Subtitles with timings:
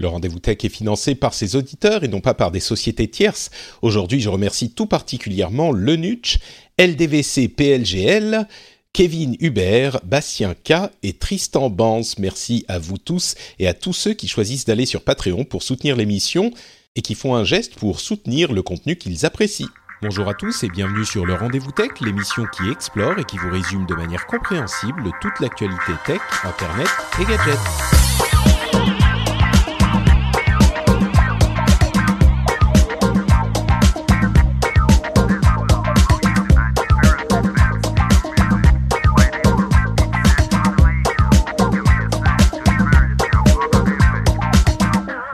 [0.00, 3.50] Le rendez-vous tech est financé par ses auditeurs et non pas par des sociétés tierces.
[3.82, 6.38] Aujourd'hui, je remercie tout particulièrement Lenuch,
[6.78, 8.48] LDVC PLGL,
[8.94, 12.00] Kevin Hubert, Bastien K et Tristan Bans.
[12.18, 15.96] Merci à vous tous et à tous ceux qui choisissent d'aller sur Patreon pour soutenir
[15.96, 16.50] l'émission
[16.96, 19.68] et qui font un geste pour soutenir le contenu qu'ils apprécient.
[20.00, 23.50] Bonjour à tous et bienvenue sur le Rendez-vous Tech, l'émission qui explore et qui vous
[23.50, 26.88] résume de manière compréhensible toute l'actualité tech, internet
[27.20, 28.19] et gadgets.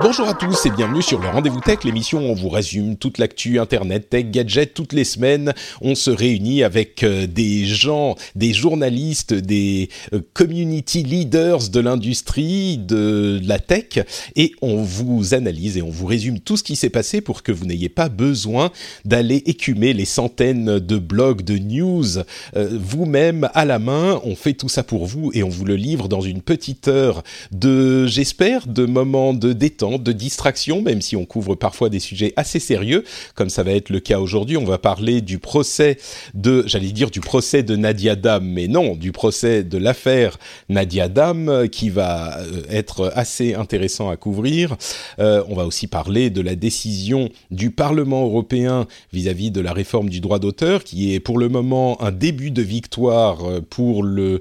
[0.06, 3.18] Bonjour à tous et bienvenue sur le Rendez-vous Tech, l'émission où on vous résume toute
[3.18, 4.72] l'actu Internet, tech, gadgets.
[4.72, 11.02] Toutes les semaines, on se réunit avec euh, des gens, des journalistes, des euh, community
[11.02, 13.98] leaders de l'industrie, de la tech,
[14.36, 17.50] et on vous analyse et on vous résume tout ce qui s'est passé pour que
[17.50, 18.70] vous n'ayez pas besoin
[19.04, 22.18] d'aller écumer les centaines de blogs, de news
[22.54, 24.20] euh, vous-même à la main.
[24.22, 27.24] On fait tout ça pour vous et on vous le livre dans une petite heure
[27.50, 32.32] de, j'espère, de moments de détente de distraction, même si on couvre parfois des sujets
[32.36, 34.56] assez sérieux, comme ça va être le cas aujourd'hui.
[34.56, 35.98] On va parler du procès
[36.34, 41.08] de, j'allais dire du procès de Nadia Dam, mais non, du procès de l'affaire Nadia
[41.08, 44.76] Dam, qui va euh, être assez intéressant à couvrir.
[45.18, 50.08] Euh, on va aussi parler de la décision du Parlement européen vis-à-vis de la réforme
[50.08, 54.40] du droit d'auteur, qui est pour le moment un début de victoire euh, pour le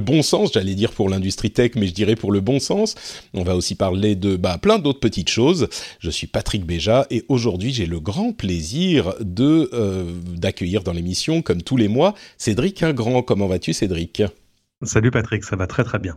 [0.00, 2.94] bon sens, j'allais dire pour l'industrie tech, mais je dirais pour le bon sens.
[3.34, 5.68] On va aussi parler de bah, plein d'autres petites choses.
[6.00, 10.04] Je suis Patrick Béja et aujourd'hui j'ai le grand plaisir de euh,
[10.34, 13.22] d'accueillir dans l'émission, comme tous les mois, Cédric Ingrand.
[13.22, 14.22] Comment vas-tu Cédric?
[14.82, 16.16] Salut Patrick, ça va très très bien.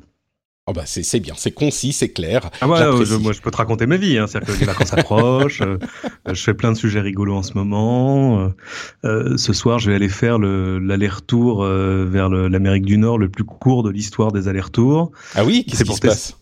[0.68, 2.52] Oh bah c'est bien, c'est concis, c'est clair.
[2.62, 4.94] Ah ouais, je, moi je peux te raconter ma vie, hein, c'est-à-dire que les vacances
[4.94, 5.80] approchent, euh,
[6.28, 8.40] je fais plein de sujets rigolos en ce moment.
[8.40, 8.50] Euh,
[9.04, 13.44] euh ce soir, je vais aller faire l'aller-retour euh, vers l'Amérique du Nord, le plus
[13.44, 15.12] court de l'histoire des allers-retours.
[15.34, 16.38] Ah oui, qu'est-ce qui se passe?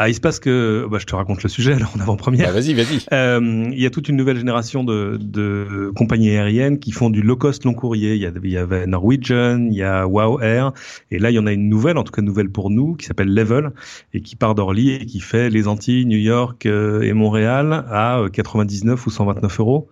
[0.00, 2.46] Ah, il se passe que, bah, je te raconte le sujet alors en avant-première.
[2.46, 3.00] Bah, vas-y, vas-y.
[3.12, 7.20] Euh, il y a toute une nouvelle génération de, de, compagnies aériennes qui font du
[7.20, 8.14] low cost long courrier.
[8.14, 10.72] Il y, a, il y avait Norwegian, il y a Wow Air,
[11.10, 13.06] et là il y en a une nouvelle, en tout cas nouvelle pour nous, qui
[13.06, 13.72] s'appelle Level
[14.14, 18.22] et qui part d'Orly et qui fait les Antilles, New York euh, et Montréal à
[18.32, 19.88] 99 ou 129 euros.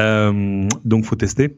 [0.00, 1.56] Euh, donc faut tester.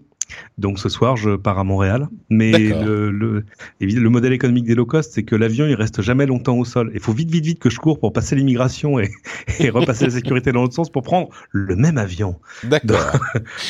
[0.58, 2.08] Donc ce soir, je pars à Montréal.
[2.30, 3.44] Mais le, le,
[3.80, 6.90] le, modèle économique des low cost, c'est que l'avion, il reste jamais longtemps au sol.
[6.94, 9.10] Il faut vite, vite, vite que je pour passer l'immigration et,
[9.60, 12.36] et, repasser la sécurité dans l'autre sens pour prendre le même avion.
[12.64, 12.98] D'accord.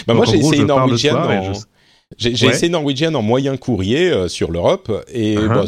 [0.07, 1.53] bah moi, j'ai essayé Norwegian en...
[2.17, 2.53] J'ai ouais.
[2.53, 5.49] essayé Norwegian en moyen courrier euh, sur l'Europe et uh -huh.
[5.49, 5.65] bah,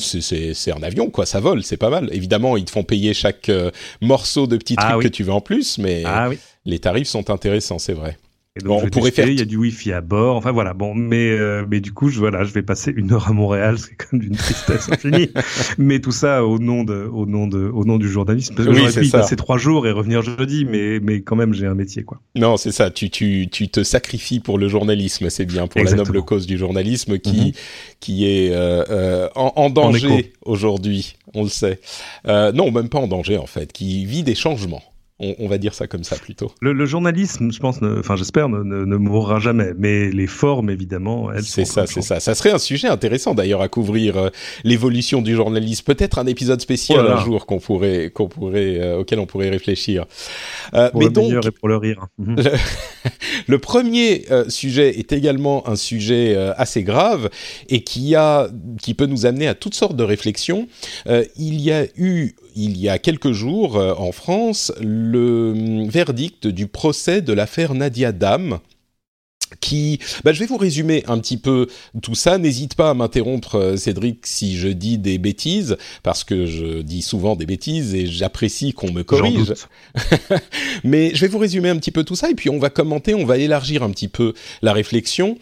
[0.54, 2.08] c'est un avion quoi, ça vole, c'est pas mal.
[2.12, 5.04] Évidemment, ils te font payer chaque euh, morceau de trucs ah, oui.
[5.04, 6.38] que tu veux en plus, mais ah, oui.
[6.64, 8.16] les tarifs sont intéressants, c'est vrai.
[8.58, 9.28] Et donc, bon, on pourrait faire.
[9.28, 10.36] Il y a du wifi à bord.
[10.36, 10.74] Enfin voilà.
[10.74, 13.76] Bon, mais euh, mais du coup, je voilà, je vais passer une heure à Montréal.
[13.78, 15.30] C'est comme d'une tristesse infinie.
[15.78, 18.54] mais tout ça au nom de, au nom de, au nom du journalisme.
[18.54, 21.36] Parce que oui, j'aurais pu y passer trois jours et revenir jeudi, mais mais quand
[21.36, 22.20] même, j'ai un métier quoi.
[22.34, 22.90] Non, c'est ça.
[22.90, 25.30] Tu tu tu te sacrifies pour le journalisme.
[25.30, 26.02] C'est bien pour Exactement.
[26.04, 27.52] la noble cause du journalisme qui Mhm.
[28.00, 31.16] qui est euh, euh, en, en En danger aujourd'hui.
[31.34, 31.78] On le sait.
[32.26, 33.72] Euh, non, même pas en danger en fait.
[33.72, 34.82] Qui vit des changements.
[35.20, 36.52] On, on va dire ça comme ça plutôt.
[36.60, 39.72] Le, le journalisme, je pense, enfin j'espère, ne, ne, ne mourra jamais.
[39.76, 42.20] Mais les formes, évidemment, elles C'est ça, c'est ça.
[42.20, 44.28] Ça serait un sujet intéressant d'ailleurs à couvrir euh,
[44.64, 45.84] l'évolution du journalisme.
[45.84, 50.06] Peut-être un épisode spécial un jour qu'on pourrait, qu'on pourrait, euh, auquel on pourrait réfléchir.
[50.74, 52.06] Euh, Pour mais le donc, meilleur et pour le rire.
[52.18, 52.36] Mhm.
[52.36, 52.50] le,
[53.46, 57.30] le premier euh, sujet est également un sujet euh, assez grave
[57.68, 58.48] et qui a,
[58.82, 60.68] qui peut nous amener à toutes sortes de réflexions.
[61.06, 65.88] Euh, il y a eu, il y a quelques jours euh, en France, le hum,
[65.88, 68.58] verdict du procès de l'affaire Nadia Dam
[69.60, 71.68] qui, bah, je vais vous résumer un petit peu
[72.02, 72.38] tout ça.
[72.38, 77.02] N'hésite pas à m'interrompre, euh, Cédric, si je dis des bêtises, parce que je dis
[77.02, 79.54] souvent des bêtises et j'apprécie qu'on me corrige.
[80.84, 83.14] Mais je vais vous résumer un petit peu tout ça et puis on va commenter,
[83.14, 85.38] on va élargir un petit peu la réflexion.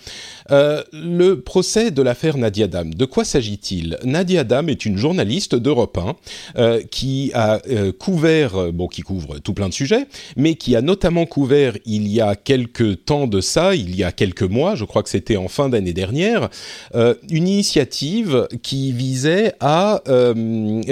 [0.50, 2.94] Euh, le procès de l'affaire Nadia Dam.
[2.94, 3.98] De quoi s'agit-il?
[4.04, 6.16] Nadia Dam est une journaliste d'Europe 1
[6.58, 10.06] euh, qui a euh, couvert, bon, qui couvre tout plein de sujets,
[10.36, 14.12] mais qui a notamment couvert il y a quelques temps de ça, il y a
[14.12, 16.48] quelques mois, je crois que c'était en fin d'année dernière,
[16.94, 20.02] une initiative qui visait à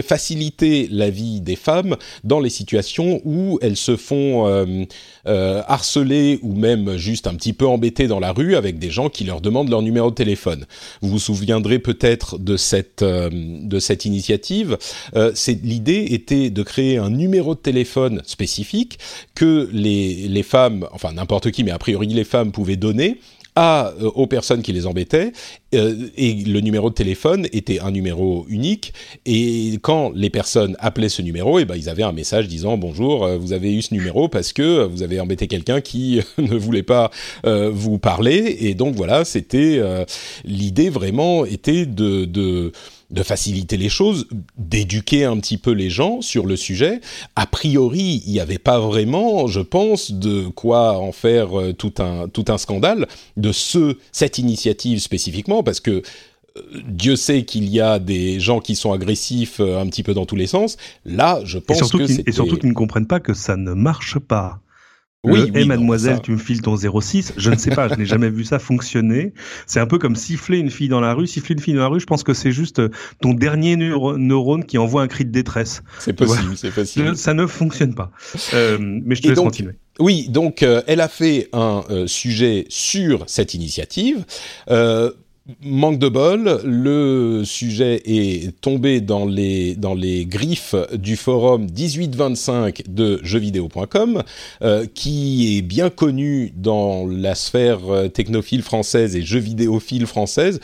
[0.02, 4.86] faciliter la vie des femmes dans les situations où elles se font
[5.26, 9.24] harceler ou même juste un petit peu embêter dans la rue avec des gens qui
[9.24, 10.66] leur demandent leur numéro de téléphone.
[11.00, 13.30] Vous vous souviendrez peut-être de cette euh,
[14.04, 14.76] initiative.
[15.14, 15.32] Euh,
[15.62, 18.98] l'idée était de créer un numéro de téléphone spécifique
[19.34, 23.20] que les les femmes, enfin n'importe qui, mais a priori les femmes pouvaient donner
[23.56, 25.32] à, euh, aux personnes qui les embêtaient
[25.74, 28.92] euh, et le numéro de téléphone était un numéro unique
[29.26, 32.76] et quand les personnes appelaient ce numéro et eh ben ils avaient un message disant
[32.76, 36.56] bonjour euh, vous avez eu ce numéro parce que vous avez embêté quelqu'un qui ne
[36.56, 37.10] voulait pas
[37.44, 39.80] vous parler et donc voilà c'était
[40.44, 42.72] l'idée vraiment était de, de
[43.14, 44.26] de faciliter les choses,
[44.58, 47.00] d'éduquer un petit peu les gens sur le sujet.
[47.36, 51.94] A priori, il n'y avait pas vraiment, je pense, de quoi en faire euh, tout
[51.98, 53.06] un tout un scandale
[53.36, 56.02] de ce cette initiative spécifiquement, parce que
[56.56, 60.12] euh, Dieu sait qu'il y a des gens qui sont agressifs euh, un petit peu
[60.12, 60.76] dans tous les sens.
[61.04, 64.58] Là, je pense que et surtout qu'ils ne comprennent pas que ça ne marche pas.
[65.24, 67.32] Oui, oui, mademoiselle, tu me files ton 06.
[67.36, 69.32] Je ne sais pas, je n'ai jamais vu ça fonctionner.
[69.66, 71.26] C'est un peu comme siffler une fille dans la rue.
[71.26, 72.90] Siffler une fille dans la rue, je pense que c'est juste euh,
[73.20, 75.82] ton dernier neurone qui envoie un cri de détresse.
[75.98, 77.16] C'est possible, c'est possible.
[77.16, 78.10] Ça ne fonctionne pas.
[78.52, 79.74] Euh, mais je te laisse continuer.
[80.00, 84.24] Oui, donc euh, elle a fait un sujet sur cette initiative.
[84.70, 85.10] Euh,
[85.62, 92.84] Manque de bol, le sujet est tombé dans les, dans les griffes du forum 1825
[92.88, 94.22] de jeuxvideo.com,
[94.62, 100.60] euh, qui est bien connu dans la sphère euh, technophile française et jeux vidéophile française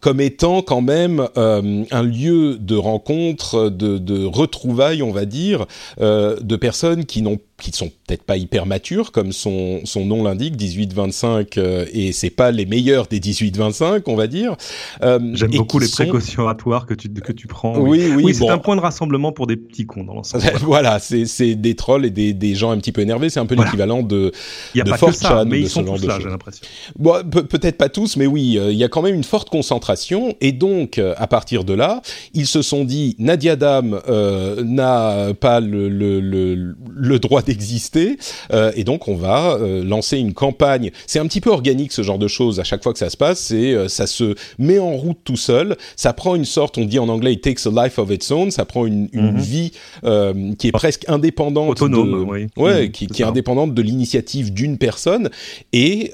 [0.00, 5.66] comme étant quand même euh, un lieu de rencontre, de, retrouvailles, on va dire,
[6.00, 10.22] euh, de personnes qui n'ont qui sont peut-être pas hyper matures, comme son, son nom
[10.22, 14.56] l'indique, 18-25, euh, et c'est pas les meilleurs des 18-25, on va dire.
[15.02, 17.78] Euh, J'aime beaucoup les précautions oratoires que tu, que tu prends.
[17.78, 20.44] Oui, oui, oui c'est un point de rassemblement pour des petits cons dans l'ensemble.
[20.62, 23.54] voilà, c'est des trolls et des, des gens un petit peu énervés, c'est un peu
[23.54, 24.32] l'équivalent de,
[24.74, 26.66] il y a de pas que ça, mais ils sont tous là, j'ai l'impression.
[26.98, 30.34] Bon, peut-être pas tous, mais oui, euh, il y a quand même une forte concentration,
[30.42, 32.02] et donc, euh, à partir de là,
[32.34, 34.00] ils se sont dit, Nadia Dam
[34.62, 38.18] n'a pas le, le, le, le droit d'exister.
[38.52, 40.90] Euh, et donc, on va euh, lancer une campagne.
[41.06, 42.60] C'est un petit peu organique ce genre de choses.
[42.60, 45.36] À chaque fois que ça se passe, c'est euh, ça se met en route tout
[45.36, 45.76] seul.
[45.96, 48.50] Ça prend une sorte, on dit en anglais, it takes a life of its own.
[48.50, 49.38] Ça prend une, une mhm.
[49.38, 49.72] vie
[50.58, 52.46] qui est presque indépendante, autonome, oui.
[52.56, 55.30] Ouais, qui, qui est indépendante de l'initiative d'une personne.
[55.72, 56.12] Et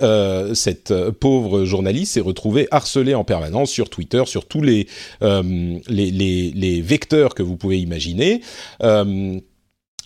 [0.54, 4.86] cette pauvre journaliste s'est retrouvée harcelée en permanence sur Twitter, sur tous les
[5.20, 8.40] les, les, les, vecteurs que vous pouvez imaginer.
[8.82, 9.38] Euh,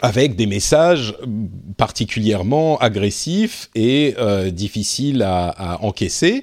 [0.01, 1.15] avec des messages
[1.77, 6.43] particulièrement agressifs et euh, difficiles à, à, encaisser.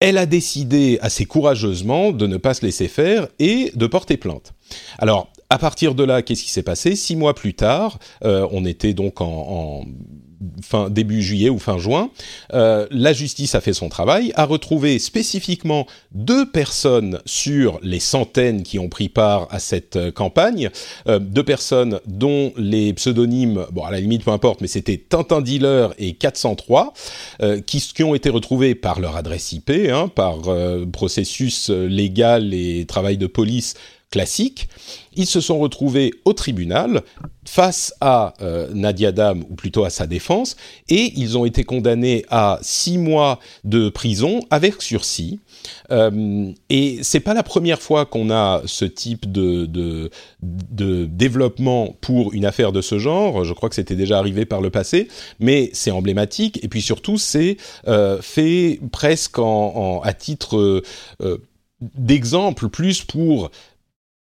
[0.00, 4.52] Elle a décidé assez courageusement de ne pas se laisser faire et de porter plainte.
[4.98, 6.96] Alors, à partir de là, qu'est-ce qui s'est passé?
[6.96, 9.84] Six mois plus tard, euh, on était donc en, en
[10.62, 12.10] fin début juillet ou fin juin,
[12.52, 18.62] euh, la justice a fait son travail, a retrouvé spécifiquement deux personnes sur les centaines
[18.62, 20.70] qui ont pris part à cette euh, campagne,
[21.08, 25.40] euh, deux personnes dont les pseudonymes, bon à la limite peu importe, mais c'était Tintin
[25.40, 26.92] Dealer et 403,
[27.42, 32.52] euh, qui, qui, ont été retrouvés par leur adresse IP, hein, par euh, processus légal
[32.54, 33.74] et travail de police
[34.10, 34.68] classique.
[35.16, 37.02] Ils se sont retrouvés au tribunal
[37.44, 40.56] face à euh, Nadia Dam, ou plutôt à sa défense,
[40.88, 45.40] et ils ont été condamnés à six mois de prison avec sursis.
[45.90, 50.10] Euh, et c'est pas la première fois qu'on a ce type de, de,
[51.06, 53.44] développement pour une affaire de ce genre.
[53.44, 55.08] Je crois que c'était déjà arrivé par le passé,
[55.40, 56.62] mais c'est emblématique.
[56.62, 57.56] Et puis surtout, c'est
[57.88, 59.44] euh, fait presque en,
[59.76, 60.82] en, à titre
[61.20, 61.38] euh,
[61.80, 63.50] d'exemple, plus pour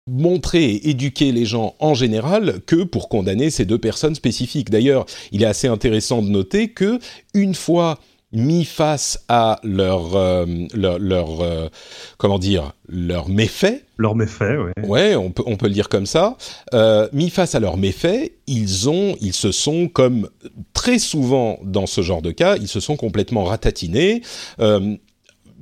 [0.08, 4.70] montrer et éduquer les gens en général que pour condamner ces deux personnes spécifiques.
[4.70, 7.00] D'ailleurs, il est assez intéressant de noter que
[7.34, 8.00] une fois
[8.34, 11.70] mis face à leur, euh, leur, leur euh,
[12.18, 13.86] comment dire, leurs méfaits.
[13.98, 14.72] Leurs méfaits, oui.
[14.88, 16.36] Ouais, on peut, on peut le dire comme ça.
[16.74, 20.30] Euh, mis face à leurs méfaits, ils ont, ils se sont, comme
[20.74, 24.24] très souvent dans ce genre de cas, ils se sont complètement ratatinés.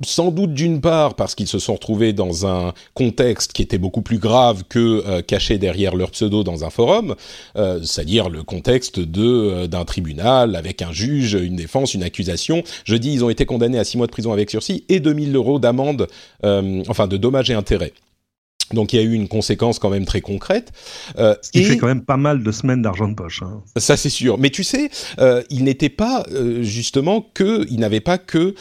[0.04, 4.02] Sans doute d'une part parce qu'ils se sont retrouvés dans un contexte qui était beaucoup
[4.02, 7.14] plus grave que euh, caché derrière leur pseudo dans un forum,
[7.56, 12.62] euh, c'est-à-dire le contexte de euh, d'un tribunal avec un juge, une défense, une accusation.
[12.84, 15.36] Je dis ils ont été condamnés à six mois de prison avec sursis et 2000
[15.36, 16.08] euros d'amende,
[16.42, 17.92] enfin de dommages et intérêts.
[18.72, 20.72] Donc il y a eu une conséquence quand même très concrète.
[21.18, 23.42] Euh, Ce qui fait quand même pas mal de semaines d'argent de poche.
[23.42, 23.62] Hein.
[23.76, 24.38] Ça c'est sûr.
[24.38, 28.54] Mais tu sais, euh, il n'était pas euh, justement que, il n'avait pas que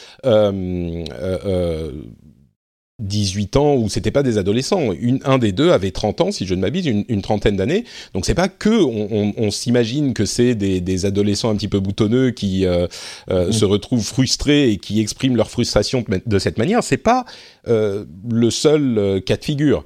[3.02, 4.92] 18 ans ou c'était pas des adolescents.
[4.94, 7.84] Une, un des deux avait 30 ans, si je ne m'abuse, une, une, trentaine d'années.
[8.14, 11.68] Donc c'est pas que on, on, on s'imagine que c'est des, des, adolescents un petit
[11.68, 12.88] peu boutonneux qui euh,
[13.30, 13.52] euh, mmh.
[13.52, 16.84] se retrouvent frustrés et qui expriment leur frustration de cette manière.
[16.84, 17.26] C'est pas
[17.68, 19.84] euh, le seul euh, cas de figure.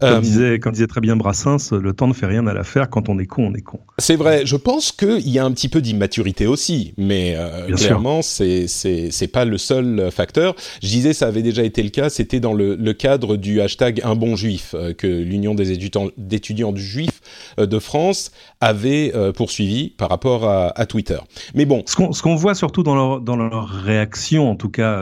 [0.00, 2.90] Comme, euh, disait, comme disait très bien Brassens, le temps ne fait rien à l'affaire.
[2.90, 3.80] Quand on est con, on est con.
[3.98, 4.44] C'est vrai.
[4.44, 9.10] Je pense qu'il y a un petit peu d'immaturité aussi, mais euh, clairement, c'est c'est
[9.10, 10.54] c'est pas le seul facteur.
[10.82, 12.10] Je disais, ça avait déjà été le cas.
[12.10, 16.08] C'était dans le, le cadre du hashtag un bon juif euh, que l'Union des étudiants
[16.16, 17.20] d'étudiants juifs
[17.58, 21.18] euh, de France avait euh, poursuivi par rapport à, à, Twitter.
[21.54, 24.70] Mais bon, ce qu'on ce qu'on voit surtout dans leur dans leur réaction, en tout
[24.70, 24.94] cas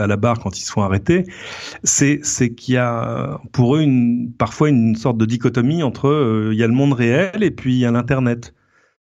[0.00, 1.24] à la barre quand ils se font arrêter,
[1.84, 6.50] c'est c'est qu'il y a pour eux une parfois une sorte de dichotomie entre euh,
[6.52, 8.54] il y a le monde réel et puis il y a l'internet.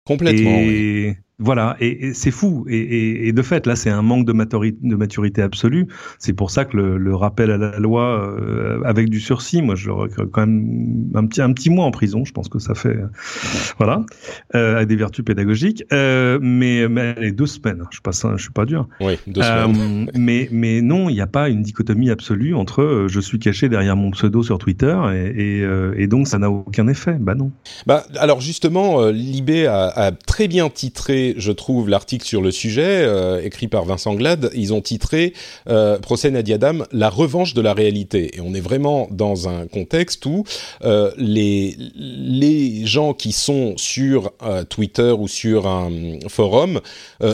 [0.06, 0.58] Complètement.
[0.60, 1.16] Et, oui.
[1.38, 2.66] Voilà, et, et c'est fou.
[2.70, 5.88] Et, et, de fait, là, c'est un manque de maturité, de maturité absolue.
[6.18, 9.76] C'est pour ça que le, le, rappel à la loi euh, avec du sursis, moi,
[9.76, 9.90] je
[10.32, 12.24] quand même un petit, un petit mois en prison.
[12.24, 12.98] Je pense que ça fait,
[13.78, 14.06] voilà,
[14.56, 15.84] euh, avec des vertus pédagogiques.
[15.92, 17.84] Euh, mais, mais les deux semaines.
[17.92, 18.88] Je suis pas, je suis pas dur.
[19.02, 20.08] Oui, deux semaines.
[20.08, 23.40] Euh, mais, mais non, il n'y a pas une dichotomie absolue entre euh, je suis
[23.40, 25.66] caché derrière mon pseudo sur Twitter et,
[25.98, 27.18] et donc ça n'a aucun effet.
[27.20, 27.52] Bah non.
[27.88, 33.04] Bah alors justement, Libé a, a très bien titré je trouve, l'article sur le sujet,
[33.06, 34.52] euh, écrit par Vincent Glade.
[34.54, 35.34] Ils ont titré
[35.68, 36.58] euh, Procès Nadia
[36.92, 38.38] la revanche de la réalité.
[38.38, 40.44] Et on est vraiment dans un contexte où
[40.84, 45.92] euh, les, les gens qui sont sur euh, Twitter ou sur un
[46.30, 46.80] forum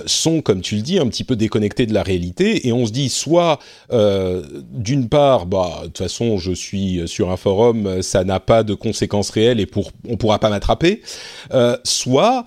[0.05, 2.67] sont, comme tu le dis, un petit peu déconnectés de la réalité.
[2.67, 3.59] Et on se dit, soit,
[3.91, 8.73] d'une part, bah, de toute façon, je suis sur un forum, ça n'a pas de
[8.73, 11.01] conséquences réelles et pour, on pourra pas m'attraper.
[11.83, 12.45] soit,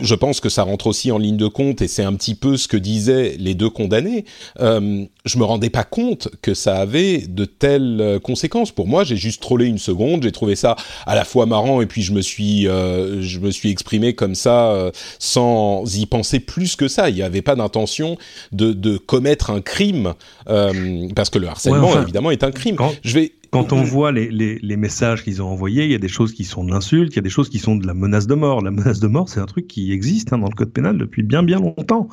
[0.00, 2.56] je pense que ça rentre aussi en ligne de compte et c'est un petit peu
[2.56, 4.24] ce que disaient les deux condamnés.
[4.60, 8.72] Euh, je me rendais pas compte que ça avait de telles euh, conséquences.
[8.72, 11.86] Pour moi, j'ai juste trollé une seconde, j'ai trouvé ça à la fois marrant et
[11.86, 16.40] puis je me suis, euh, je me suis exprimé comme ça euh, sans y penser
[16.40, 17.10] plus que ça.
[17.10, 18.16] Il n'y avait pas d'intention
[18.52, 20.14] de, de, commettre un crime
[21.14, 22.76] parce que le harcèlement ouais, enfin, évidemment est un crime.
[22.76, 22.94] Quand...
[23.02, 25.98] Je vais quand on voit les, les, les messages qu'ils ont envoyés, il y a
[25.98, 27.94] des choses qui sont de l'insulte, il y a des choses qui sont de la
[27.94, 28.62] menace de mort.
[28.62, 31.22] La menace de mort, c'est un truc qui existe hein, dans le code pénal depuis
[31.22, 32.08] bien bien longtemps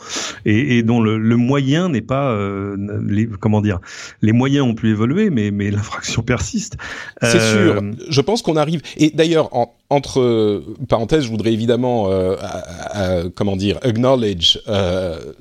[0.45, 3.79] et, et dont le, le moyen n'est pas, euh, les, comment dire,
[4.21, 6.77] les moyens ont pu évoluer, mais, mais l'infraction persiste.
[7.21, 7.79] C'est euh...
[7.79, 7.83] sûr.
[8.09, 8.81] Je pense qu'on arrive.
[8.97, 15.33] Et d'ailleurs, en, entre euh, parenthèses, je voudrais évidemment, euh, à, comment dire, acknowledge, euh,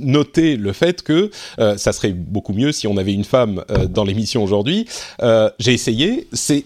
[0.00, 3.86] noter le fait que euh, ça serait beaucoup mieux si on avait une femme euh,
[3.86, 4.86] dans l'émission aujourd'hui.
[5.22, 6.26] Euh, j'ai essayé.
[6.32, 6.64] C'est,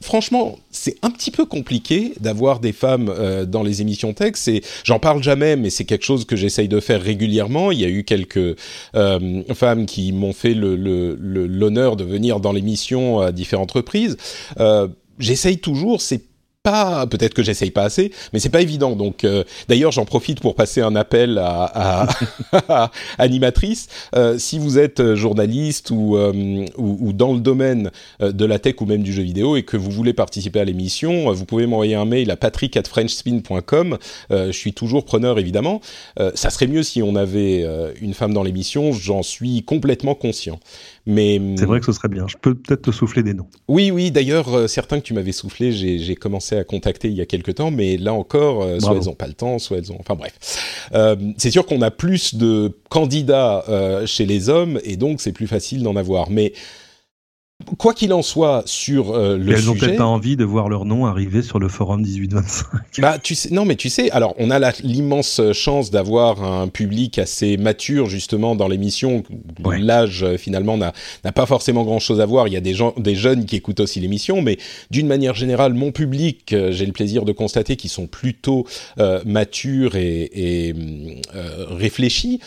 [0.00, 3.12] franchement, c'est un petit peu compliqué d'avoir des femmes
[3.46, 4.32] dans les émissions tech.
[4.36, 7.70] C'est, j'en parle jamais, mais c'est quelque chose que j'essaye de faire régulièrement.
[7.70, 8.56] Il y a eu quelques
[8.94, 14.16] femmes qui m'ont fait le, le, le, l'honneur de venir dans l'émission à différentes reprises.
[15.18, 16.00] j'essaye toujours.
[16.00, 16.22] C'est
[16.66, 18.96] pas, peut-être que j'essaye pas assez, mais c'est pas évident.
[18.96, 22.08] Donc, euh, d'ailleurs, j'en profite pour passer un appel à,
[23.18, 23.86] animatrice.
[24.16, 28.58] Euh, si vous êtes journaliste ou, euh, ou, ou, dans le domaine euh, de la
[28.58, 31.44] tech ou même du jeu vidéo et que vous voulez participer à l'émission, euh, vous
[31.44, 33.98] pouvez m'envoyer un mail à patrick@frenchspin.com.
[34.30, 35.80] je suis toujours preneur, évidemment.
[36.34, 37.64] ça serait mieux si on avait
[38.00, 38.92] une femme dans l'émission.
[38.92, 40.58] J'en suis complètement conscient.
[41.06, 42.26] Mais c'est vrai que ce serait bien.
[42.26, 43.46] Je peux peut-être te souffler des noms.
[43.68, 44.10] Oui, oui.
[44.10, 47.70] D'ailleurs, certains que tu m'avais soufflé, j'ai commencé à contacter il y a quelques temps,
[47.70, 49.98] mais là encore, euh, soit elles n'ont pas le temps, soit elles ont.
[49.98, 50.32] Enfin bref,
[50.94, 55.32] euh, c'est sûr qu'on a plus de candidats euh, chez les hommes et donc c'est
[55.32, 56.30] plus facile d'en avoir.
[56.30, 56.52] Mais
[57.78, 60.68] quoi qu'il en soit sur euh, le elles sujet, ont peut-être pas envie de voir
[60.68, 62.66] leur nom arriver sur le forum 1825.
[62.98, 67.18] Bah, tu sais, non, mais tu sais, alors on a l'immense chance d'avoir un public
[67.18, 69.22] assez mature justement dans l'émission.
[69.64, 69.78] Ouais.
[69.78, 70.92] L'âge euh, finalement n'a
[71.34, 72.46] pas forcément grand-chose à voir.
[72.46, 74.58] Il y a des gens, des jeunes qui écoutent aussi l'émission, mais
[74.90, 78.66] d'une manière générale, mon public, euh, j'ai le plaisir de constater qu'ils sont plutôt
[78.98, 80.74] euh, matures et, et
[81.34, 82.40] euh, réfléchis.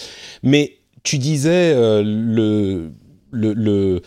[0.43, 2.91] Mais tu disais le
[3.31, 4.01] le, le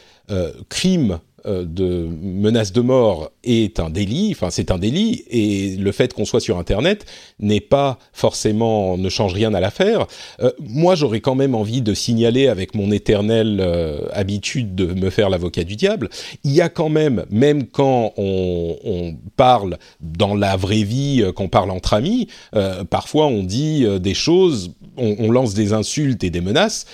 [0.68, 5.90] crime euh, de menace de mort est un délit, enfin c'est un délit, et le
[5.90, 7.04] fait qu'on soit sur Internet
[7.40, 10.06] n'est pas forcément, ne change rien à l'affaire.
[10.40, 15.10] Euh, moi j'aurais quand même envie de signaler avec mon éternelle euh, habitude de me
[15.10, 16.10] faire l'avocat du diable,
[16.44, 21.32] il y a quand même, même quand on, on parle dans la vraie vie, euh,
[21.32, 25.72] qu'on parle entre amis, euh, parfois on dit euh, des choses, on, on lance des
[25.72, 26.86] insultes et des menaces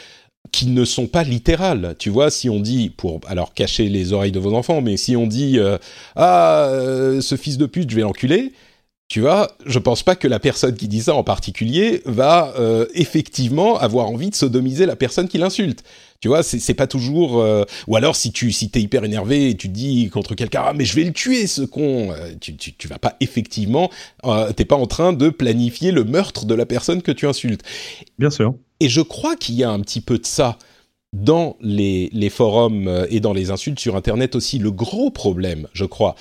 [0.53, 1.95] qui ne sont pas littérales.
[1.99, 5.17] Tu vois, si on dit, pour alors cacher les oreilles de vos enfants, mais si
[5.17, 5.79] on dit euh,
[6.17, 8.53] ah euh, ce fils de pute, je vais l'enculer.
[9.09, 12.85] Tu vois, je pense pas que la personne qui dit ça en particulier va euh,
[12.93, 15.83] effectivement avoir envie de sodomiser la personne qui l'insulte.
[16.21, 17.43] Tu vois, c'est pas toujours.
[17.87, 20.85] Ou alors, si tu si t'es hyper énervé et tu dis contre quelqu'un, ah mais
[20.85, 23.89] je vais le tuer ce con, tu tu, tu vas pas effectivement,
[24.57, 27.63] t'es pas en train de planifier le meurtre de la personne que tu insultes.
[28.19, 28.57] Bien sûr.
[28.81, 30.59] Et je crois qu'il y a un petit peu de ça
[31.13, 34.59] dans les, les forums euh, et dans les insultes sur Internet aussi.
[34.59, 36.15] Le gros problème, je crois.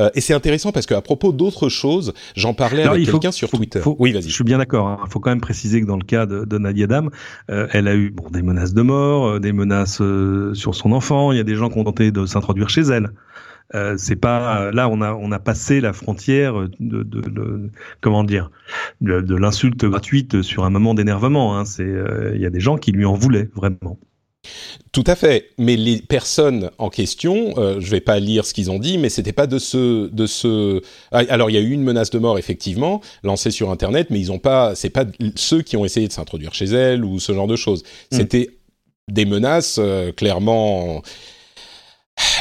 [0.00, 3.48] Euh, et c'est intéressant parce qu'à propos d'autres choses, j'en parlais Alors, avec quelqu'un sur
[3.48, 3.80] faut- Twitter.
[3.80, 4.24] faut- oui, vas-y.
[4.28, 5.00] Je suis bien d'accord.
[5.06, 7.10] Il faut quand même préciser que dans le cas de, de Nadia Dam,
[7.50, 10.02] euh, elle a eu bon, des menaces de mort, euh, des menaces
[10.54, 11.30] sur son enfant.
[11.32, 13.10] Il y a des gens qui ont tenté de s'introduire chez elle.
[13.74, 18.24] Euh, c'est pas là on a on a passé la frontière de, de, de- comment
[18.24, 18.50] dire
[19.00, 21.58] de, de l'insulte gratuite sur un moment d'énervement.
[21.58, 21.64] Hein.
[21.64, 23.98] C'est euh, il y a des gens qui lui en voulaient vraiment.
[24.92, 25.50] Tout à fait.
[25.58, 29.08] Mais les personnes en question, euh, je vais pas lire ce qu'ils ont dit, mais
[29.08, 30.82] c'était pas de ce, de ce.
[31.12, 34.20] Ah, Alors il y a eu une menace de mort effectivement lancée sur Internet, mais
[34.20, 34.74] ils ont pas.
[34.74, 37.82] C'est pas ceux qui ont essayé de s'introduire chez elle ou ce genre de choses.
[38.12, 38.16] Mm.
[38.16, 38.50] C'était
[39.08, 41.02] des menaces euh, clairement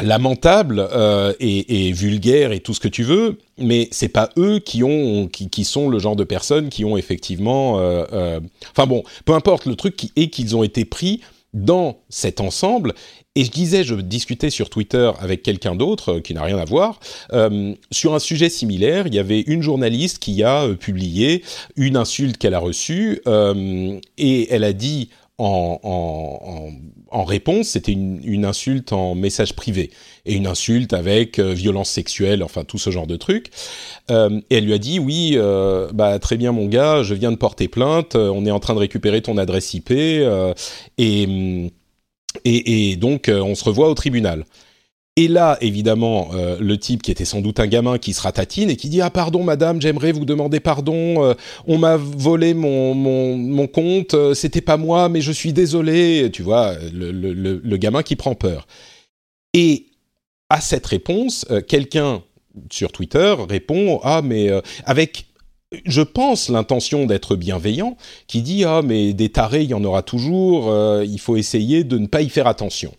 [0.02, 4.84] lamentables euh, et, vulgaires et tout ce que tu veux, mais c'est pas eux qui
[4.84, 7.80] ont qui, sont le genre de personnes qui ont effectivement.
[7.80, 8.40] euh, euh,
[8.72, 11.22] Enfin bon, peu importe le truc qui est qu'ils ont été pris
[11.54, 12.94] dans cet ensemble.
[13.36, 17.00] Et je disais, je discutais sur Twitter avec quelqu'un d'autre qui n'a rien à voir
[17.92, 19.08] sur un sujet similaire.
[19.08, 21.44] Il y avait une journaliste qui a publié
[21.76, 23.22] une insulte qu'elle a reçue
[24.18, 25.10] et elle a dit
[25.40, 29.92] en, réponse, c'était une, insulte en message privé
[30.26, 33.50] et une insulte avec euh, violence sexuelle, enfin tout ce genre de trucs.
[34.12, 37.32] Euh, et elle lui a dit oui, euh, bah très bien mon gars, je viens
[37.32, 40.52] de porter plainte, on est en train de récupérer ton adresse IP et,
[42.46, 44.46] et donc on se revoit au tribunal.
[45.16, 48.72] Et là, évidemment, euh, le type qui était sans doute un gamin qui se ratatine
[48.72, 51.36] et qui dit ah pardon madame, j'aimerais vous demander pardon, euh,
[51.68, 56.32] on m'a volé mon mon, compte, euh, c'était pas moi, mais je suis désolé.
[56.34, 57.32] Tu vois, le, le,
[57.64, 58.66] le, gamin qui prend peur.
[59.54, 59.86] Et
[60.50, 62.24] à cette réponse, quelqu'un
[62.72, 64.50] sur Twitter répond ah mais
[64.86, 65.28] avec
[65.86, 70.04] je pense l'intention d'être bienveillant qui dit ah mais des tarés il y en aura
[70.04, 70.72] toujours
[71.04, 72.94] il faut essayer de ne pas y faire attention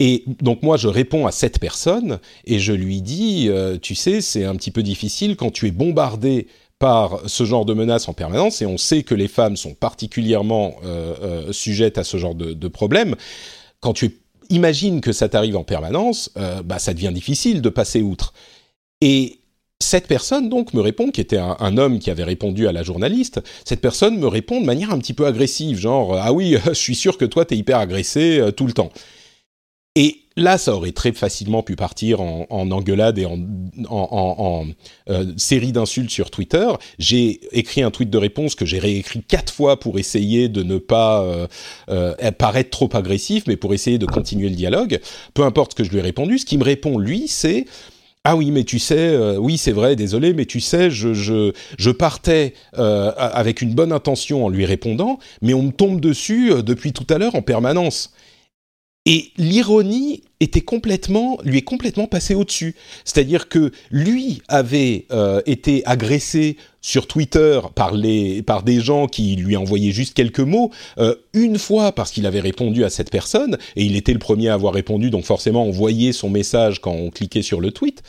[0.00, 4.20] et donc moi je réponds à cette personne et je lui dis euh, tu sais
[4.20, 6.46] c'est un petit peu difficile quand tu es bombardé
[6.78, 10.76] par ce genre de menaces en permanence et on sait que les femmes sont particulièrement
[10.84, 13.16] euh, euh, sujettes à ce genre de, de problème
[13.80, 14.12] quand tu es
[14.50, 16.30] imagine que ça t'arrive en permanence,
[16.64, 18.32] bah ça devient difficile de passer outre.
[19.02, 19.40] Et
[19.78, 22.82] cette personne donc me répond, qui était un, un, homme qui avait répondu à la
[22.82, 26.72] journaliste, cette personne me répond de manière un petit peu agressive, genre ah oui, je
[26.72, 28.90] suis sûr que toi t'es hyper agressé tout le temps.
[29.98, 34.66] Et là, ça aurait très facilement pu partir en, en engueulade et en,
[35.10, 36.68] euh, série d'insultes sur Twitter.
[37.00, 40.78] J'ai écrit un tweet de réponse que j'ai réécrit quatre fois pour essayer de ne
[40.78, 41.48] pas euh,
[41.90, 45.00] euh, paraître trop agressif, mais pour essayer de continuer le dialogue.
[45.34, 47.64] Peu importe ce que je lui ai répondu, ce qui me répond lui, c'est
[48.22, 51.90] ah oui, mais tu sais, oui, c'est vrai, désolé, mais tu sais, je, je, je
[51.90, 57.06] partais avec une bonne intention en lui répondant, mais on me tombe dessus depuis tout
[57.08, 58.12] à l'heure en permanence.
[59.10, 62.76] Et l'ironie était complètement, lui est complètement passée au-dessus.
[63.04, 69.34] C'est-à-dire que lui avait euh, été agressé sur Twitter par, les, par des gens qui
[69.34, 73.58] lui envoyaient juste quelques mots, euh, une fois parce qu'il avait répondu à cette personne,
[73.74, 76.92] et il était le premier à avoir répondu, donc forcément on voyait son message quand
[76.92, 78.02] on cliquait sur le tweet,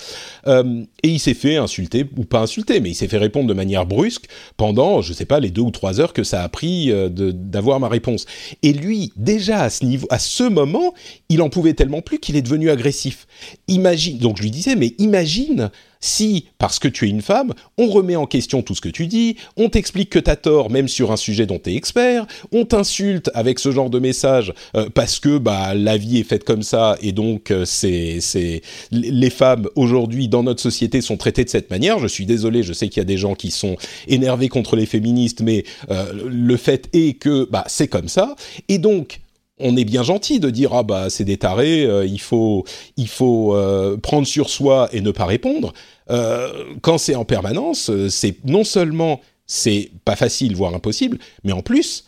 [0.45, 3.55] euh, et il s'est fait insulter, ou pas insulter, mais il s'est fait répondre de
[3.55, 6.91] manière brusque pendant, je sais pas, les deux ou trois heures que ça a pris
[7.09, 8.27] d'avoir ma réponse.
[8.61, 10.93] Et lui, déjà à ce niveau, à ce moment,
[11.29, 13.27] il en pouvait tellement plus qu'il est devenu agressif.
[13.67, 17.89] Imagine, donc je lui disais, mais imagine si, parce que tu es une femme, on
[17.89, 21.11] remet en question tout ce que tu dis, on t'explique que t'as tort même sur
[21.11, 25.37] un sujet dont t'es expert, on t'insulte avec ce genre de message euh, parce que
[25.37, 30.29] bah la vie est faite comme ça et donc euh, c'est c'est les femmes aujourd'hui
[30.29, 31.99] dans notre société sont traitées de cette manière.
[31.99, 33.75] Je suis désolé, je sais qu'il y a des gens qui sont
[34.07, 38.35] énervés contre les féministes, mais euh, le fait est que bah c'est comme ça
[38.69, 39.19] et donc
[39.59, 42.65] on est bien gentil de dire ah bah c'est des tarés, euh, il faut
[42.97, 45.73] il faut euh, prendre sur soi et ne pas répondre.
[46.09, 51.61] Euh, quand c'est en permanence, c'est non seulement c'est pas facile voire impossible, mais en
[51.61, 52.05] plus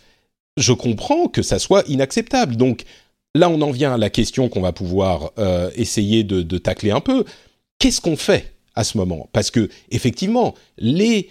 [0.58, 2.56] je comprends que ça soit inacceptable.
[2.56, 2.84] Donc
[3.36, 5.32] là on en vient à la question qu'on va pouvoir
[5.76, 7.26] essayer de, de, tacler un peu.
[7.80, 9.30] Qu'est-ce qu'on fait à ce moment?
[9.34, 11.30] Parce que effectivement les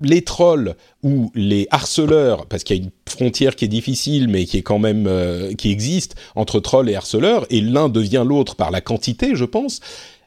[0.00, 4.44] les trolls ou les harceleurs, parce qu'il y a une frontière qui est difficile, mais
[4.44, 8.56] qui est quand même euh, qui existe entre trolls et harceleurs, et l'un devient l'autre
[8.56, 9.80] par la quantité, je pense.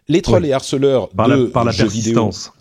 [0.07, 2.51] Les trolls et harceleurs par de la, par la jeux persistance.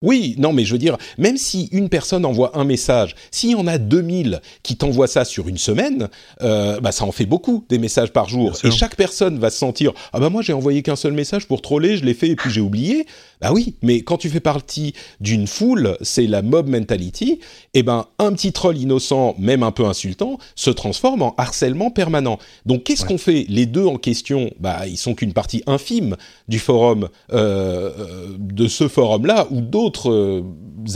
[0.00, 3.54] Oui, non, mais je veux dire, même si une personne envoie un message, s'il y
[3.56, 6.08] en a 2000 qui t'envoient ça sur une semaine,
[6.40, 8.52] euh, bah ça en fait beaucoup des messages par jour.
[8.62, 11.62] Et chaque personne va se sentir ah bah moi j'ai envoyé qu'un seul message pour
[11.62, 13.06] troller, je l'ai fait et puis j'ai oublié.
[13.40, 17.32] Bah oui, mais quand tu fais partie d'une foule, c'est la mob mentality.
[17.74, 21.90] Et eh ben un petit troll innocent, même un peu insultant, se transforme en harcèlement
[21.90, 22.38] permanent.
[22.66, 26.16] Donc qu'est-ce qu'on fait Les deux en question, bah ils sont qu'une partie infime
[26.48, 30.42] du forum, euh, euh de ce forum-là ou d'autres euh,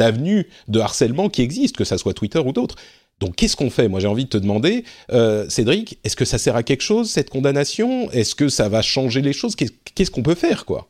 [0.00, 2.76] avenues de harcèlement qui existent, que ça soit Twitter ou d'autres.
[3.20, 3.86] Donc qu'est-ce qu'on fait?
[3.86, 7.08] Moi j'ai envie de te demander, euh, Cédric, est-ce que ça sert à quelque chose
[7.08, 8.10] cette condamnation?
[8.10, 9.54] Est-ce que ça va changer les choses?
[9.54, 10.88] Qu'est-ce qu'on peut faire quoi?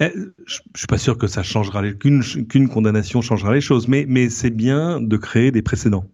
[0.00, 0.06] Je,
[0.46, 4.28] je suis pas sûr que ça changera qu'une qu'une condamnation changera les choses, mais mais
[4.28, 6.06] c'est bien de créer des précédents.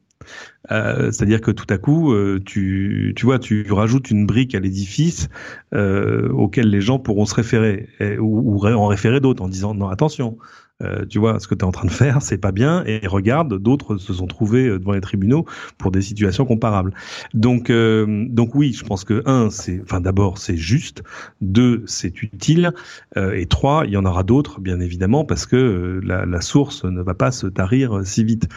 [0.70, 4.60] Euh, c'est-à-dire que tout à coup, euh, tu, tu vois, tu rajoutes une brique à
[4.60, 5.28] l'édifice
[5.74, 7.88] euh, auquel les gens pourront se référer
[8.18, 10.38] ou, ou, en référer d'autres en disant non attention,
[10.82, 13.06] euh, tu vois, ce que tu es en train de faire, c'est pas bien, et
[13.06, 15.44] regarde, d'autres se sont trouvés euh, devant les tribunaux
[15.78, 16.92] pour des situations comparables.
[17.34, 21.02] Donc, euh, donc oui, je pense que un, c'est, enfin d'abord, c'est juste,
[21.40, 22.72] deux, c'est utile,
[23.16, 27.02] et trois, il y en aura d'autres, bien évidemment, parce que la, la, source ne
[27.02, 28.48] va pas se tarir si vite.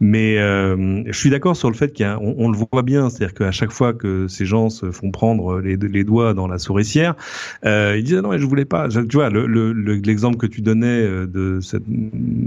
[0.00, 3.72] Mais je suis d'accord sur le fait qu'on on le voit bien, c'est-à-dire qu'à chaque
[3.72, 7.14] fois que ces gens se font prendre les, doigts dans la souricière,
[7.64, 8.88] ils disent ah non, je voulais pas.
[8.88, 11.84] Tu vois, l'exemple le, que tu donnais de cette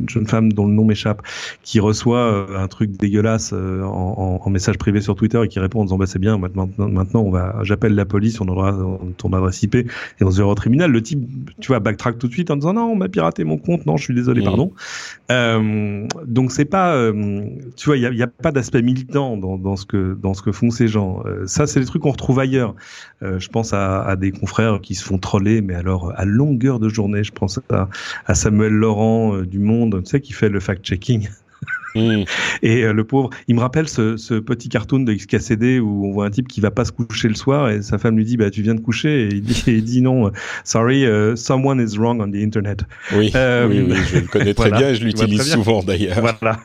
[0.07, 1.21] jeune femme dont le nom m'échappe,
[1.63, 5.59] qui reçoit euh, un truc dégueulasse euh, en, en, message privé sur Twitter et qui
[5.59, 8.77] répond en disant bah c'est bien, maintenant, maintenant on va, j'appelle la police, on aura
[9.17, 9.87] ton adresse IP et
[10.21, 10.91] on se verra au tribunal.
[10.91, 11.27] Le type,
[11.59, 13.97] tu vois, backtrack tout de suite en disant non, on m'a piraté mon compte, non,
[13.97, 14.71] je suis désolé, pardon.
[15.31, 17.43] Euh, donc c'est pas, euh,
[17.75, 20.41] tu vois, il y a, a, pas d'aspect militant dans, dans, ce que dans ce
[20.41, 21.23] que font ces gens.
[21.45, 22.75] ça, c'est des trucs qu'on retrouve ailleurs.
[23.21, 26.89] je pense à, à, des confrères qui se font troller, mais alors à longueur de
[26.89, 27.23] journée.
[27.23, 27.89] Je pense à,
[28.25, 31.29] à Samuel Laurent euh, du monde, tu sais, qui fait le fact-checking.
[31.95, 32.23] Mm.
[32.61, 36.11] Et euh, le pauvre, il me rappelle ce, ce, petit cartoon de XKCD où on
[36.11, 38.37] voit un type qui va pas se coucher le soir et sa femme lui dit
[38.37, 40.31] bah tu viens de coucher et il dit, il dit non,
[40.63, 42.83] sorry, uh, someone is wrong on the internet.
[43.13, 46.19] Oui, euh, oui, oui, je le connais très bien et je l'utilise souvent d'ailleurs.
[46.19, 46.59] Voilà.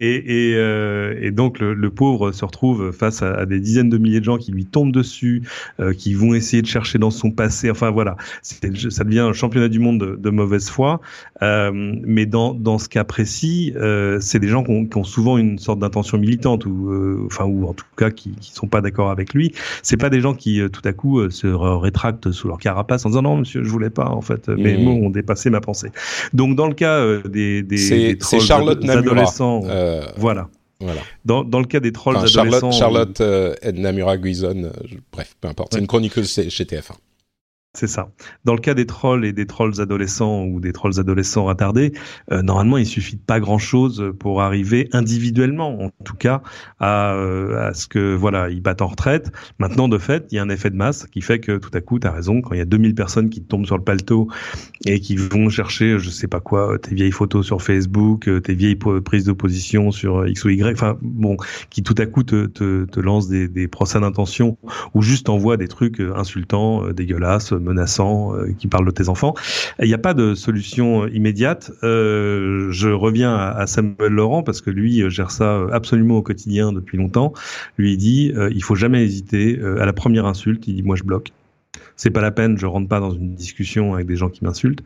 [0.00, 3.90] Et, et, euh, et donc le, le, pauvre se retrouve face à, à, des dizaines
[3.90, 5.42] de milliers de gens qui lui tombent dessus,
[5.80, 7.70] euh, qui vont essayer de chercher dans son passé.
[7.70, 11.00] Enfin voilà, ça devient un championnat du monde de, de mauvaise foi.
[11.40, 13.74] mais dans dans ce cas précis,
[14.20, 17.72] c'est des gens qui ont souvent une sorte d'intention militante ou euh, enfin ou en
[17.72, 19.52] tout cas qui, qui sont pas d'accord avec lui.
[19.82, 23.04] C'est pas des gens qui euh, tout à coup euh, se rétractent sous leur carapace
[23.06, 24.82] en disant non monsieur je voulais pas en fait mes mmh.
[24.82, 25.90] mots ont dépassé ma pensée.
[26.32, 29.62] Donc dans le cas des des, des trolls Charlotte adolescents,
[30.16, 30.48] voilà.
[30.82, 31.00] Voilà.
[31.24, 34.72] Dans, dans le cas des trolls enfin, adolescents, Charlotte, Charlotte euh, Namura Guison,
[35.12, 36.92] bref, peu importe, c'est une chroniqueuse chez TF1.
[37.74, 38.10] C'est ça.
[38.44, 41.92] Dans le cas des trolls et des trolls adolescents ou des trolls adolescents attardés,
[42.30, 46.42] euh, normalement, il suffit de pas grand-chose pour arriver individuellement, en tout cas,
[46.80, 49.32] à, euh, à, ce que voilà, ils battent en retraite.
[49.58, 51.80] Maintenant, de fait, il y a un effet de masse qui fait que tout à
[51.80, 54.28] coup, tu as raison, quand il y a 2000 personnes qui tombent sur le paletot
[54.84, 58.54] et qui vont chercher, je sais pas quoi, tes vieilles photos sur Facebook, euh, tes
[58.54, 61.38] vieilles prises d'opposition sur X ou Y, enfin bon,
[61.70, 64.58] qui tout à coup te, te, te lancent des, des procès d'intention
[64.92, 69.34] ou juste envoient des trucs insultants, dégueulasses menaçant, euh, qui parle de tes enfants.
[69.80, 71.70] Il n'y a pas de solution immédiate.
[71.82, 76.98] Euh, je reviens à, Samuel Laurent parce que lui gère ça absolument au quotidien depuis
[76.98, 77.32] longtemps.
[77.78, 79.60] Lui il dit, euh, il faut jamais hésiter.
[79.80, 81.32] à la première insulte, il dit moi je bloque
[81.96, 84.82] c'est pas la peine, je rentre pas dans une discussion avec des gens qui m'insultent.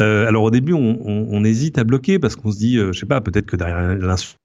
[0.00, 2.92] Euh, alors au début, on, on, on, hésite à bloquer parce qu'on se dit, euh,
[2.92, 4.38] je sais pas, peut-être que derrière l'insulte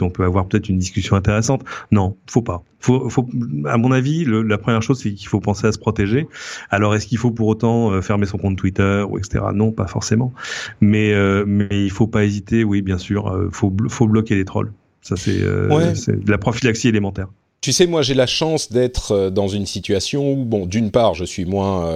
[0.00, 1.62] on peut avoir peut-être une discussion intéressante.
[1.90, 2.62] Non, faut pas.
[2.80, 3.28] Faut, faut,
[3.66, 6.26] à mon avis, la première chose, c'est qu'il faut penser à se protéger.
[6.70, 9.44] Alors, est-ce qu'il faut pour autant euh, fermer son compte Twitter ou etc.
[9.54, 10.32] Non, pas forcément.
[10.80, 12.64] Mais, euh, mais il faut pas hésiter.
[12.64, 14.72] Oui, bien sûr, euh, faut, faut bloquer les trolls.
[15.00, 17.28] Ça, c'est euh, de la prophylaxie élémentaire.
[17.60, 21.24] Tu sais, moi, j'ai la chance d'être dans une situation où, bon, d'une part, je
[21.24, 21.86] suis moins,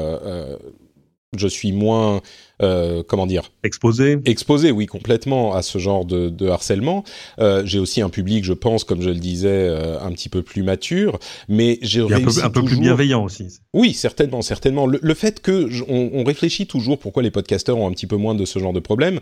[1.36, 2.20] je suis moins
[2.62, 4.18] euh, comment dire Exposé.
[4.24, 7.04] Exposé, oui, complètement à ce genre de, de harcèlement.
[7.38, 10.42] Euh, j'ai aussi un public, je pense, comme je le disais, euh, un petit peu
[10.42, 13.58] plus mature, mais j'ai un peu, un peu plus bienveillant aussi.
[13.72, 14.86] Oui, certainement, certainement.
[14.86, 18.34] Le, fait que on, on, réfléchit toujours pourquoi les podcasteurs ont un petit peu moins
[18.34, 19.20] de ce genre de problème,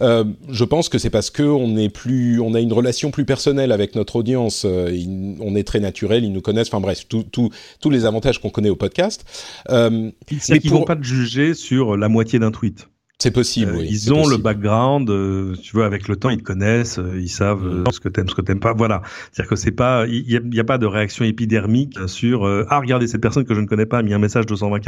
[0.00, 3.24] euh, je pense que c'est parce que on est plus, on a une relation plus
[3.24, 4.64] personnelle avec notre audience.
[4.66, 4.94] Euh,
[5.40, 6.68] on est très naturel, ils nous connaissent.
[6.68, 9.24] Enfin bref, tous les avantages qu'on connaît au podcast.
[9.70, 10.80] Euh, c'est qu'ils pour...
[10.80, 12.73] vont pas te juger sur la moitié d'un tweet.
[13.18, 13.72] C'est possible.
[13.72, 16.98] Euh, oui, ils ont le background, euh, tu vois, avec le temps, ils te connaissent,
[16.98, 17.92] euh, ils savent mm.
[17.92, 18.74] ce que t'aimes, ce que t'aimes pas.
[18.74, 19.02] Voilà.
[19.32, 23.20] C'est-à-dire que c'est pas, il y, a, pas de réaction épidermique sur ah regardez cette
[23.20, 24.80] personne que je ne connais pas a mis un message de 120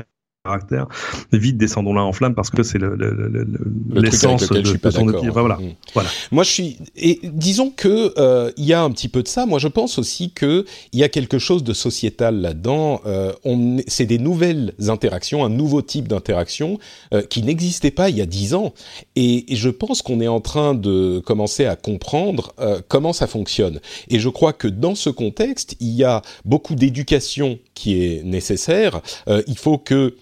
[0.47, 0.87] caractère.
[1.33, 5.29] Vite, descendons là en flamme parce que c'est l'essence le, le, de, de, son outil.
[5.29, 5.57] voilà.
[5.57, 5.75] Mm.
[5.95, 6.09] voilà.
[6.33, 6.79] Moi, je suis.
[6.97, 9.47] Et disons que euh, il y a un petit peu de ça.
[9.47, 13.01] Moi, je pense aussi que il y a quelque chose de sociétal là-dedans.
[13.07, 16.79] Euh, on, c'est des nouvelles interactions, un nouveau type d'interaction
[17.13, 18.73] euh, qui n'existait pas il y a dix ans.
[19.17, 23.27] Et, et je pense qu'on est en train de commencer à comprendre euh, comment ça
[23.27, 23.81] fonctionne.
[24.09, 29.01] Et je crois que dans ce contexte, il y a beaucoup d'éducation qui est nécessaire.
[29.29, 30.15] Euh, il faut que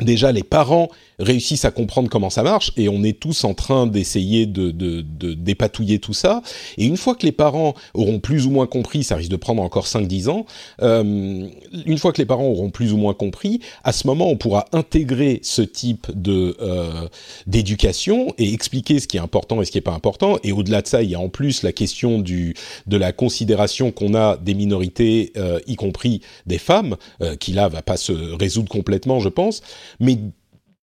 [0.00, 0.88] déjà les parents
[1.20, 5.02] réussissent à comprendre comment ça marche et on est tous en train d'essayer de, de,
[5.02, 6.42] de, dépatouiller tout ça.
[6.76, 9.62] Et une fois que les parents auront plus ou moins compris, ça risque de prendre
[9.62, 10.46] encore 5-10 ans,
[10.82, 11.46] euh,
[11.86, 14.66] une fois que les parents auront plus ou moins compris, à ce moment on pourra
[14.72, 17.08] intégrer ce type de euh,
[17.46, 20.38] d'éducation et expliquer ce qui est important et ce qui est pas important.
[20.42, 22.54] Et au-delà de ça, il y a en plus la question du
[22.86, 27.68] de la considération qu'on a des minorités, euh, y compris des femmes, euh, qui là
[27.68, 29.62] va pas se résoudre complètement, je pense,
[30.00, 30.18] mais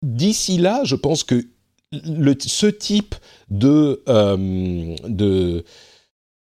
[0.01, 1.45] d'ici là, je pense que
[1.91, 3.15] ce type
[3.49, 5.63] de, euh, de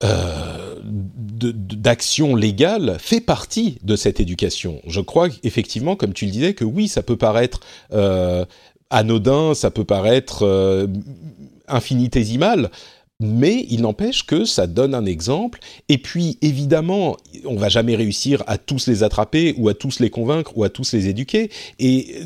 [0.02, 4.80] euh, d'action légale fait partie de cette éducation.
[4.86, 7.60] Je crois effectivement, comme tu le disais, que oui, ça peut paraître
[7.92, 8.46] euh,
[8.88, 10.86] anodin, ça peut paraître euh,
[11.68, 12.70] infinitésimal,
[13.20, 15.60] mais il n'empêche que ça donne un exemple.
[15.88, 20.10] Et puis, évidemment, on va jamais réussir à tous les attraper ou à tous les
[20.10, 21.50] convaincre ou à tous les éduquer.
[21.78, 22.22] Et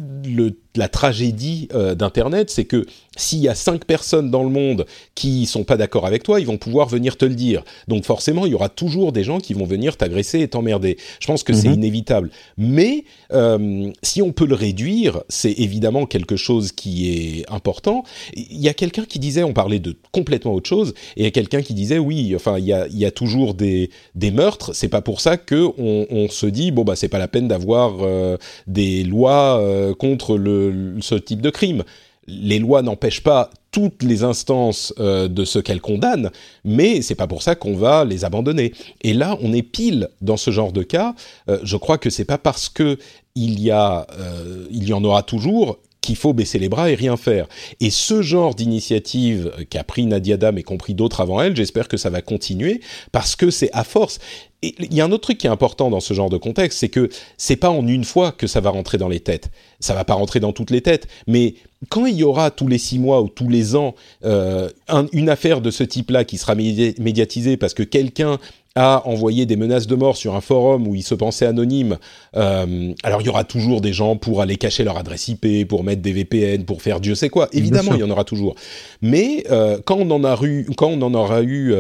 [0.77, 5.47] la tragédie euh, d'Internet, c'est que s'il y a cinq personnes dans le monde qui
[5.47, 7.63] sont pas d'accord avec toi, ils vont pouvoir venir te le dire.
[7.89, 10.97] Donc forcément, il y aura toujours des gens qui vont venir t'agresser et t'emmerder.
[11.21, 11.75] Je pense que c'est mhm.
[11.75, 12.31] inévitable.
[12.59, 18.05] Mais euh, si on peut le réduire, c'est évidemment quelque chose qui est important.
[18.35, 21.29] Il y a quelqu'un qui disait, on parlait de complètement autre chose, et il y
[21.29, 24.31] a quelqu'un qui disait, oui, enfin, il y a, il y a toujours des, des
[24.31, 24.73] meurtres.
[24.75, 27.49] C'est pas pour ça que on, on, se dit, bon bah c'est pas la peine
[27.49, 31.85] d'avoir euh, des lois euh, contre le ce type de crime.
[32.27, 36.31] Les lois n'empêchent pas toutes les instances euh, de ce qu'elles condamnent,
[36.65, 38.73] mais c'est pas pour ça qu'on va les abandonner.
[39.03, 41.17] Et là, on est pile dans ce genre de cas.
[41.49, 42.99] Euh, je crois que c'est pas parce que
[43.35, 46.95] il y a, euh, il y en aura toujours qu'il faut baisser les bras et
[46.95, 47.49] rien faire.
[47.81, 51.97] Et ce genre d'initiative qu'a pris Nadia Dam et compris d'autres avant elle, j'espère que
[51.97, 54.19] ça va continuer parce que c'est à force.
[54.63, 56.79] Et il y a un autre truc qui est important dans ce genre de contexte,
[56.79, 57.09] c'est que
[57.39, 59.51] c'est pas en une fois que ça va rentrer dans les têtes.
[59.81, 61.55] Ça va pas rentrer dans toutes les têtes, mais
[61.89, 63.95] quand il y aura tous les six mois ou tous les ans
[64.25, 64.69] euh,
[65.13, 68.39] une affaire de ce type-là qui sera médiatisée parce que quelqu'un
[68.77, 71.97] a envoyé des menaces de mort sur un forum où il se pensait anonyme,
[72.37, 75.85] euh, alors il y aura toujours des gens pour aller cacher leur adresse IP, pour
[75.85, 77.49] mettre des VPN, pour faire Dieu sait quoi.
[77.53, 78.57] Évidemment, il y en aura toujours.
[79.01, 81.73] Mais euh, quand on en a eu, quand on en aura eu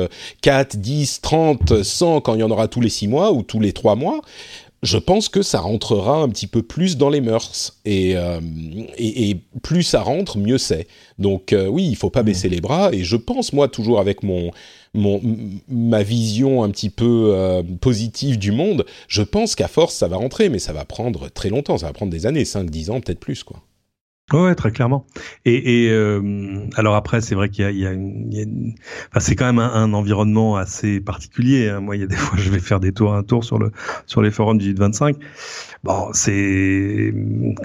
[0.42, 3.58] 4, 10, 30, 100, quand il y en aura tous les 6 mois ou tous
[3.58, 4.20] les 3 mois,
[4.84, 7.80] je pense que ça rentrera un petit peu plus dans les mœurs.
[7.86, 8.38] Et, euh,
[8.98, 10.86] et, et plus ça rentre, mieux c'est.
[11.18, 12.26] Donc euh, oui, il faut pas mmh.
[12.26, 12.92] baisser les bras.
[12.92, 14.50] Et je pense, moi, toujours avec mon,
[14.92, 15.20] mon
[15.68, 20.16] ma vision un petit peu euh, positive du monde, je pense qu'à force, ça va
[20.16, 20.50] rentrer.
[20.50, 21.78] Mais ça va prendre très longtemps.
[21.78, 23.62] Ça va prendre des années, 5, 10 ans, peut-être plus, quoi.
[24.32, 25.04] Ouais, très clairement.
[25.44, 28.36] Et, et euh, alors après, c'est vrai qu'il y a, il y a, une, il
[28.36, 28.74] y a une...
[29.10, 31.68] Enfin, c'est quand même un, un, environnement assez particulier.
[31.68, 31.80] Hein.
[31.80, 33.70] Moi, il y a des fois, je vais faire des tours, un tour sur le
[34.06, 35.16] sur les forums du 25.
[35.84, 37.12] Bon, c'est,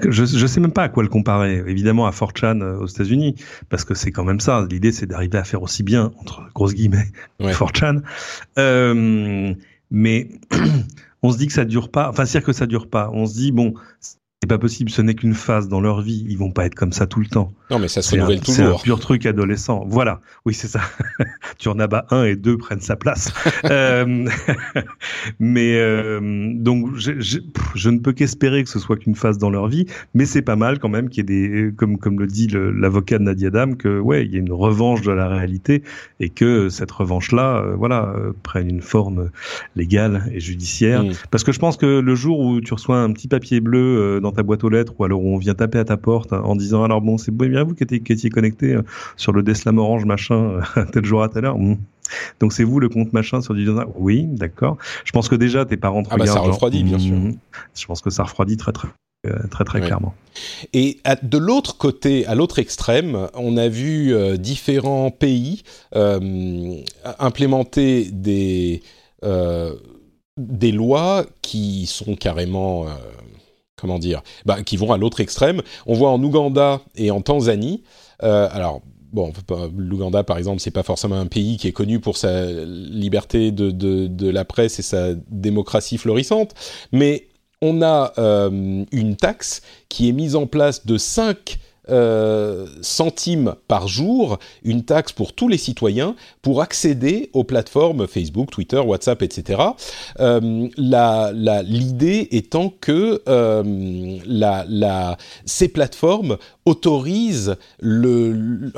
[0.06, 1.64] je je sais même pas à quoi le comparer.
[1.66, 3.36] Évidemment à 4chan euh, aux États-Unis,
[3.70, 4.66] parce que c'est quand même ça.
[4.70, 7.52] L'idée, c'est d'arriver à faire aussi bien entre grosses guillemets ouais.
[7.52, 8.02] 4chan.
[8.58, 9.54] Euh,
[9.90, 10.28] mais
[11.22, 12.10] on se dit que ça dure pas.
[12.10, 13.10] Enfin, c'est-à-dire que ça dure pas.
[13.14, 13.72] On se dit bon,
[14.42, 16.92] c'est pas possible, ce n'est qu'une phase dans leur vie, ils vont pas être comme
[16.92, 17.52] ça tout le temps.
[17.70, 18.54] Non, mais ça se renouvelle toujours.
[18.54, 19.84] C'est un pur truc adolescent.
[19.86, 20.80] Voilà, oui, c'est ça.
[21.58, 23.34] tu en abats un et deux prennent sa place.
[23.66, 24.26] euh,
[25.40, 27.40] mais euh, donc, je, je,
[27.74, 30.56] je, ne peux qu'espérer que ce soit qu'une phase dans leur vie, mais c'est pas
[30.56, 33.76] mal quand même qu'il y ait des, comme, comme le dit l'avocat de Nadia Dam,
[33.76, 35.82] que ouais, il y a une revanche de la réalité
[36.18, 39.28] et que cette revanche-là, euh, voilà, euh, prenne une forme
[39.76, 41.04] légale et judiciaire.
[41.04, 41.12] Mmh.
[41.30, 44.29] Parce que je pense que le jour où tu reçois un petit papier bleu euh,
[44.30, 46.84] dans ta boîte aux lettres ou alors on vient taper à ta porte en disant
[46.84, 48.82] alors bon c'est bien vous qui étiez, qui étiez connecté euh,
[49.16, 51.58] sur le Deslam Orange machin euh, tel jour à telle heure.
[51.58, 51.78] Mmh.
[52.40, 54.78] Donc c'est vous le compte machin sur du Oui, d'accord.
[55.04, 57.16] Je pense que déjà tes parents te ah bah ça refroidit bien sûr.
[57.16, 57.36] Mmh.
[57.74, 58.88] Je pense que ça refroidit très très
[59.26, 60.14] euh, très très clairement.
[60.72, 65.62] Et à, de l'autre côté, à l'autre extrême, on a vu euh, différents pays
[65.94, 66.74] euh,
[67.18, 68.82] implémenter des
[70.38, 72.86] des lois qui sont carrément
[73.80, 75.62] comment dire, bah, qui vont à l'autre extrême.
[75.86, 77.82] On voit en Ouganda et en Tanzanie.
[78.22, 79.32] Euh, alors, bon,
[79.76, 83.70] l'Ouganda, par exemple, c'est pas forcément un pays qui est connu pour sa liberté de,
[83.70, 86.54] de, la presse et sa démocratie florissante,
[86.92, 87.28] mais
[87.62, 91.58] on a euh, une taxe qui est mise en place de 5
[91.90, 98.50] euh, centimes par jour, une taxe pour tous les citoyens pour accéder aux plateformes Facebook,
[98.50, 99.60] Twitter, WhatsApp, etc.
[100.20, 108.72] Euh, L'idée étant que euh, ces plateformes autorisent le,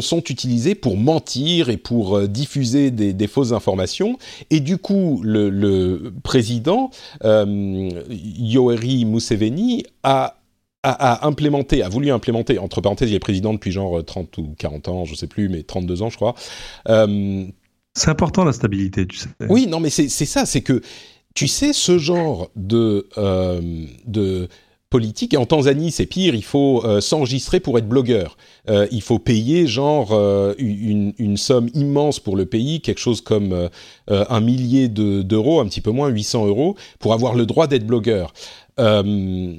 [0.00, 4.18] sont utilisées pour mentir et pour diffuser des, fausses informations.
[4.50, 6.90] Et du coup, le, le président
[7.24, 10.36] Yoweri Museveni a
[10.90, 14.88] a, implémenté, a voulu implémenter, entre parenthèses, il est président depuis genre 30 ou 40
[14.88, 16.34] ans, je sais plus, mais 32 ans, je crois.
[16.88, 17.44] Euh,
[17.94, 19.28] c'est important la stabilité, tu sais.
[19.48, 20.82] Oui, non, mais c'est ça, c'est que,
[21.34, 24.48] tu sais, ce genre de, euh, de
[24.90, 28.36] politique, et en Tanzanie, c'est pire, il faut euh, s'enregistrer pour être blogueur.
[28.70, 33.20] Euh, il faut payer genre euh, une, une, somme immense pour le pays, quelque chose
[33.20, 33.68] comme euh,
[34.08, 38.32] un millier d'euros, un petit peu moins, 800 euros, pour avoir le droit d'être blogueur.
[38.78, 39.54] Euh,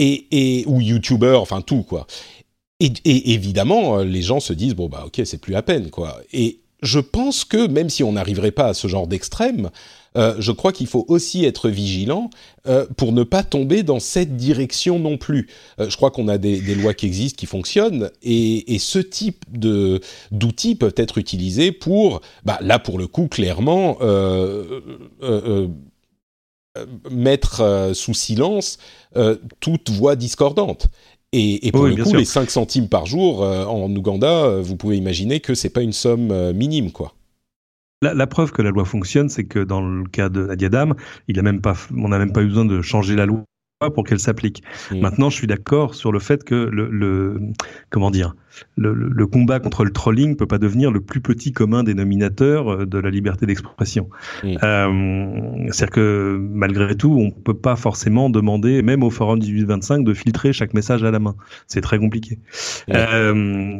[0.00, 2.06] et, ou youtubeur, enfin tout quoi.
[2.80, 6.18] Et, évidemment, euh, les gens se disent bon bah ok, c'est plus à peine quoi.
[6.32, 9.70] Et je pense que même si on n'arriverait pas à ce genre d'extrême,
[10.16, 12.30] euh, je crois qu'il faut aussi être vigilant
[12.66, 15.48] euh, pour ne pas tomber dans cette direction non plus.
[15.78, 20.00] Je crois qu'on a des, lois qui existent, qui fonctionnent, et, et ce type de
[20.32, 23.98] d'outils peuvent être utilisés pour, bah, là pour le coup, clairement.
[26.78, 28.78] Euh, euh, mettre sous silence
[29.16, 30.88] euh, toute voix discordante.
[31.32, 32.18] Et, et pour oui, le coup, sûr.
[32.18, 35.82] les 5 centimes par jour euh, en Ouganda, euh, vous pouvez imaginer que c'est pas
[35.82, 37.14] une somme euh, minime, quoi.
[38.02, 40.94] La, la, preuve que la loi fonctionne, c'est que dans le cas de Nadia Dam,
[41.28, 43.44] il a même pas, on n'a même pas eu besoin de changer la loi
[43.94, 44.62] pour qu'elle s'applique.
[44.90, 45.00] Mmh.
[45.00, 47.40] Maintenant, je suis d'accord sur le fait que le, le
[47.90, 48.34] comment dire,
[48.76, 52.86] le, le, combat contre le trolling peut pas devenir le plus petit commun dénominateur euh,
[52.86, 54.08] de la liberté d'expression.
[54.44, 60.14] Euh, C'est-à-dire que malgré tout, on peut pas forcément demander, même au forum 1825, de
[60.14, 61.36] filtrer chaque message à la main.
[61.66, 62.38] C'est très compliqué.
[62.90, 63.78] Euh,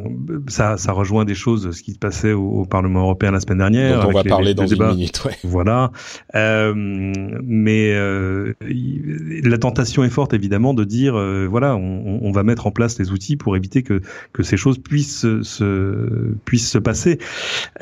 [0.48, 3.58] ça, ça rejoint des choses, ce qui se passait au, au Parlement européen la semaine
[3.58, 4.02] dernière.
[4.02, 4.90] Dont on va les, parler les dans débats.
[4.90, 5.22] une minute.
[5.24, 5.36] Ouais.
[5.44, 5.92] Voilà.
[6.34, 12.42] Euh, mais euh, la tentation est forte, évidemment, de dire, euh, voilà, on, on, va
[12.42, 14.00] mettre en place les outils pour éviter que,
[14.32, 17.18] que ces choses puissent se, puissent se passer.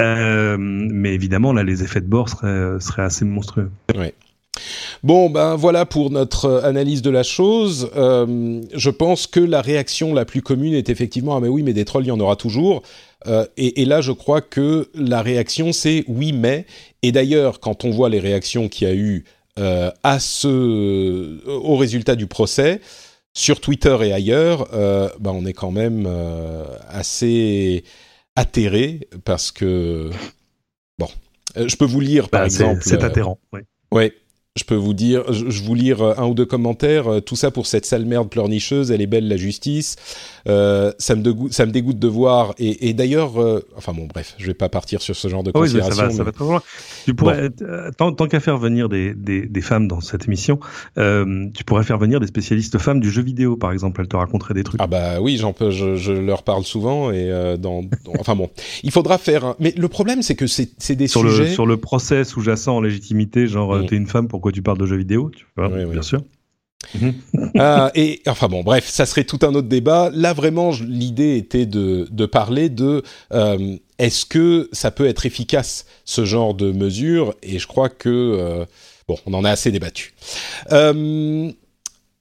[0.00, 3.70] Euh, mais évidemment, là, les effets de bord seraient, assez monstrueux.
[5.02, 7.90] Bon, ben voilà pour notre analyse de la chose.
[7.96, 11.72] Euh, je pense que la réaction la plus commune est effectivement ah mais oui, mais
[11.72, 12.82] des trolls il y en aura toujours.
[13.26, 16.66] Euh, et, là, je crois que la réaction c'est oui, mais.
[17.02, 19.24] Et d'ailleurs, quand on voit les réactions qu'il y a eu
[19.58, 22.80] euh, à ce, au résultat du procès,
[23.34, 27.84] sur Twitter et ailleurs, euh, bah on est quand même euh, assez
[28.36, 30.10] atterré parce que
[30.98, 31.08] bon,
[31.56, 32.82] euh, je peux vous lire par bah, exemple.
[32.84, 33.38] C'est atterrant.
[33.52, 33.60] Oui.
[33.92, 34.12] Ouais,
[34.58, 37.22] je peux vous dire, je, je, vous lire un ou deux commentaires.
[37.24, 38.90] Tout ça pour cette sale merde pleurnicheuse.
[38.90, 39.96] Elle est belle la justice.
[40.48, 42.54] Euh, ça me dégoûte, ça me dégoûte de voir.
[42.58, 45.50] Et, et d'ailleurs, euh, enfin bon, bref, je vais pas partir sur ce genre de
[45.50, 45.90] considération.
[45.90, 46.16] Oui, ça va, mais...
[46.16, 46.62] ça va trop loin.
[47.04, 47.66] Tu pourrais, bon.
[47.66, 50.58] Euh, tant, tant qu'à faire venir des, des, des, femmes dans cette émission,
[50.96, 54.00] euh, tu pourrais faire venir des spécialistes femmes du jeu vidéo, par exemple.
[54.00, 54.80] Elles te raconteraient des trucs.
[54.82, 58.50] Ah bah oui, j'en peux, je, je, leur parle souvent et dans, dans enfin bon,
[58.82, 59.44] il faudra faire.
[59.44, 59.56] Un...
[59.58, 62.80] Mais le problème, c'est que c'est des sur sujets le, sur le procès sous-jacent en
[62.80, 63.86] légitimité, genre mmh.
[63.86, 66.04] t'es une femme, pourquoi tu parles de jeux vidéo tu vois, oui, bien oui.
[66.04, 66.22] sûr.
[67.58, 70.10] ah, et enfin bon, bref, ça serait tout un autre débat.
[70.12, 75.86] Là, vraiment, l'idée était de, de, parler de euh, est-ce que ça peut être efficace
[76.04, 77.34] ce genre de mesure?
[77.42, 78.64] Et je crois que euh,
[79.06, 80.14] bon, on en a assez débattu.
[80.72, 81.50] Euh,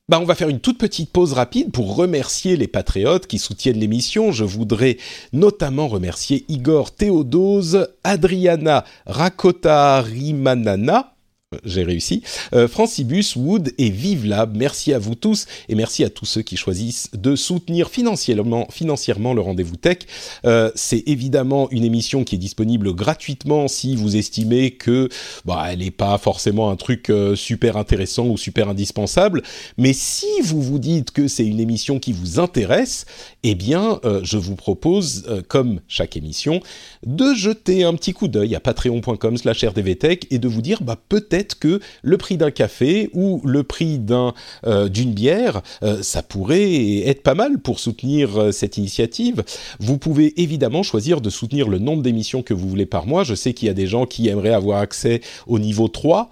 [0.10, 3.80] bah, on va faire une toute petite pause rapide pour remercier les patriotes qui soutiennent
[3.80, 4.32] l'émission.
[4.32, 4.98] Je voudrais
[5.34, 11.17] notamment remercier Igor Théodose, Adriana Rakota Rimanana,
[11.64, 12.24] j'ai réussi.
[12.54, 16.58] Euh, Francibus, Wood et Vive merci à vous tous et merci à tous ceux qui
[16.58, 20.00] choisissent de soutenir financièrement, le rendez-vous tech.
[20.46, 25.10] Euh, c'est évidemment une émission qui est disponible gratuitement si vous estimez que
[25.46, 29.44] bah, elle n'est pas forcément un truc euh, super intéressant ou super indispensable.
[29.78, 33.06] Mais si vous vous dites que c'est une émission qui vous intéresse,
[33.44, 36.60] eh bien, je vous propose, comme chaque émission,
[37.06, 41.80] de jeter un petit coup d'œil à patreon.com/rdvtech et de vous dire, bah peut-être que
[42.02, 44.34] le prix d'un café ou le prix d'un
[44.66, 49.44] euh, d'une bière, euh, ça pourrait être pas mal pour soutenir euh, cette initiative.
[49.80, 53.24] Vous pouvez évidemment choisir de soutenir le nombre d'émissions que vous voulez par mois.
[53.24, 56.30] Je sais qu'il y a des gens qui aimeraient avoir accès au niveau 3,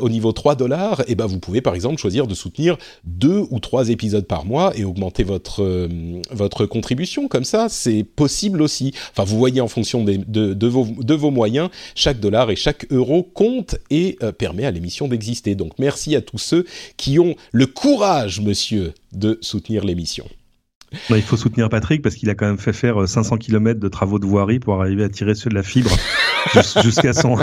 [0.00, 1.00] au niveau 3 dollars.
[1.02, 4.44] Et eh ben vous pouvez par exemple choisir de soutenir deux ou trois épisodes par
[4.44, 5.88] mois et augmenter votre
[6.30, 7.68] votre contribution comme ça.
[7.68, 8.92] C'est possible aussi.
[9.12, 12.86] Enfin, vous voyez en fonction de, de, vos, de vos moyens, chaque dollar et chaque
[12.90, 15.54] euro compte et permet à l'émission d'exister.
[15.54, 16.66] Donc merci à tous ceux
[16.96, 20.26] qui ont le courage, monsieur, de soutenir l'émission.
[21.10, 24.18] il faut soutenir Patrick parce qu'il a quand même fait faire 500 km de travaux
[24.18, 25.96] de voirie pour arriver à tirer sur de la fibre
[26.82, 27.36] jusqu'à son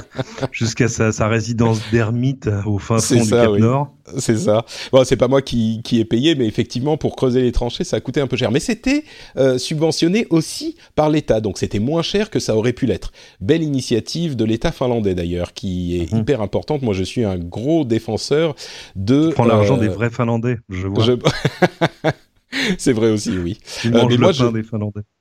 [0.51, 3.93] jusqu'à sa, résidence d'ermite au fin fond du Cap Nord.
[4.17, 4.65] C'est ça.
[4.91, 7.97] Bon, c'est pas moi qui, qui ai payé, mais effectivement, pour creuser les tranchées, ça
[7.97, 8.51] a coûté un peu cher.
[8.51, 9.03] Mais c'était
[9.37, 13.11] euh, subventionné aussi par l'État, donc c'était moins cher que ça aurait pu l'être.
[13.39, 16.19] Belle initiative de l'État finlandais d'ailleurs, qui est mhm.
[16.19, 16.81] hyper importante.
[16.81, 18.55] Moi, je suis un gros défenseur
[18.95, 19.29] de.
[19.29, 21.05] Prends l'argent euh, des vrais Finlandais, je vois.
[22.77, 23.57] c'est vrai aussi, oui.
[23.85, 24.45] Euh, mais moi, je,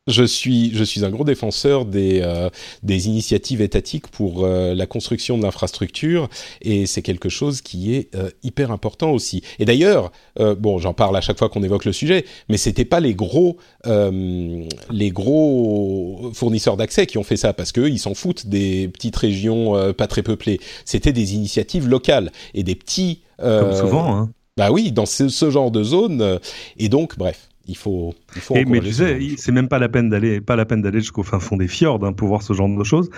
[0.06, 2.48] je, suis, je suis un gros défenseur des, euh,
[2.82, 6.28] des initiatives étatiques pour euh, la construction de l'infrastructure,
[6.62, 9.42] et c'est quelque chose qui est hyper important aussi.
[9.58, 13.00] Et d'ailleurs, bon, j'en parle à chaque fois qu'on évoque le sujet, mais c'était pas
[13.00, 18.46] les gros, les gros fournisseurs d'accès qui ont fait ça, parce qu'eux, ils s'en foutent
[18.46, 20.60] des petites régions pas très peuplées.
[20.84, 23.22] C'était des initiatives locales et des petits.
[23.38, 24.30] Comme souvent, hein.
[24.58, 26.20] Bah oui, dans ce, ce genre de zone.
[26.20, 26.38] Euh,
[26.78, 28.56] et donc, bref, il faut, il faut.
[28.56, 31.22] Et, mais tu sais, c'est même pas la peine d'aller, pas la peine d'aller jusqu'au
[31.22, 33.10] fin fond des fjords hein, pour voir ce genre de choses.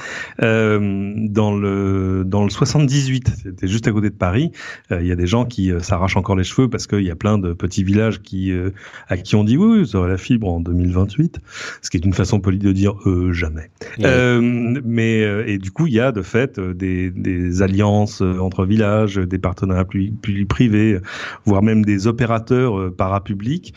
[0.42, 4.50] Euh, dans le dans le 78, c'était juste à côté de Paris.
[4.90, 7.10] Euh, il y a des gens qui euh, s'arrachent encore les cheveux parce qu'il y
[7.10, 8.70] a plein de petits villages qui euh,
[9.08, 11.38] à qui on dit oui, oui, vous aurez la fibre en 2028,
[11.80, 12.94] ce qui est une façon polie de dire
[13.30, 13.70] jamais.
[13.98, 19.38] mais et du coup, il y a de fait des, des alliances entre villages, des
[19.38, 20.98] partenariats plus, plus privés,
[21.44, 23.74] voire même des opérateurs parapublics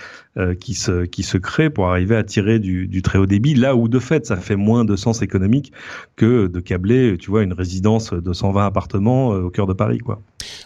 [0.59, 3.75] qui se qui se crée pour arriver à tirer du, du, très haut débit là
[3.75, 5.71] où de fait ça fait moins de sens économique
[6.15, 9.99] que de câbler tu vois une résidence de 120 appartements euh, au cœur de Paris
[9.99, 10.21] quoi.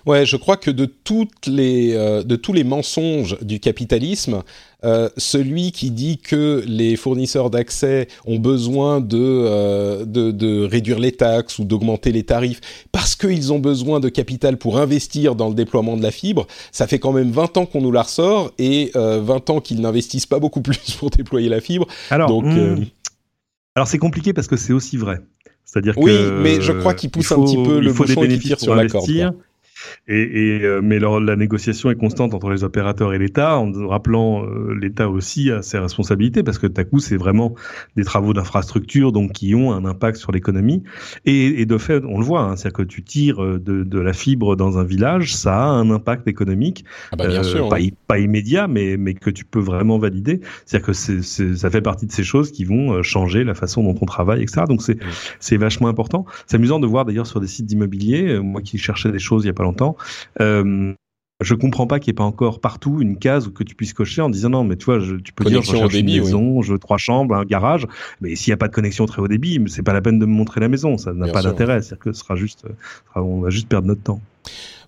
[0.05, 4.43] Ouais, je crois que de toutes les euh, de tous les mensonges du capitalisme,
[4.87, 10.97] euh, celui qui dit que les fournisseurs d'accès ont besoin de, euh, de, de réduire
[10.97, 12.61] les taxes ou d'augmenter les tarifs
[12.93, 16.87] parce qu'ils ont besoin de capital pour investir dans le déploiement de la fibre, ça
[16.87, 20.39] fait quand même 20 ans qu'on nous la ressort et 20 ans qu'ils n'investissent pas
[20.39, 21.87] beaucoup plus pour déployer la fibre.
[22.09, 22.85] Alors, Donc, hmm.
[23.75, 25.19] alors c'est compliqué parce que c'est aussi vrai.
[25.65, 28.73] C'est-à-dire oui, mais je crois qu'il pousse un petit peu le bouchon et qu'il sur
[28.73, 29.35] la corde.
[30.07, 34.45] Et, et euh, mais la négociation est constante entre les opérateurs et l'État, en rappelant
[34.45, 37.55] euh, l'État aussi à ses responsabilités, parce que coup, c'est vraiment
[37.95, 40.83] des travaux d'infrastructure donc qui ont un impact sur l'économie.
[41.25, 43.99] Et, et, de fait, on le voit, hein, c'est-à-dire que tu tires euh, de, de,
[43.99, 47.77] la fibre dans un village, ça a un impact économique, ah bah bien sûr, pas,
[48.07, 50.41] pas, immédiat, mais, mais que tu peux vraiment valider.
[50.65, 53.95] C'est-à-dire que c'est, ça fait partie de ces choses qui vont changer la façon dont
[54.01, 54.63] on travaille, etc.
[54.67, 54.97] Donc c'est,
[55.39, 56.25] c'est vachement important.
[56.45, 59.47] C'est amusant de voir d'ailleurs sur des sites d'immobilier, moi qui cherchais des choses il
[59.47, 59.95] y a pas longtemps,
[60.41, 60.93] euh,
[61.41, 64.21] je comprends pas qu'il n'y ait pas encore partout une case que tu puisses cocher
[64.21, 66.73] en disant non, mais tu vois, je, tu peux dire je cherche une maison, je
[66.73, 67.85] veux trois chambres, un garage,
[68.21, 70.25] mais s'il n'y a pas de connexion très haut débit, c'est pas la peine de
[70.25, 72.65] me montrer la maison, ça n'a pas d'intérêt, c'est-à-dire que ce sera juste,
[73.15, 74.21] on va juste perdre notre temps.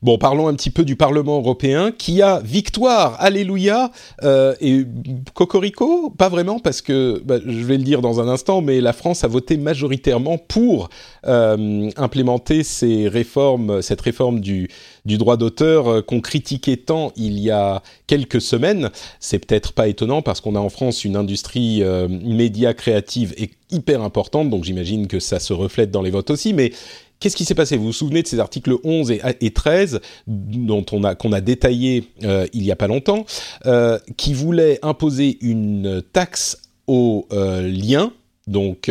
[0.02, 3.92] Bon, parlons un petit peu du Parlement européen qui a victoire, alléluia,
[4.24, 4.86] euh, et
[5.34, 8.94] cocorico, pas vraiment parce que, bah, je vais le dire dans un instant, mais la
[8.94, 10.90] France a voté majoritairement pour
[11.28, 14.70] euh, implémenter ces réformes, cette réforme du,
[15.04, 18.92] du droit d'auteur euh, qu'on critiquait tant il y a quelques semaines.
[19.20, 23.36] C'est peut-être pas étonnant parce qu'on a en France une industrie euh, média créative
[23.70, 26.72] hyper importante, donc j'imagine que ça se reflète dans les votes aussi, mais
[27.20, 27.76] Qu'est-ce qui s'est passé?
[27.76, 32.06] Vous vous souvenez de ces articles 11 et, 13 dont on a qu'on a détaillé
[32.24, 33.26] euh, il y a pas longtemps,
[33.66, 38.14] euh, qui voulaient imposer une taxe aux euh, liens
[38.48, 38.90] donc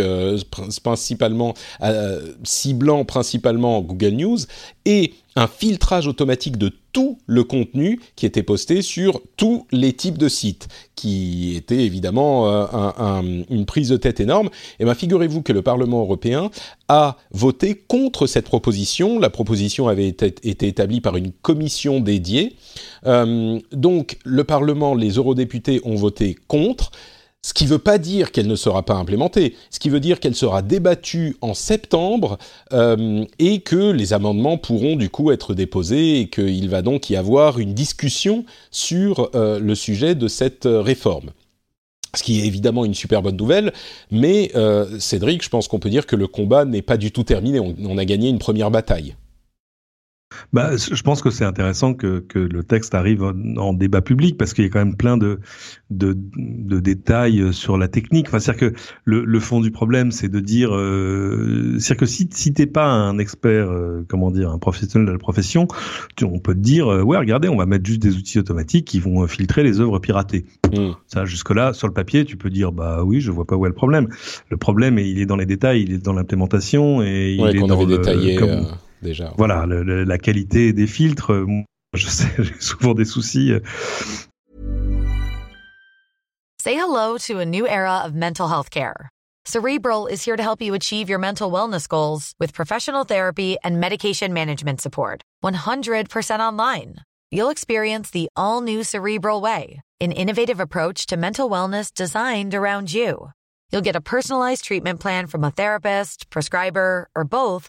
[0.53, 1.53] principalement
[2.45, 4.39] ciblant principalement Google News
[4.85, 10.19] et un filtrage automatique de tout le contenu qui était posté sur tous les types
[10.19, 14.51] de sites, qui était évidemment euh, une prise de tête énorme.
[14.81, 16.51] Et bien, figurez-vous que le Parlement européen
[16.89, 19.21] a voté contre cette proposition.
[19.21, 22.57] La proposition avait été, établie par une commission dédiée.
[23.07, 26.91] Euh, donc, le Parlement, les eurodéputés ont voté contre.
[27.43, 30.19] Ce qui ne veut pas dire qu'elle ne sera pas implémentée, ce qui veut dire
[30.19, 32.37] qu'elle sera débattue en septembre
[32.73, 37.17] euh, et que les amendements pourront du coup être déposés et qu'il va donc y
[37.17, 41.31] avoir une discussion sur euh, le sujet de cette euh, réforme.
[42.17, 43.73] Ce qui est évidemment une super bonne nouvelle,
[44.11, 44.51] mais
[44.99, 47.99] Cédric, je pense qu'on peut dire que le combat n'est pas du tout terminé, on
[47.99, 49.15] a gagné une première bataille.
[50.53, 54.55] Bah, je pense que c'est intéressant que, que, le texte arrive en, débat public parce
[54.55, 55.41] qu'il y a quand même plein de,
[55.91, 58.27] de, de détails sur la technique.
[58.29, 62.29] Enfin, c'est-à-dire que le, le, fond du problème, c'est de dire, euh, c'est-à-dire que si,
[62.33, 65.67] si t'es pas un expert, euh, comment dire, un professionnel de la profession,
[66.23, 69.01] on peut te dire, euh, ouais, regardez, on va mettre juste des outils automatiques qui
[69.01, 70.45] vont filtrer les œuvres piratées.
[70.73, 70.93] Mmh.
[71.07, 73.71] Ça, jusque-là, sur le papier, tu peux dire, bah oui, je vois pas où est
[73.71, 74.09] le problème.
[74.51, 77.81] Le problème, il est dans les détails, il est dans l'implémentation et il est dans
[77.81, 78.39] le, détaillé,
[79.03, 79.33] déjà.
[79.37, 81.47] Voilà, le, le, la qualité des filtres, euh,
[81.95, 83.53] je sais, j'ai souvent des soucis.
[83.53, 83.61] Euh.
[86.61, 89.09] Say hello to a new era of mental health care.
[89.47, 93.81] Cerebral is here to help you achieve your mental wellness goals with professional therapy and
[93.81, 95.23] medication management support.
[95.43, 96.97] 100% online.
[97.31, 102.93] You'll experience the all new Cerebral Way, an innovative approach to mental wellness designed around
[102.93, 103.31] you.
[103.71, 107.69] You'll get a personalized treatment plan from a therapist, prescriber, or both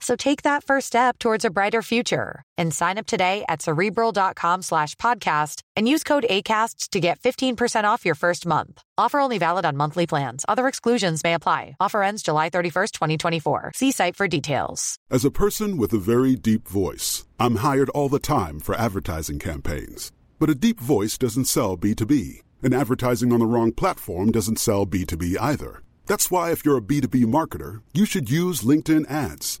[0.00, 4.62] So take that first step towards a brighter future and sign up today at cerebral.com
[4.62, 8.82] slash podcast and use code ACasts to get 15% off your first month.
[8.96, 10.44] Offer only valid on monthly plans.
[10.48, 11.76] Other exclusions may apply.
[11.80, 13.72] Offer ends July 31st, 2024.
[13.74, 14.96] See site for details.
[15.10, 19.38] As a person with a very deep voice, I'm hired all the time for advertising
[19.38, 20.12] campaigns.
[20.38, 24.86] But a deep voice doesn't sell B2B, and advertising on the wrong platform doesn't sell
[24.86, 25.82] B2B either.
[26.06, 29.60] That's why if you're a B2B marketer, you should use LinkedIn ads.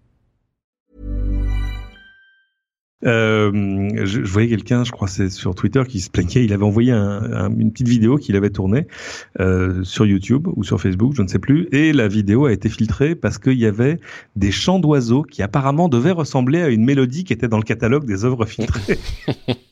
[3.05, 6.43] Euh, je, je, voyais quelqu'un, je crois c'est sur Twitter, qui se plaignait.
[6.43, 8.87] Il avait envoyé un, un, une petite vidéo qu'il avait tournée
[9.39, 12.69] euh, sur YouTube ou sur Facebook, je ne sais plus, et la vidéo a été
[12.69, 13.99] filtrée parce qu'il y avait
[14.35, 18.05] des chants d'oiseaux qui apparemment devaient ressembler à une mélodie qui était dans le catalogue
[18.05, 18.99] des œuvres filtrées.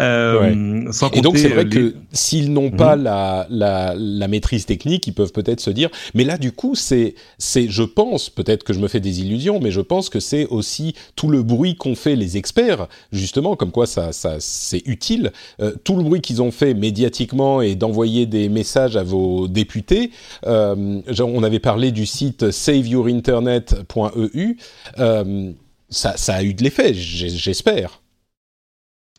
[0.00, 3.04] Euh, sans et donc c'est vrai que s'ils n'ont pas mhm.
[3.04, 5.90] la, la, la, maîtrise technique, ils peuvent peut-être se dire.
[6.14, 9.60] Mais là, du coup, c'est, c'est, je pense, peut-être que je me fais des illusions,
[9.60, 13.72] mais je pense que c'est aussi tout le bruit qu'ont fait les experts, justement, comme
[13.72, 15.32] quoi ça, ça c'est utile.
[15.60, 20.10] Euh, tout le bruit qu'ils ont fait médiatiquement et d'envoyer des messages à vos députés.
[20.46, 24.56] Euh, on avait parlé du site saveyourinternet.eu.
[24.98, 25.52] Euh,
[25.90, 28.00] ça, ça a eu de l'effet, j'espère.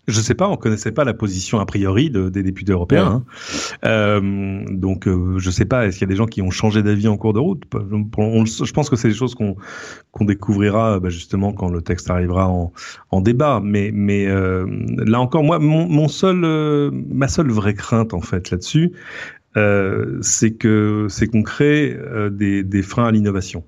[0.10, 3.05] Je sais pas, on connaissait pas la position a priori de, des députés européens.
[3.05, 3.24] Hein.
[3.86, 6.84] Euh, donc, euh, je sais pas, est-ce qu'il y a des gens qui ont changé
[6.84, 7.64] d'avis en cours de route?
[7.74, 9.55] Je pense que c'est des choses qu'on
[10.12, 12.74] qu'on découvrira bah, justement quand le texte arrivera en,
[13.12, 13.62] en débat.
[13.64, 14.66] Mais, mais euh,
[14.97, 18.91] là encore, moi, mon, mon seul, euh, ma seule vraie crainte en fait là-dessus,
[19.57, 21.97] euh, c'est que c'est qu'on crée
[22.32, 23.64] des, des freins à l'innovation.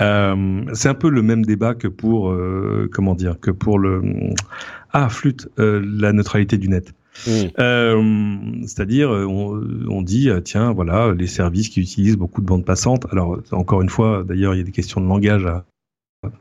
[0.00, 4.02] Euh, c'est un peu le même débat que pour euh, comment dire que pour le
[4.92, 6.94] ah flûte euh, la neutralité du net.
[7.26, 7.30] Mmh.
[7.58, 13.04] Euh, c'est-à-dire, on, on, dit, tiens, voilà, les services qui utilisent beaucoup de bandes passantes.
[13.10, 15.66] Alors, encore une fois, d'ailleurs, il y a des questions de langage à,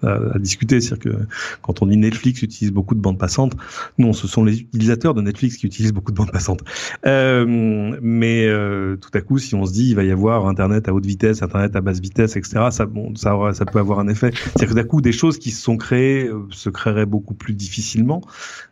[0.01, 0.81] à, discuter.
[0.81, 1.17] C'est-à-dire que
[1.61, 3.55] quand on dit Netflix utilise beaucoup de bandes passantes,
[3.97, 6.63] non, ce sont les utilisateurs de Netflix qui utilisent beaucoup de bandes passantes.
[7.05, 10.87] Euh, mais euh, tout à coup, si on se dit il va y avoir Internet
[10.87, 14.07] à haute vitesse, Internet à basse vitesse, etc., ça, bon, ça, ça peut avoir un
[14.07, 14.31] effet.
[14.33, 17.53] C'est-à-dire que d'un coup, des choses qui se sont créées euh, se créeraient beaucoup plus
[17.53, 18.21] difficilement,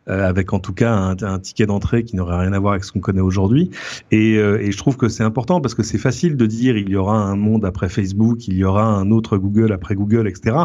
[0.08, 2.84] euh, avec en tout cas un, un ticket d'entrée qui n'aurait rien à voir avec
[2.84, 3.70] ce qu'on connaît aujourd'hui.
[4.10, 6.88] Et, euh, et je trouve que c'est important parce que c'est facile de dire il
[6.88, 10.56] y aura un monde après Facebook, il y aura un autre Google après Google, etc.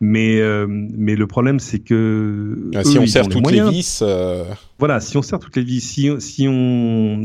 [0.00, 2.70] Mais, euh, mais le problème, c'est que.
[2.74, 4.00] Ah, si on sert toutes les vis.
[4.02, 4.44] Euh,
[4.78, 7.22] voilà, si on sert toutes les vis, si, si, on,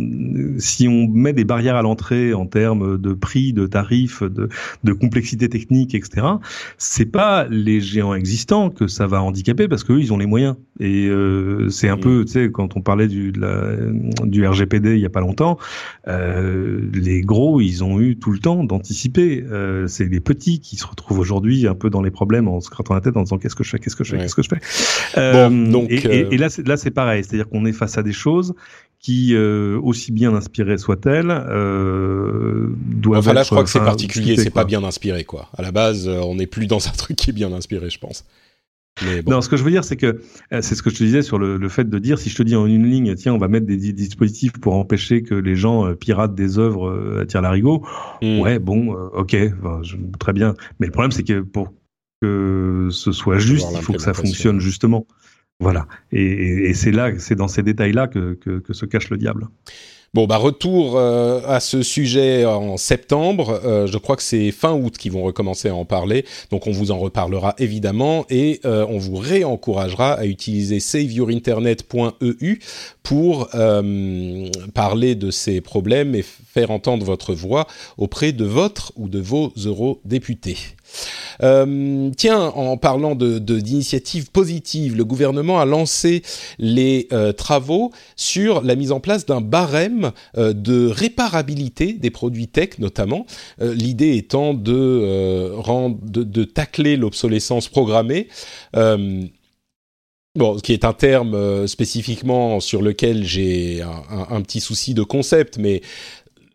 [0.60, 4.50] si on met des barrières à l'entrée en termes de prix, de tarifs, de,
[4.84, 6.28] de complexité technique, etc.,
[6.78, 10.56] c'est pas les géants existants que ça va handicaper parce qu'eux, ils ont les moyens.
[10.80, 12.02] Et euh, c'est un mm.
[12.02, 15.22] peu, tu sais, quand on parlait du, de la, du RGPD il y a pas
[15.22, 15.58] longtemps,
[16.08, 19.44] euh, les gros, ils ont eu tout le temps d'anticiper.
[19.50, 22.70] Euh, c'est les petits qui se retrouvent aujourd'hui un peu dans les problèmes en se
[22.70, 24.44] grattant la tête en disant qu'est-ce que je fais, qu'est-ce que je fais, qu'est-ce que
[24.44, 25.20] je fais?
[25.20, 27.24] Euh, bon, donc, et, et, et, là, là, c'est pareil.
[27.24, 28.54] C'est-à-dire qu'on est face à des choses
[29.00, 34.38] qui, euh, aussi bien inspirées soient-elles, euh, doivent enfin, là, je crois que c'est particulier,
[34.38, 35.50] c'est pas bien inspiré, quoi.
[35.58, 38.00] À la base, euh, on n'est plus dans un truc qui est bien inspiré, je
[38.00, 38.26] pense.
[39.06, 39.32] Mais bon.
[39.32, 40.22] Non, ce que je veux dire, c'est que
[40.54, 42.36] euh, c'est ce que je te disais sur le, le, fait de dire, si je
[42.36, 45.56] te dis en une ligne, tiens, on va mettre des, dispositifs pour empêcher que les
[45.56, 47.84] gens euh, piratent des œuvres euh, à tir larigot,
[48.22, 48.40] mm.
[48.40, 49.36] ouais, bon, euh, ok,
[49.84, 50.56] je, très bien.
[50.80, 51.74] Mais le problème, c'est que pour
[52.22, 55.06] que ce soit juste, il faut que ça fonctionne justement.
[55.60, 55.88] Voilà.
[56.12, 59.18] Et, et, et c'est là, c'est dans ces détails-là que, que, que, se cache le
[59.18, 59.48] diable.
[60.14, 63.60] Bon, bah retour euh, à ce sujet en septembre.
[63.66, 66.26] Euh, je crois que c'est fin août qu'ils vont recommencer à en parler.
[66.50, 72.60] Donc on vous en reparlera évidemment et euh, on vous réencouragera à utiliser saveyourinternet.eu
[73.04, 73.50] pour
[74.74, 79.54] parler de ces problèmes et faire entendre votre voix auprès de votre ou de vos
[79.66, 80.58] eurodéputés.
[81.44, 86.24] Euh, tiens, en parlant de d'initiatives positives, le gouvernement a lancé
[86.58, 92.48] les euh, travaux sur la mise en place d'un barème euh, de réparabilité des produits
[92.48, 93.26] tech, notamment.
[93.60, 98.28] L'idée étant de, tacler l'obsolescence programmée.
[100.36, 105.82] Bon, qui est un terme spécifiquement sur lequel j'ai un, petit souci de concept, mais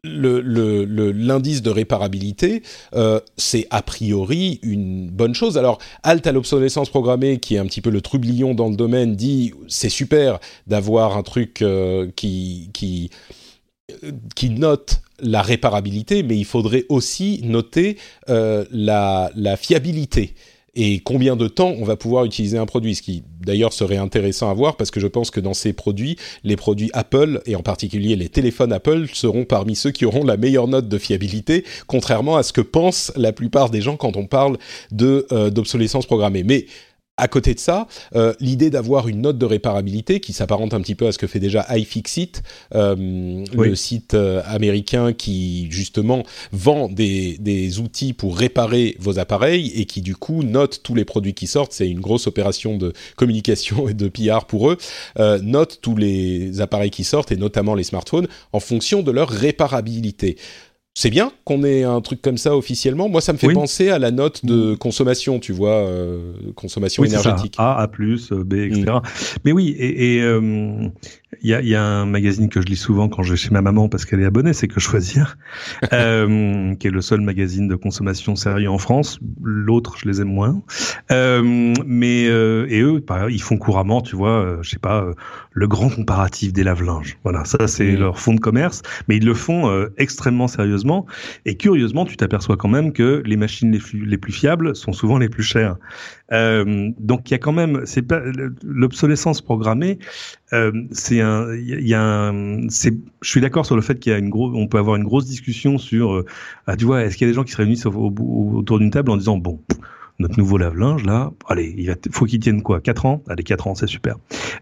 [0.04, 2.62] l'indice de réparabilité,
[2.94, 5.56] euh, c'est a priori une bonne chose.
[5.56, 9.14] Alors, Alt à l'obsolescence programmée, qui est un petit peu le trublion dans le domaine,
[9.14, 13.10] dit c'est super d'avoir un truc euh, qui, qui,
[14.34, 17.96] qui note la réparabilité, mais il faudrait aussi noter
[18.28, 20.34] euh, la, la fiabilité
[20.74, 24.50] et combien de temps on va pouvoir utiliser un produit, ce qui d'ailleurs serait intéressant
[24.50, 27.62] à voir parce que je pense que dans ces produits, les produits Apple et en
[27.62, 32.36] particulier les téléphones Apple seront parmi ceux qui auront la meilleure note de fiabilité, contrairement
[32.36, 34.56] à ce que pensent la plupart des gens quand on parle
[34.90, 36.42] de euh, d'obsolescence programmée.
[36.42, 36.66] Mais
[37.22, 40.96] à côté de ça, euh, l'idée d'avoir une note de réparabilité qui s'apparente un petit
[40.96, 42.42] peu à ce que fait déjà iFixit,
[42.74, 42.96] euh,
[43.54, 43.68] oui.
[43.68, 49.84] le site euh, américain qui justement vend des, des, outils pour réparer vos appareils et
[49.84, 51.72] qui du coup note tous les produits qui sortent.
[51.72, 54.76] C'est une grosse opération de communication et de PR pour eux.
[55.20, 59.28] Euh, note tous les appareils qui sortent et notamment les smartphones en fonction de leur
[59.28, 60.36] réparabilité
[60.94, 63.08] c'est bien qu'on ait un truc comme ça officiellement.
[63.08, 63.54] Moi, ça me fait oui.
[63.54, 67.54] penser à la note de consommation, tu vois, euh, consommation oui, énergétique.
[67.56, 68.84] A, A+, B, etc.
[68.86, 69.00] Mm.
[69.44, 70.88] Mais oui, et, et euh,
[71.40, 73.50] il y a, y a, un magazine que je lis souvent quand je vais chez
[73.50, 75.38] ma maman parce qu'elle est abonnée, c'est que choisir,
[75.92, 79.18] euh, qui est le seul magazine de consommation sérieux en France.
[79.42, 80.62] L'autre, je les aime moins.
[81.10, 85.02] Euh, mais euh, et eux, pareil, ils font couramment, tu vois, euh, je sais pas,
[85.02, 85.14] euh,
[85.52, 87.18] le grand comparatif des lave-linges.
[87.24, 87.98] Voilà, ça c'est mmh.
[87.98, 91.06] leur fond de commerce, mais ils le font euh, extrêmement sérieusement.
[91.44, 95.18] Et curieusement, tu t'aperçois quand même que les machines les, les plus fiables sont souvent
[95.18, 95.76] les plus chères.
[96.32, 98.22] Euh, donc il y a quand même, c'est pas
[98.62, 99.98] l'obsolescence programmée.
[100.52, 104.12] Euh, c'est un, il y a un, c'est, je suis d'accord sur le fait qu'il
[104.12, 106.26] y a une grosse, on peut avoir une grosse discussion sur, euh,
[106.66, 108.78] ah, tu vois, est-ce qu'il y a des gens qui se réunissent au, au, autour
[108.78, 109.60] d'une table en disant bon
[110.18, 113.22] notre nouveau lave-linge là, allez, il va faut qu'il tienne quoi 4 ans?
[113.28, 114.16] Allez, 4 ans, c'est super.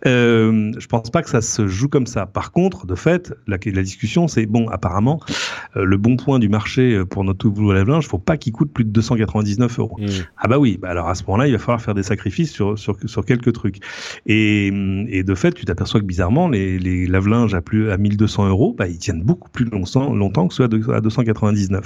[0.07, 2.26] Euh, je pense pas que ça se joue comme ça.
[2.26, 5.20] Par contre, de fait, la, la discussion, c'est bon, apparemment,
[5.76, 8.84] euh, le bon point du marché pour notre nouveau lave-linge, faut pas qu'il coûte plus
[8.84, 9.96] de 299 euros.
[9.98, 10.07] Mmh.
[10.38, 12.78] Ah bah oui, bah alors à ce moment-là, il va falloir faire des sacrifices sur
[12.78, 13.78] sur, sur quelques trucs.
[14.26, 14.68] Et,
[15.09, 18.74] et de fait, tu t'aperçois que bizarrement, les, les lave-linges à plus à 1200 euros,
[18.76, 21.84] bah ils tiennent beaucoup plus longtemps, longtemps que ceux à 299.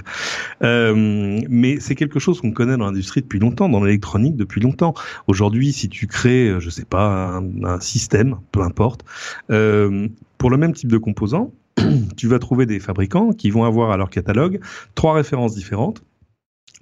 [0.62, 4.94] Euh, mais c'est quelque chose qu'on connaît dans l'industrie depuis longtemps, dans l'électronique depuis longtemps.
[5.26, 9.04] Aujourd'hui, si tu crées, je sais pas, un, un système, peu importe,
[9.50, 11.52] euh, pour le même type de composant,
[12.16, 14.60] tu vas trouver des fabricants qui vont avoir à leur catalogue
[14.94, 16.02] trois références différentes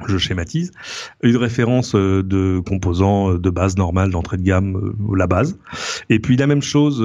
[0.09, 0.73] je schématise,
[1.23, 5.59] une référence euh, de composants euh, de base normale d'entrée de gamme, euh, la base.
[6.11, 7.03] Et puis la même chose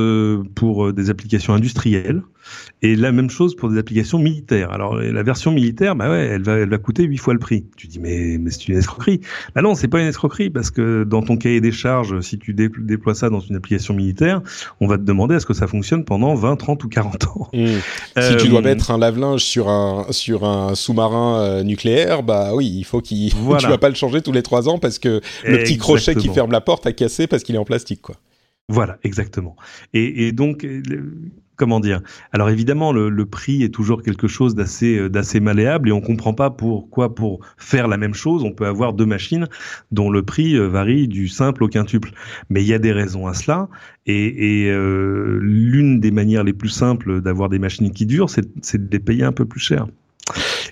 [0.55, 2.21] pour des applications industrielles
[2.82, 4.71] et la même chose pour des applications militaires.
[4.71, 7.65] Alors la version militaire, bah ouais, elle va, elle va coûter huit fois le prix.
[7.75, 9.21] Tu dis mais, mais c'est une escroquerie.
[9.55, 12.53] Bah non, c'est pas une escroquerie parce que dans ton cahier des charges, si tu
[12.53, 14.41] déploies ça dans une application militaire,
[14.80, 17.49] on va te demander est-ce que ça fonctionne pendant 20, 30 ou 40 ans.
[17.53, 18.21] Mmh.
[18.21, 22.84] si tu dois mettre un lave-linge sur un sur un sous-marin nucléaire, bah oui, il
[22.84, 23.59] faut qu'il voilà.
[23.61, 26.30] tu vas pas le changer tous les trois ans parce que le petit crochet qui
[26.30, 28.15] ferme la porte a cassé parce qu'il est en plastique quoi.
[28.70, 29.55] Voilà, exactement.
[29.93, 30.68] Et, et donc,
[31.55, 32.01] comment dire?
[32.34, 36.34] Alors évidemment, le, le, prix est toujours quelque chose d'assez d'assez malléable et on comprend
[36.34, 39.47] pas pourquoi pour faire la même chose, on peut avoir deux machines
[39.91, 42.11] dont le prix varie du simple au quintuple.
[42.49, 43.70] Mais il y a des raisons à cela
[44.05, 48.78] et, et euh, l'une des manières les plus simples d'avoir des machines qui durent, c'est
[48.78, 49.88] de les payer un peu plus cher.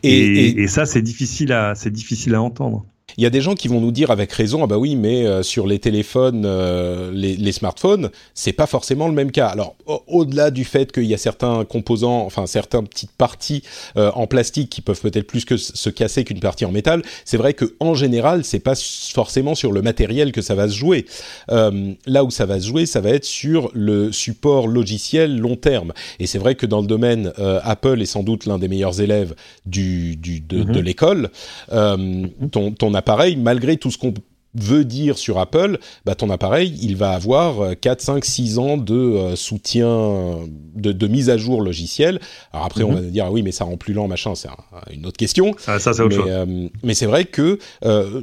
[0.04, 2.86] Et, et, ça, c'est difficile à, c'est difficile à entendre.
[3.18, 5.26] Il y a des gens qui vont nous dire avec raison, ah bah oui, mais
[5.26, 9.47] euh, sur les téléphones, euh, les, les, smartphones, c'est pas forcément le même cas.
[9.47, 9.76] Alors,
[10.07, 13.63] au-delà du fait qu'il y a certains composants, enfin certaines petites parties
[13.95, 17.38] euh, en plastique qui peuvent peut-être plus que se casser qu'une partie en métal, c'est
[17.38, 21.05] vrai que en général, c'est pas forcément sur le matériel que ça va se jouer.
[21.47, 25.93] là où ça va se jouer, ça va être sur le support logiciel long terme.
[26.20, 27.32] Et c'est vrai que dans le domaine,
[27.63, 29.36] Apple est sans doute l'un des meilleurs élèves
[29.66, 30.82] du, du de, de mm-hmm.
[30.82, 31.30] l'école.
[31.70, 34.16] ton, ton appareil, malgré tout ce qu'on
[34.56, 38.95] veut dire sur Apple, bah, ton appareil, il va avoir 4, 5, 6 ans de
[38.95, 40.39] euh, soutien,
[40.76, 42.20] de, de, mise à jour logiciel.
[42.53, 42.95] Alors après, on mhm.
[42.95, 44.49] va dire, ah oui, mais ça rend plus lent, machin, c'est
[44.91, 45.56] une autre question.
[45.68, 46.30] Ah, ça, c'est autre mais, chose.
[46.30, 48.22] Euh, mais c'est vrai que euh,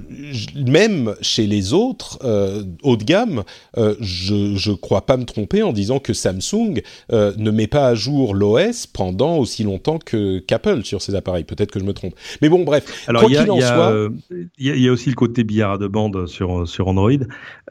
[0.56, 3.42] même chez les autres euh, haut de gamme,
[3.76, 7.94] euh, je je crois pas me tromper en disant que Samsung ne met pas à
[7.94, 11.44] jour l'OS pendant aussi longtemps qu'Apple sur ses appareils.
[11.44, 12.14] Peut-être que je me trompe.
[12.40, 13.04] Mais bon, bref.
[13.06, 17.10] Alors, il y, y, y, a aussi le côté billard de bande sur, sur Android.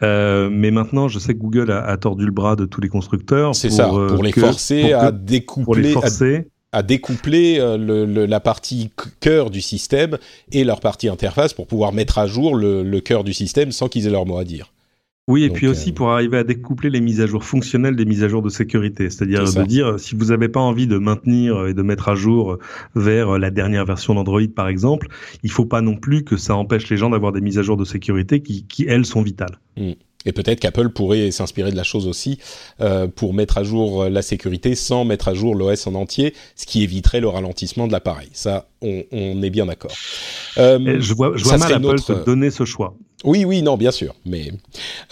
[0.03, 2.89] Euh, mais maintenant, je sais que Google a, a, tordu le bras de tous les
[2.89, 3.55] constructeurs.
[3.55, 5.63] C'est ça, euh, pour les que, forcer pour à découpler.
[5.65, 6.47] Pour les forcer.
[6.71, 10.17] À, à découpler euh, le, le, la partie cœur du système
[10.51, 13.89] et leur partie interface pour pouvoir mettre à jour le, le cœur du système sans
[13.89, 14.70] qu'ils aient leur mot à dire.
[15.31, 15.93] Oui, et Donc, puis aussi euh...
[15.93, 19.09] pour arriver à découpler les mises à jour fonctionnelles des mises à jour de sécurité.
[19.09, 22.57] C'est-à-dire de dire, si vous n'avez pas envie de maintenir et de mettre à jour
[22.95, 25.07] vers la dernière version d'Android, par exemple,
[25.43, 27.77] il faut pas non plus que ça empêche les gens d'avoir des mises à jour
[27.77, 29.57] de sécurité qui, qui elles, sont vitales.
[29.77, 29.91] Mmh.
[30.25, 32.37] Et peut-être qu'Apple pourrait s'inspirer de la chose aussi
[32.79, 36.65] euh, pour mettre à jour la sécurité sans mettre à jour l'OS en entier, ce
[36.65, 38.29] qui éviterait le ralentissement de l'appareil.
[38.33, 39.93] Ça, on, on, est bien d'accord.
[40.57, 42.95] Euh, je vois, je vois mal Apple se donner ce choix.
[43.23, 44.15] Oui, oui, non, bien sûr.
[44.25, 44.51] Mais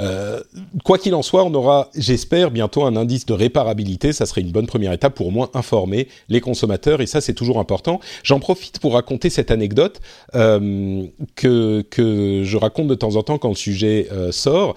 [0.02, 0.42] euh,
[0.84, 4.14] quoi qu'il en soit, on aura, j'espère, bientôt un indice de réparabilité.
[4.14, 7.02] Ça serait une bonne première étape pour au moins informer les consommateurs.
[7.02, 8.00] Et ça, c'est toujours important.
[8.24, 10.02] J'en profite pour raconter cette anecdote
[10.36, 11.04] euh,
[11.36, 14.76] que, que je raconte de temps en temps quand le sujet euh, sort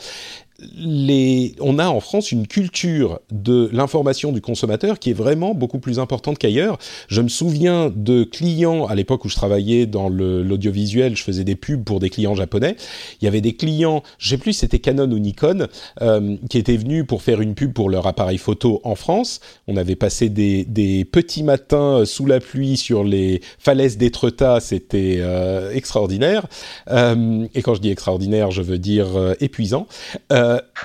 [0.75, 5.79] les, on a en France une culture de l'information du consommateur qui est vraiment beaucoup
[5.79, 6.79] plus importante qu'ailleurs.
[7.09, 11.57] Je me souviens de clients à l'époque où je travaillais dans l'audiovisuel, je faisais des
[11.57, 12.77] pubs pour des clients japonais.
[13.21, 15.67] Il y avait des clients, je sais plus si c'était Canon ou Nikon,
[16.01, 19.41] euh, qui étaient venus pour faire une pub pour leur appareil photo en France.
[19.69, 20.65] On avait passé des,
[21.11, 26.47] petits matins sous la pluie sur les falaises d'Étretat, c'était euh, extraordinaire.
[26.91, 29.09] Euh, et quand je dis extraordinaire, je veux dire
[29.41, 29.87] épuisant.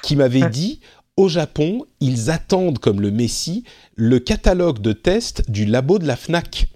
[0.03, 0.79] Qui m'avait dit
[1.17, 3.63] au Japon, ils attendent comme le Messie
[3.95, 6.67] le catalogue de tests du labo de la Fnac.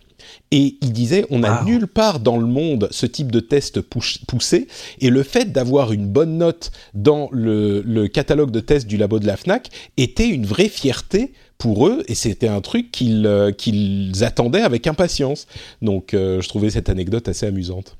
[0.51, 1.65] Et il disait, on n'a wow.
[1.65, 4.67] nulle part dans le monde ce type de test poussé,
[4.99, 9.19] et le fait d'avoir une bonne note dans le, le, catalogue de tests du labo
[9.19, 13.51] de la FNAC était une vraie fierté pour eux, et c'était un truc qu'ils euh,
[14.21, 15.47] attendaient avec impatience.
[15.81, 17.97] Donc euh, je trouvais cette anecdote assez amusante.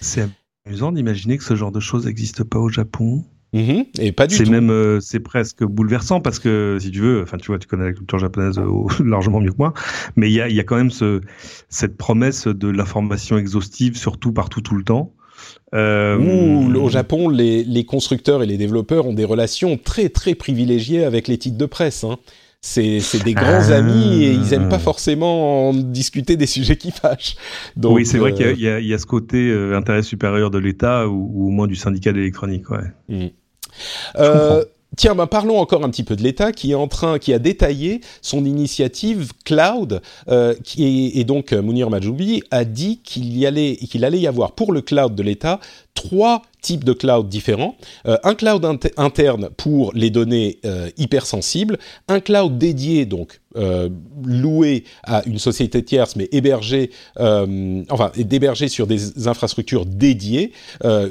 [0.00, 0.28] C'est
[0.66, 3.24] amusant d'imaginer que ce genre de choses n'existe pas au Japon.
[3.52, 7.22] Mmh, et pas du c'est même euh, c'est presque bouleversant parce que si tu veux
[7.22, 9.74] enfin tu vois tu connais la culture japonaise euh, largement mieux que moi
[10.14, 11.20] mais il y a il y a quand même ce
[11.68, 15.12] cette promesse de l'information exhaustive surtout partout tout le temps
[15.74, 20.34] euh, Ouh, au Japon, les, les, constructeurs et les développeurs ont des relations très très
[20.34, 22.04] privilégiées avec les titres de presse.
[22.04, 22.18] Hein.
[22.62, 23.76] C'est, des grands ah.
[23.76, 27.36] amis et ils aiment pas forcément en discuter des sujets qui fâchent.
[27.76, 28.20] Donc, oui, c'est euh...
[28.20, 30.50] vrai qu'il y a, il y, a, il y a ce côté euh, intérêt supérieur
[30.50, 32.68] de l'État ou, ou, au moins du syndicat d'électronique.
[32.68, 32.92] Ouais.
[33.08, 33.28] Mmh.
[34.16, 34.64] Euh,
[34.96, 37.38] tiens, ben parlons encore un petit peu de l'État qui est en train, qui a
[37.38, 43.46] détaillé son initiative cloud, euh, qui est, et donc Mounir Majoubi a dit qu'il y
[43.46, 45.60] allait, qu'il allait y avoir pour le cloud de l'État
[45.94, 47.76] trois types de cloud différents.
[48.06, 48.64] Euh, un cloud
[48.96, 51.78] interne pour les données euh, hyper sensibles,
[52.08, 53.88] un cloud dédié donc euh,
[54.24, 60.52] loué à une société tierce, mais hébergé, enfin, d'héberger sur des infrastructures dédiées,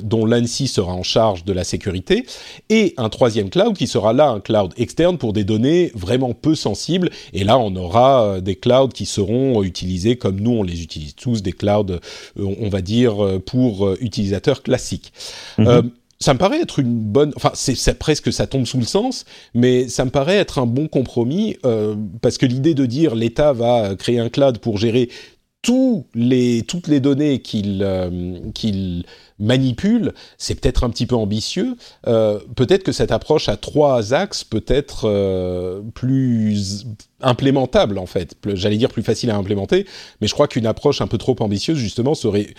[0.04, 2.26] dont l'ANSI sera en charge de la sécurité,
[2.70, 6.56] et un troisième cloud qui sera là un cloud externe pour des données vraiment peu
[6.56, 7.10] sensibles.
[7.34, 11.42] Et là, on aura des clouds qui seront utilisés comme nous, on les utilise tous,
[11.42, 12.00] des clouds,
[12.38, 15.12] on va dire, pour utilisateurs classiques.
[15.58, 15.90] Mm-hmm
[16.20, 17.32] ça me paraît être une bonne.
[17.36, 20.88] Enfin, c'est presque ça tombe sous le sens, mais ça me paraît être un bon
[20.88, 25.10] compromis euh, parce que l'idée de dire l'État va créer un cloud pour gérer
[25.62, 29.02] tous les, toutes les données qu'il euh,
[29.40, 31.76] manipule, c'est peut-être un petit peu ambitieux.
[32.08, 36.86] Euh, peut-être que cette approche à trois axes peut être euh, plus
[37.22, 38.36] implémentable en fait.
[38.54, 39.86] J'allais dire plus facile à implémenter,
[40.22, 42.54] mais je crois qu'une approche un peu trop ambitieuse justement serait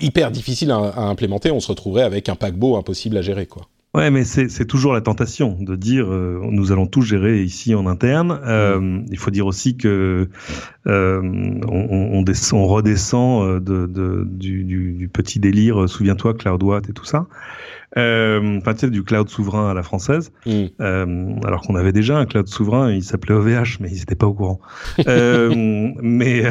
[0.00, 1.52] hyper difficile à, à implémenter.
[1.52, 3.68] On se retrouverait avec un paquebot impossible à gérer quoi.
[3.92, 7.86] Ouais, mais c'est toujours la tentation de dire euh, nous allons tout gérer ici en
[7.86, 8.40] interne.
[8.44, 10.28] Euh, il faut dire aussi que
[10.86, 11.20] euh,
[11.66, 15.88] on, on, descend, on, redescend euh, de, de du, du, du, petit délire.
[15.88, 17.26] Souviens-toi, CloudWatt et tout ça.
[17.98, 20.30] Euh, enfin, tu sais, du cloud souverain à la française.
[20.46, 21.40] Mm.
[21.44, 24.34] alors qu'on avait déjà un cloud souverain, il s'appelait OVH, mais ils n'étaient pas au
[24.34, 24.60] courant.
[24.98, 26.44] mais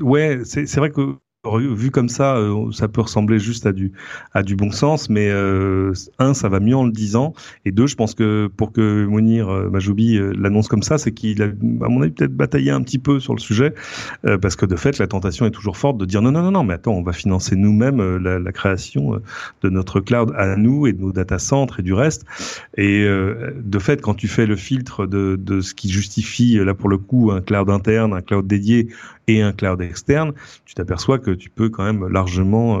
[0.00, 3.92] ouais, c'est vrai que vu comme ça, euh, ça peut ressembler juste à du
[4.34, 7.32] à du bon sens, mais euh, un, ça va mieux en le disant,
[7.64, 11.42] et deux, je pense que pour que Mounir euh, Majoubi l'annonce comme ça, c'est qu'il
[11.42, 13.74] a, à mon avis, peut-être bataillé un petit peu sur le sujet,
[14.42, 16.64] parce que de fait, la tentation est toujours forte de dire non, non, non, non,
[16.64, 19.20] mais attends, on va financer nous-mêmes la, la, création
[19.62, 22.24] de notre cloud à nous et de nos data centres et du reste,
[22.76, 26.88] et de fait, quand tu fais le filtre de de ce qui justifie là pour
[26.88, 28.88] le coup un cloud interne, un cloud dédié
[29.28, 30.32] et un cloud externe,
[30.64, 32.80] tu t'aperçois que tu peux quand même largement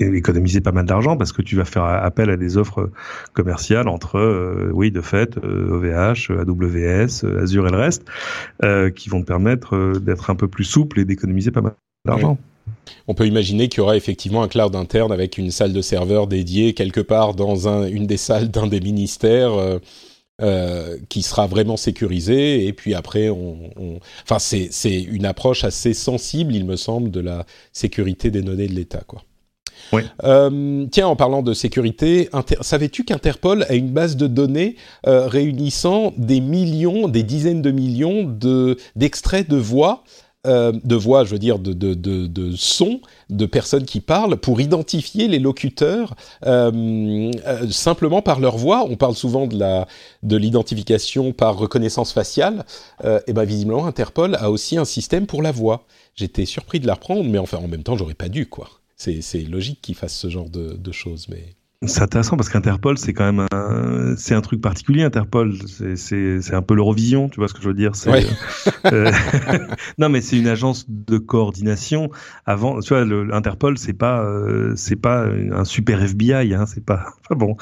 [0.00, 2.90] euh, économiser pas mal d'argent parce que tu vas faire appel à des offres
[3.32, 8.04] commerciales entre, euh, oui, de fait, OVH, euh, AWS, Azure et le reste,
[8.94, 11.72] qui vont te permettre d'être un peu plus souple et d'économiser pas mal
[12.06, 12.38] d'argent.
[13.08, 16.26] On peut imaginer qu'il y aura effectivement un cloud interne avec une salle de serveur
[16.26, 19.52] dédiée quelque part dans un, une des salles d'un des ministères
[21.08, 22.66] qui sera vraiment sécurisé.
[22.66, 23.70] Et puis après, on,
[24.22, 28.74] enfin, c'est une approche assez sensible, il me semble, de la sécurité des données de
[28.74, 29.22] l'État, quoi.
[29.92, 30.02] Oui.
[30.24, 32.28] Euh, tiens, en parlant de sécurité,
[32.60, 34.76] savais-tu qu'Interpol a une base de données
[35.06, 40.04] euh, réunissant des millions, des dizaines de millions de d'extraits de voix
[40.46, 44.62] euh, de voix, je veux dire, de, de, de, sons de personnes qui parlent pour
[44.62, 46.14] identifier les locuteurs
[46.46, 48.86] euh, euh, simplement par leur voix.
[48.88, 49.86] On parle souvent de la
[50.22, 52.64] de l'identification par reconnaissance faciale.
[53.26, 55.84] et ben visiblement, Interpol a aussi un système pour la voix.
[56.16, 58.70] J'étais surpris de la reprendre, mais enfin en même temps, j'aurais pas dû quoi.
[58.96, 61.54] C'est logique qu'ils fassent ce genre de, de choses, mais
[61.86, 65.02] c'est intéressant parce qu'Interpol, c'est quand même un, c'est un truc particulier.
[65.02, 67.96] Interpol, c'est, c'est, c'est un peu l'Eurovision, tu vois ce que je veux dire?
[67.96, 68.26] C'est,
[68.84, 69.10] euh,
[69.98, 72.10] non, mais c'est une agence de coordination.
[72.44, 76.84] Avant, tu vois, le, Interpol, c'est pas, euh, c'est pas un super FBI, hein, c'est
[76.84, 77.56] pas bon.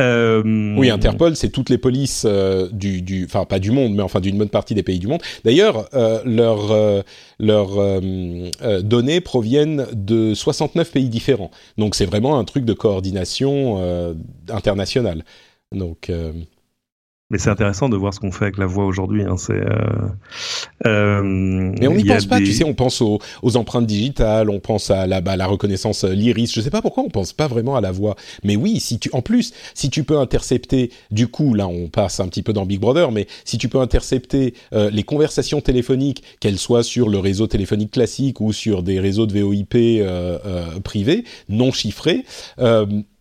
[0.00, 0.42] Euh,
[0.76, 4.20] oui, Interpol, c'est toutes les polices euh, du, du, enfin pas du monde, mais enfin
[4.20, 5.22] d'une bonne partie des pays du monde.
[5.44, 6.20] D'ailleurs, euh,
[7.38, 8.02] leurs
[8.82, 11.50] données proviennent de 69 pays différents.
[11.78, 14.14] Donc c'est vraiment un truc de coordination
[14.48, 15.24] internationale.
[15.72, 16.10] Donc
[17.34, 19.24] mais c'est intéressant de voir ce qu'on fait avec la voix aujourd'hui.
[19.24, 19.34] Hein.
[19.36, 20.06] C'est, euh,
[20.86, 24.60] euh, Mais on n'y pense pas, tu sais, on pense aux, aux, empreintes digitales, on
[24.60, 26.52] pense à la, bah, la reconnaissance l'iris.
[26.54, 28.14] Je sais pas pourquoi on pense pas vraiment à la voix.
[28.44, 32.20] Mais oui, si tu, en plus, si tu peux intercepter, du coup, là, on passe
[32.20, 36.22] un petit peu dans Big Brother, mais si tu peux intercepter euh, les conversations téléphoniques,
[36.38, 40.78] qu'elles soient sur le réseau téléphonique classique ou sur des réseaux de VoIP euh, euh,
[40.78, 42.24] privés, non chiffrés,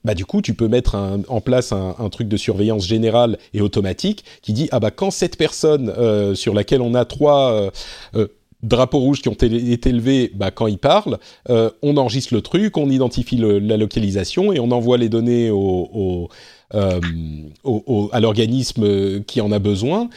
[0.03, 0.95] bah du coup tu peux mettre
[1.27, 5.37] en place un, truc de surveillance générale et automatique qui dit ah bah quand cette
[5.37, 7.71] personne euh, sur laquelle on a trois euh,
[8.15, 8.27] euh,
[8.61, 11.17] drapeaux rouges qui ont été élevés, bah, quand il parle,
[11.49, 16.29] on enregistre le truc, on identifie la localisation et on envoie les données au,
[16.71, 20.09] à l'organisme qui en a besoin.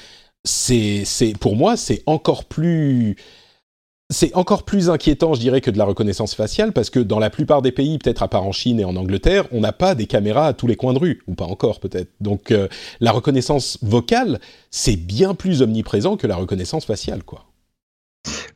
[0.45, 1.05] C'est
[1.41, 3.16] pour moi c'est encore plus
[4.09, 7.30] c'est encore plus inquiétant, je dirais, que de la reconnaissance faciale, parce que dans la
[7.30, 10.07] plupart des pays, peut-être à part en Chine et en Angleterre, on n'a pas des
[10.07, 12.11] caméras à tous les coins de rue, ou pas encore peut-être.
[12.20, 12.68] Donc euh,
[13.00, 14.38] la reconnaissance vocale,
[14.70, 17.46] c'est bien plus omniprésent que la reconnaissance faciale, quoi.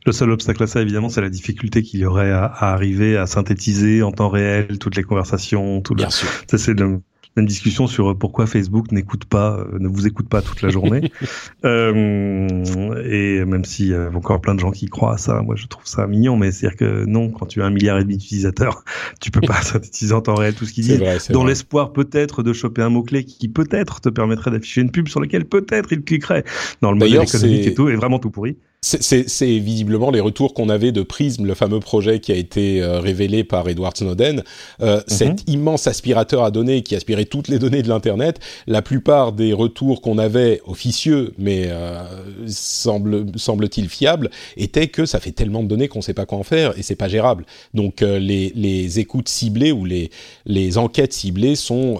[0.05, 3.27] Le seul obstacle à ça, évidemment, c'est la difficulté qu'il y aurait à, arriver à
[3.27, 5.81] synthétiser en temps réel toutes les conversations.
[5.81, 6.27] Tout Bien sûr.
[6.49, 7.01] Ça, c'est le,
[7.37, 11.11] une discussion sur pourquoi Facebook n'écoute pas, ne vous écoute pas toute la journée.
[11.63, 15.67] et même s'il y a encore plein de gens qui croient à ça, moi je
[15.67, 18.83] trouve ça mignon, mais c'est-à-dire que non, quand tu as un milliard et demi d'utilisateurs,
[19.21, 22.53] tu peux pas synthétiser en temps réel tout ce qu'ils disent, dans l'espoir peut-être de
[22.53, 26.43] choper un mot-clé qui peut-être te permettrait d'afficher une pub sur laquelle peut-être il cliquerait.
[26.81, 28.57] Dans le modèle économique et tout est vraiment tout pourri.
[28.83, 32.99] C'est visiblement les retours qu'on avait de Prism, le fameux projet qui a été euh,
[32.99, 34.41] révélé par Edward Snowden.
[34.81, 35.03] Euh, mhm.
[35.05, 39.53] Cet immense aspirateur à données qui aspirait toutes les données de l'Internet, la plupart des
[39.53, 42.03] retours qu'on avait officieux, mais euh,
[42.47, 46.39] semble, semble-t-il fiables, étaient que ça fait tellement de données qu'on ne sait pas quoi
[46.39, 47.45] en faire et c'est pas gérable.
[47.75, 50.09] Donc euh, les, les, écoutes ciblées ou les,
[50.47, 51.99] les enquêtes ciblées sont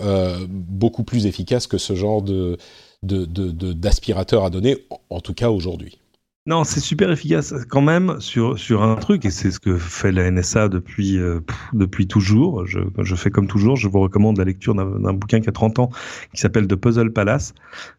[0.50, 2.58] beaucoup plus efficaces que ce genre de
[3.04, 4.78] d'aspirateur de, de, à données,
[5.12, 6.01] en tout cas aujourd'hui.
[6.48, 10.12] Non, c'est super efficace quand même sur sur un truc et c'est ce que fait
[10.12, 11.42] la NSA depuis euh,
[11.74, 12.66] depuis toujours.
[12.66, 15.78] Je, je fais comme toujours, je vous recommande la lecture d'un bouquin qui a 30
[15.78, 15.92] ans
[16.34, 17.54] qui s'appelle The Puzzle Palace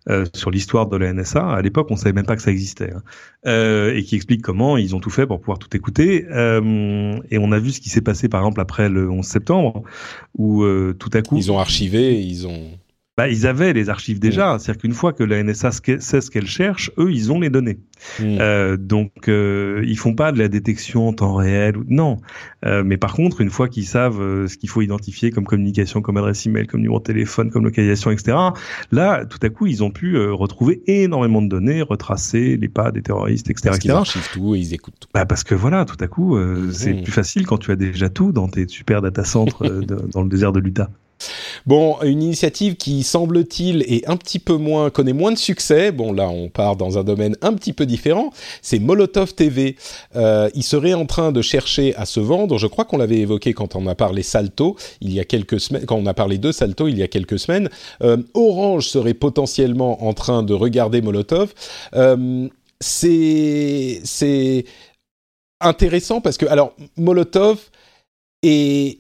[0.08, 1.50] euh, sur l'histoire de la NSA.
[1.50, 3.02] À l'époque, on savait même pas que ça existait hein.
[3.46, 6.26] euh, et qui explique comment ils ont tout fait pour pouvoir tout écouter.
[6.26, 9.84] Et on a vu ce qui s'est passé par exemple après le 11 septembre
[10.36, 10.64] où
[10.94, 12.72] tout à coup ils ont archivé, ils ont
[13.18, 14.58] bah, ils avaient les archives déjà.
[14.58, 17.78] C'est-à-dire qu'une fois que la NSA sait ce qu'elle cherche, eux, ils ont les données.
[18.18, 18.38] Mm.
[18.40, 21.76] Euh, donc, euh, ils font pas de la détection en temps réel.
[21.88, 22.16] Non.
[22.64, 26.00] Euh, mais par contre, une fois qu'ils savent euh, ce qu'il faut identifier comme communication,
[26.00, 28.34] comme adresse email, comme numéro de téléphone, comme localisation, etc.,
[28.92, 32.92] là, tout à coup, ils ont pu euh, retrouver énormément de données, retracer les pas
[32.92, 33.68] des terroristes, etc.
[33.68, 35.08] Parce qu'ils archivent tout et ils écoutent tout.
[35.12, 36.38] Bah, parce que voilà, tout à coup,
[36.72, 37.02] c'est mm.
[37.02, 39.82] plus facile quand tu as déjà tout dans tes super data centers
[40.12, 40.88] dans le désert de l'Utah.
[41.66, 45.92] Bon, une initiative qui semble-t-il est un petit peu moins connaît moins de succès.
[45.92, 48.32] Bon, là, on part dans un domaine un petit peu différent.
[48.62, 49.76] C'est Molotov TV.
[50.16, 52.58] Euh, il serait en train de chercher à se vendre.
[52.58, 55.86] Je crois qu'on l'avait évoqué quand on a parlé Salto il y a quelques semaines.
[55.86, 57.68] Quand on a parlé de Salto il y a quelques semaines,
[58.02, 61.52] euh, Orange serait potentiellement en train de regarder Molotov.
[61.94, 62.48] Euh,
[62.80, 64.64] c'est c'est
[65.60, 67.70] intéressant parce que alors Molotov
[68.42, 68.98] est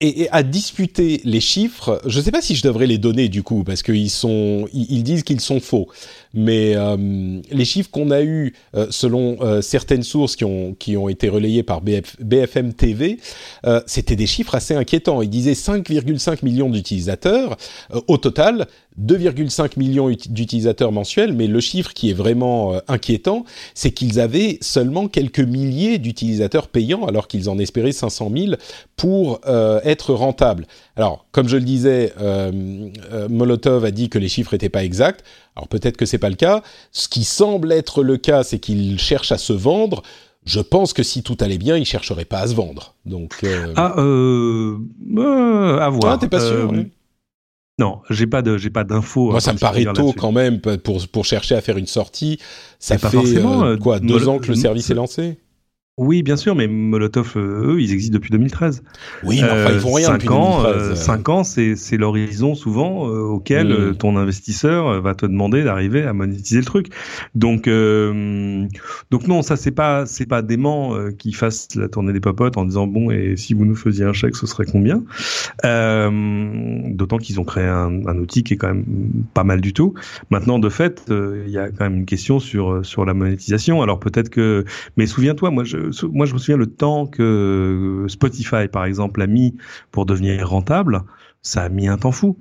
[0.00, 3.42] et, à disputer les chiffres, je ne sais pas si je devrais les donner du
[3.42, 5.88] coup, parce qu'ils sont, ils, disent qu'ils sont faux.
[6.36, 10.94] Mais euh, les chiffres qu'on a eus, euh, selon euh, certaines sources qui ont, qui
[10.98, 13.18] ont été relayées par BFM TV,
[13.86, 15.22] c'était des chiffres assez inquiétants.
[15.22, 17.56] Ils disaient 5,5 millions d'utilisateurs
[18.06, 18.66] au total,
[19.00, 25.08] 2,5 millions d'utilisateurs mensuels, mais le chiffre qui est vraiment inquiétant, c'est qu'ils avaient seulement
[25.08, 28.52] quelques milliers d'utilisateurs payants, alors qu'ils en espéraient 500 000
[28.96, 30.66] pour être rentables.
[30.96, 32.12] Alors, comme je le disais,
[33.28, 35.24] Molotov a dit que les chiffres n'étaient pas exacts.
[35.56, 36.62] Alors peut-être que c'est pas le cas.
[36.92, 40.02] Ce qui semble être le cas, c'est qu'ils cherchent à se vendre.
[40.44, 42.94] Je pense que si tout allait bien, ils chercheraient pas à se vendre.
[43.04, 43.44] Donc
[43.76, 44.78] ah, euh,
[45.80, 46.12] à voir.
[46.12, 46.72] Ah, t'es pas sûr
[47.78, 49.32] non, j'ai pas de, j'ai pas d'infos.
[49.32, 52.38] Moi, ça me paraît tôt quand même pour pour chercher à faire une sortie.
[52.78, 55.38] Ça fait euh, euh, quoi, deux ans que le service est lancé?
[55.98, 58.82] Oui, bien sûr, mais Molotov, euh, eux, ils existent depuis 2013.
[59.24, 61.00] Oui, mais enfin, ils font rien depuis ans, 2013.
[61.00, 63.96] 5 ans, c'est l'horizon souvent euh, auquel mm.
[63.96, 66.88] ton investisseur va te demander d'arriver à monétiser le truc.
[67.34, 72.58] Donc, donc non, ça c'est pas c'est pas dément qu'ils fassent la tournée des popotes
[72.58, 75.02] en disant bon et si vous nous faisiez un chèque, ce serait combien?
[75.62, 78.84] D'autant qu'ils ont créé un, un, outil qui est quand même
[79.32, 79.94] pas mal du tout.
[80.28, 83.80] Maintenant, de fait, il y a quand même une question sur sur la monétisation.
[83.80, 84.66] Alors peut-être que,
[84.98, 89.26] mais souviens-toi, moi je moi, je me souviens le temps que Spotify, par exemple, a
[89.26, 89.56] mis
[89.90, 91.02] pour devenir rentable,
[91.42, 92.38] ça a mis un temps fou.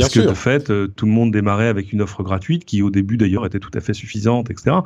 [0.00, 2.90] Parce que de fait, euh, tout le monde démarrait avec une offre gratuite qui, au
[2.90, 4.76] début d'ailleurs, était tout à fait suffisante, etc.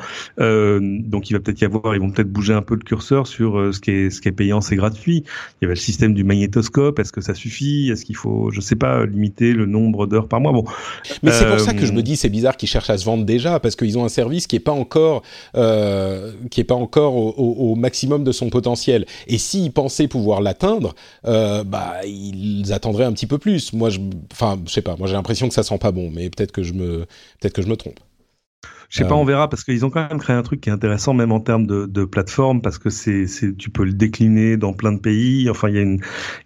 [0.40, 3.26] Euh, donc, il va peut-être y avoir, ils vont peut-être bouger un peu le curseur
[3.26, 5.24] sur euh, ce qui est ce qui est payant, c'est gratuit.
[5.60, 6.98] Il y avait le système du magnétoscope.
[6.98, 7.90] Est-ce que ça suffit?
[7.90, 10.52] Est-ce qu'il faut, je sais pas, limiter le nombre d'heures par mois?
[10.52, 10.64] Bon,
[11.22, 13.24] mais c'est pour ça que je me dis, c'est bizarre qu'ils cherchent à se vendre
[13.24, 15.22] déjà, parce qu'ils ont un service qui est pas encore,
[15.54, 19.06] qui est pas encore au, au, maximum de son potentiel.
[19.26, 20.94] Et s'ils pensaient pouvoir l'atteindre,
[21.24, 23.72] bah, ils attendraient un petit peu plus.
[23.72, 24.00] Moi, je,
[24.32, 24.96] enfin, je sais pas.
[24.96, 27.06] Moi, j'ai l'impression que ça sent pas bon, mais peut-être que je me,
[27.40, 28.00] peut-être que je me trompe.
[28.94, 29.26] Je sais pas, on euh.
[29.26, 31.66] verra parce qu'ils ont quand même créé un truc qui est intéressant même en termes
[31.66, 35.50] de, de plateforme parce que c'est, c'est, tu peux le décliner dans plein de pays.
[35.50, 36.00] Enfin, il y a une,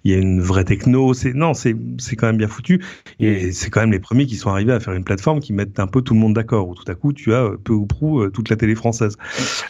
[0.05, 1.13] il y a une vraie techno.
[1.13, 2.83] C'est non, c'est, c'est quand même bien foutu
[3.21, 5.79] et c'est quand même les premiers qui sont arrivés à faire une plateforme qui mettent
[5.79, 6.67] un peu tout le monde d'accord.
[6.71, 9.17] Où tout à coup, tu as peu ou prou euh, toute la télé française.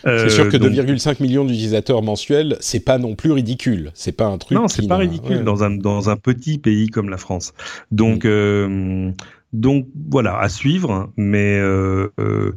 [0.04, 3.90] c'est sûr que 2,5 millions d'utilisateurs mensuels, c'est pas non plus ridicule.
[3.94, 4.56] C'est pas un truc.
[4.56, 7.54] Non, c'est pas ridicule dans un dans un petit pays comme la France.
[7.90, 8.28] Donc mm.
[8.28, 9.10] euh,
[9.52, 12.54] donc voilà, à suivre, mais euh, euh,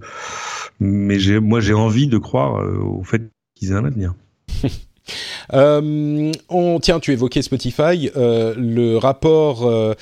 [0.79, 3.21] mais j'ai, moi j'ai envie de croire euh, au fait
[3.55, 4.13] qu'ils aient un avenir.
[5.53, 9.95] on, tiens, tu évoquais Spotify, le rapport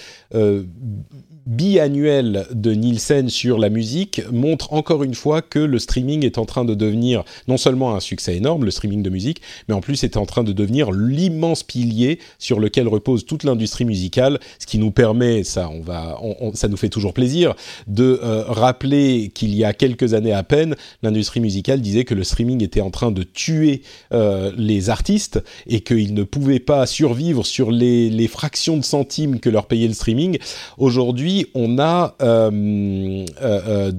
[1.49, 6.45] biannuel de Nielsen sur la musique montre encore une fois que le streaming est en
[6.45, 10.03] train de devenir non seulement un succès énorme, le streaming de musique, mais en plus
[10.03, 14.77] est en train de devenir l'immense pilier sur lequel repose toute l'industrie musicale, ce qui
[14.77, 16.21] nous permet, ça, on va,
[16.53, 17.55] ça nous fait toujours plaisir,
[17.87, 22.23] de euh, rappeler qu'il y a quelques années à peine, l'industrie musicale disait que le
[22.23, 23.81] streaming était en train de tuer
[24.13, 29.39] euh, les artistes et qu'ils ne pouvaient pas survivre sur les, les fractions de centimes
[29.39, 30.37] que leur payait le streaming.
[30.77, 33.91] Aujourd'hui, on a 268 euh, euh,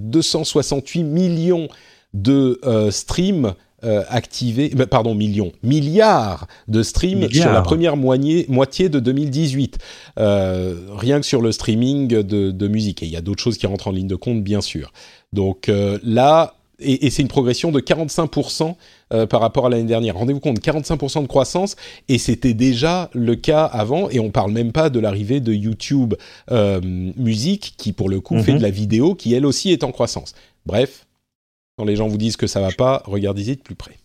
[1.05, 1.69] euh, millions
[2.15, 2.59] de
[2.91, 9.79] streams activés, pardon, millions, milliards de streams sur la première moitié, de 2018.
[10.17, 13.03] rien que sur le streaming de, musique.
[13.03, 14.93] Et il y a d'autres choses qui rentrent en ligne de compte, bien sûr.
[15.33, 15.71] Donc
[16.03, 18.75] là, et, et c'est une progression de 45%
[19.13, 20.17] euh, par rapport à l'année dernière.
[20.17, 21.77] Rendez-vous compte, 45% de croissance,
[22.09, 26.15] et c'était déjà le cas avant, et on parle même pas de l'arrivée de YouTube
[26.51, 28.59] euh, Musique, qui pour le coup fait mhm.
[28.59, 30.35] de la vidéo, qui elle aussi est en croissance.
[30.67, 31.07] Bref,
[31.77, 33.97] quand les gens vous disent que ça va pas, regardez-y de plus près.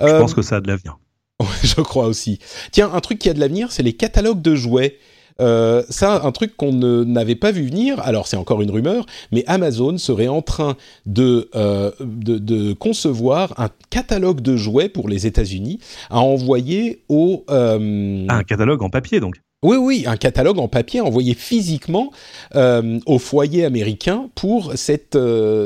[0.00, 0.98] Je pense euh, que ça a de l'avenir.
[1.62, 2.38] je crois aussi.
[2.70, 4.98] Tiens, un truc qui a de l'avenir, c'est les catalogues de jouets.
[5.40, 9.44] Euh, ça, un truc qu'on n'avait pas vu venir, alors c'est encore une rumeur, mais
[9.46, 10.76] Amazon serait en train
[11.06, 15.80] de, euh, de, concevoir un catalogue de jouets pour les États-Unis
[16.10, 17.44] à envoyer au...
[17.50, 22.12] Euh, un catalogue en papier donc oui, oui, un catalogue en papier envoyé physiquement
[22.54, 25.16] euh, au foyer américain pour cette,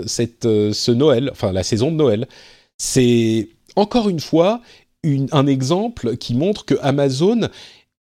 [0.06, 2.28] cette, ce Noël, enfin la saison de Noël.
[2.76, 4.60] C'est encore une fois
[5.02, 7.48] une, un exemple qui montre que Amazon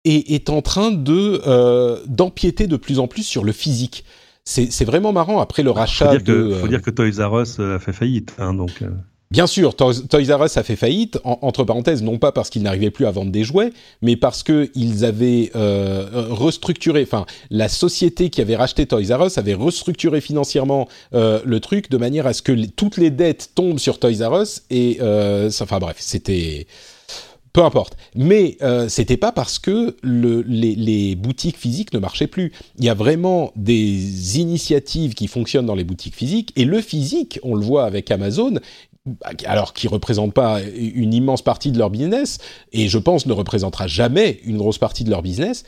[0.07, 4.04] et est en train de euh, d'empiéter de plus en plus sur le physique.
[4.44, 6.48] C'est vraiment marrant après le rachat faut dire de.
[6.50, 8.80] Que, faut dire que Toys R Us a fait faillite, hein, donc.
[9.32, 12.92] Bien sûr, Toys, R Us a fait faillite, entre parenthèses, non pas parce qu'ils n'arrivaient
[12.92, 18.40] plus à vendre des jouets, mais parce qu'ils avaient euh, restructuré, enfin, la société qui
[18.40, 22.42] avait racheté Toys R Us avait restructuré financièrement euh, le truc de manière à ce
[22.42, 26.68] que toutes les dettes tombent sur Toys R Us, et, euh, enfin bref, c'était
[27.57, 27.96] peu importe.
[28.14, 32.52] Mais euh, c'était pas parce que le, les, boutiques physiques ne marchaient plus.
[32.78, 37.40] Il y a vraiment des initiatives qui fonctionnent dans les boutiques physiques et le physique,
[37.42, 38.61] on le voit avec Amazon,
[39.46, 42.38] alors qui représente pas une immense partie de leur business
[42.72, 45.64] et je pense ne représentera jamais une grosse partie de leur business.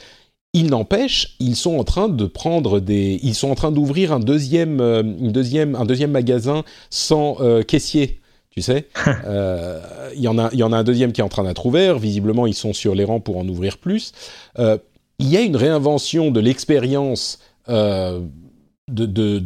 [0.53, 4.21] Il n'empêche, ils sont en train de prendre des, ils sont en train d'ouvrir un
[4.21, 8.21] deuxième, euh, une deuxième, un deuxième magasin sans euh, caissier
[8.51, 8.89] tu sais.
[9.25, 11.67] Euh, il y en a, y en a un deuxième qui est en train d'être
[11.67, 11.99] ouvert.
[11.99, 14.13] Visiblement, ils sont sur les rangs pour en ouvrir plus.
[14.59, 14.79] Euh,
[15.19, 18.21] il y a une réinvention de l'expérience euh,
[18.89, 19.39] de,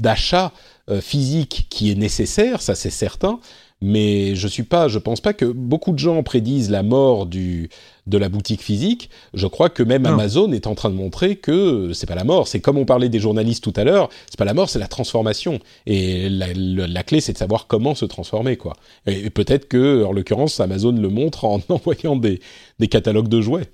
[0.00, 0.52] d'achat
[1.00, 3.40] physique qui est nécessaire, ça c'est certain
[3.80, 7.68] mais je suis pas, je pense pas que beaucoup de gens prédisent la mort du
[8.06, 9.10] de la boutique physique.
[9.32, 12.48] Je crois que même Amazon est en train de montrer que c'est pas la mort.
[12.48, 14.88] C'est comme on parlait des journalistes tout à l'heure, c'est pas la mort, c'est la
[14.88, 15.58] transformation.
[15.86, 18.74] Et la, clé, c'est de savoir comment se transformer, quoi.
[19.06, 22.40] Et, peut-être que, en l'occurrence, Amazon le montre en envoyant des,
[22.78, 23.70] des catalogues de jouets.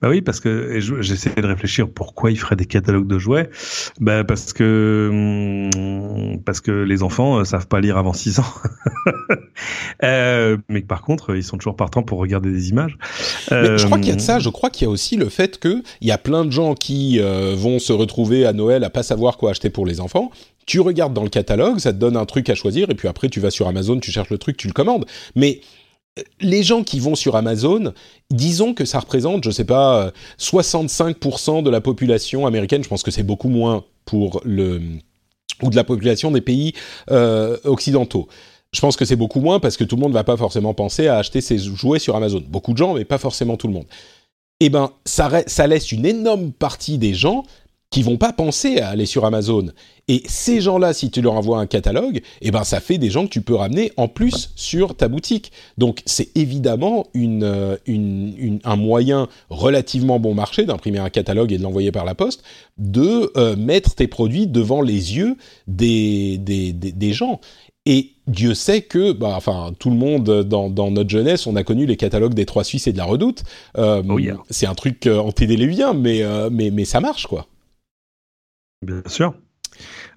[0.00, 3.50] Bah oui, parce que j'essaie de réfléchir pourquoi il ferait des catalogues de jouets.
[4.00, 8.54] Bah parce que hmm, parce que les enfants euh, savent pas lire avant 6 ans.
[10.02, 12.98] euh, mais par contre, ils sont toujours partants pour regarder des images.
[13.50, 14.38] Mais je crois qu'il y a de ça.
[14.38, 16.74] Je crois qu'il y a aussi le fait que il y a plein de gens
[16.74, 20.30] qui euh, vont se retrouver à Noël à pas savoir quoi acheter pour les enfants.
[20.66, 23.28] Tu regardes dans le catalogue, ça te donne un truc à choisir, et puis après
[23.28, 25.06] tu vas sur Amazon, tu cherches le truc, tu le commandes.
[25.36, 25.60] Mais
[26.40, 27.92] les gens qui vont sur Amazon,
[28.30, 32.82] disons que ça représente, je sais pas, 65% de la population américaine.
[32.82, 34.80] Je pense que c'est beaucoup moins pour le
[35.62, 36.74] ou de la population des pays
[37.10, 38.28] euh, occidentaux.
[38.72, 40.74] Je pense que c'est beaucoup moins parce que tout le monde ne va pas forcément
[40.74, 42.42] penser à acheter ses jouets sur Amazon.
[42.46, 43.86] Beaucoup de gens, mais pas forcément tout le monde.
[44.60, 44.70] Eh
[45.04, 47.44] ça, ça laisse une énorme partie des gens
[47.90, 49.66] qui vont pas penser à aller sur Amazon.
[50.08, 53.24] Et ces gens-là, si tu leur envoies un catalogue, eh ben ça fait des gens
[53.24, 55.52] que tu peux ramener en plus sur ta boutique.
[55.78, 61.58] Donc c'est évidemment une, euh, une, un moyen relativement bon marché d'imprimer un catalogue et
[61.58, 62.42] de l'envoyer par la poste,
[62.76, 67.40] de euh, mettre tes produits devant les yeux des, des, des, gens.
[67.84, 71.62] Et Dieu sait que, bah, enfin, tout le monde dans, dans, notre jeunesse, on a
[71.62, 73.44] connu les catalogues des Trois Suisses et de la Redoute.
[73.78, 74.18] Euh, oh
[74.50, 77.46] C'est un truc antédélévien, mais, mais, mais ça marche, quoi.
[78.86, 79.34] Bien sûr.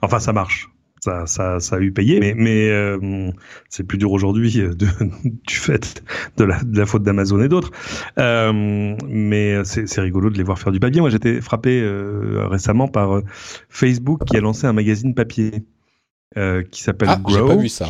[0.01, 0.69] Enfin, ça marche.
[1.01, 3.31] Ça, ça, ça a eu payé, mais, mais euh,
[3.69, 4.73] c'est plus dur aujourd'hui euh,
[5.23, 6.03] du fait
[6.35, 7.71] de la, de la faute d'Amazon et d'autres.
[8.17, 10.99] Euh, mais c'est rigolo de les voir faire du papier.
[10.99, 13.21] Moi, j'étais frappé euh, récemment par
[13.69, 15.63] Facebook qui a lancé un magazine papier
[16.71, 17.47] qui s'appelle ah, Grow.
[17.47, 17.87] Pas vu ça.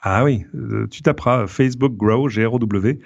[0.00, 0.44] Ah oui,
[0.90, 2.98] tu taperas Facebook Grow, G-R-O-W.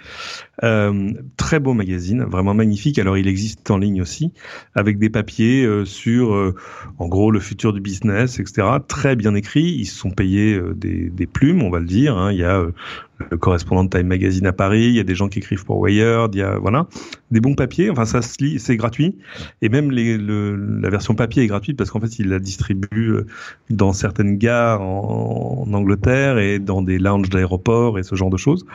[0.65, 2.99] Euh, très beau magazine, vraiment magnifique.
[2.99, 4.33] Alors il existe en ligne aussi,
[4.75, 6.55] avec des papiers euh, sur, euh,
[6.99, 8.67] en gros, le futur du business, etc.
[8.89, 9.65] Très bien écrit.
[9.65, 12.17] Ils se sont payés des, des, plumes, on va le dire.
[12.17, 12.33] Hein.
[12.33, 12.65] Il y a
[13.31, 15.79] le correspondant de Time Magazine à Paris, il y a des gens qui écrivent pour
[15.79, 16.87] Wired, il y a voilà
[17.31, 17.91] des bons papiers.
[17.91, 19.17] Enfin, ça se lit, c'est gratuit.
[19.63, 23.17] Et même les, le, la version papier est gratuite parce qu'en fait, il la distribue
[23.71, 28.37] dans certaines gares en, en Angleterre et dans des lounges d'aéroports et ce genre de
[28.37, 28.67] choses.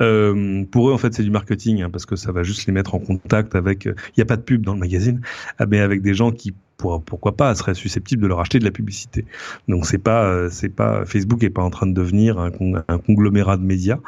[0.00, 2.72] Euh, pour eux, en fait, c'est du marketing hein, parce que ça va juste les
[2.72, 3.86] mettre en contact avec.
[3.86, 5.20] Euh, il n'y a pas de pub dans le magazine,
[5.58, 8.64] ah, mais avec des gens qui pour, pourquoi pas seraient susceptibles de leur acheter de
[8.64, 9.24] la publicité.
[9.66, 12.50] Donc c'est pas euh, c'est pas Facebook est pas en train de devenir un,
[12.98, 13.98] conglomérat de médias.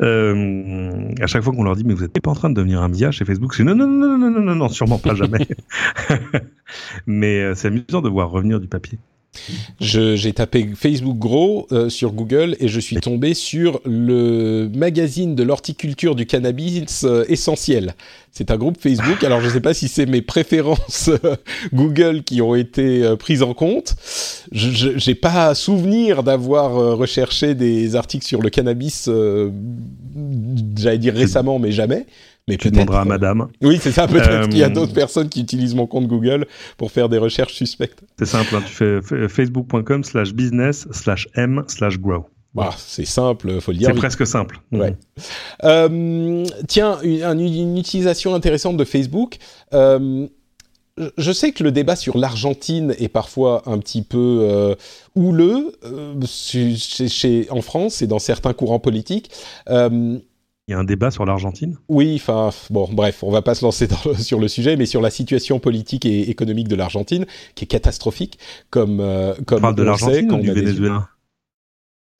[0.00, 2.82] Euh, à chaque fois qu'on leur dit mais vous n'êtes pas en train de devenir
[2.82, 5.48] un média chez Facebook, c'est non non non non non non non sûrement pas jamais.
[7.06, 8.98] mais c'est amusant de voir revenir du papier.
[9.80, 15.42] J'ai tapé Facebook Gros euh, sur Google et je suis tombé sur le magazine de
[15.42, 17.94] l'horticulture du cannabis euh, essentiel.
[18.32, 19.22] C'est un groupe Facebook.
[19.22, 21.36] Alors je ne sais pas si c'est mes préférences euh,
[21.72, 23.94] Google qui ont été prises en compte.
[24.52, 29.08] Je n'ai pas souvenir d'avoir recherché des articles sur le cannabis,
[30.76, 32.06] j'allais dire récemment, mais jamais.
[32.46, 33.48] Mais tu demanderas à madame.
[33.62, 34.06] Oui, c'est ça.
[34.06, 36.46] Peut-être qu'il y a d'autres personnes qui utilisent mon compte Google
[36.76, 38.02] pour faire des recherches suspectes.
[38.18, 38.54] C'est simple.
[38.56, 42.26] Hein, tu fais facebook.com slash business slash m slash grow.
[42.54, 43.88] Bah, c'est simple, faut le dire.
[43.88, 44.60] C'est presque simple.
[44.70, 44.94] Ouais.
[45.64, 49.38] Euh, tiens, une, une, utilisation intéressante de Facebook.
[49.72, 50.28] Euh,
[51.18, 54.76] je sais que le débat sur l'Argentine est parfois un petit peu euh,
[55.16, 59.30] houleux euh, chez, chez, en France et dans certains courants politiques.
[60.66, 61.76] Il y a un débat sur l'Argentine?
[61.88, 65.02] Oui, enfin, bon, bref, on va pas se lancer dans sur le sujet, mais sur
[65.02, 68.38] la situation politique et économique de l'Argentine, qui est catastrophique,
[68.70, 71.08] comme, euh, comme on parle de l'Argentine ou du Venezuela?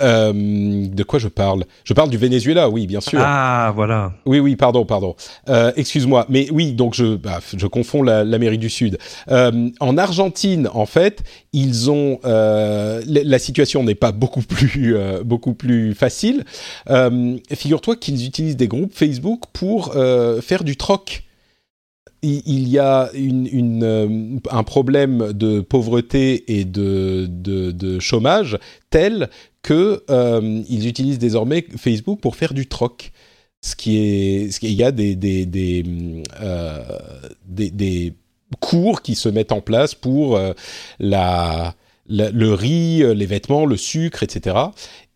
[0.02, 1.64] Euh, de quoi je parle?
[1.84, 3.20] Je parle du Venezuela, oui, bien sûr.
[3.22, 4.12] Ah, voilà.
[4.26, 5.14] Oui, oui, pardon, pardon.
[5.48, 8.98] Euh, Excuse-moi, mais oui, donc je, bah, je confonds l'Amérique du Sud.
[9.30, 11.22] Euh, en Argentine, en fait,
[11.52, 16.44] ils ont la situation n'est pas beaucoup plus beaucoup plus facile.
[17.52, 19.94] Figure-toi qu'ils utilisent des groupes Facebook pour
[20.42, 21.24] faire du troc
[22.24, 28.58] il y a une, une, un problème de pauvreté et de, de, de chômage
[28.88, 29.28] tel
[29.64, 33.12] qu'ils euh, utilisent désormais Facebook pour faire du troc.
[33.62, 35.84] Ce qui est, il y a des des
[36.40, 36.82] euh,
[37.46, 38.12] des, des
[38.60, 40.52] cours qui se mettent en place pour euh,
[40.98, 41.74] la,
[42.06, 44.56] le riz, les vêtements, le sucre, etc.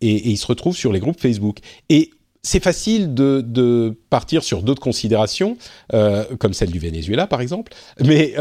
[0.01, 1.59] Et, ils se retrouvent sur les groupes Facebook.
[1.89, 2.09] Et
[2.41, 5.57] c'est facile de, de, partir sur d'autres considérations,
[5.91, 7.73] comme celle du Venezuela par exemple,
[8.03, 8.33] mais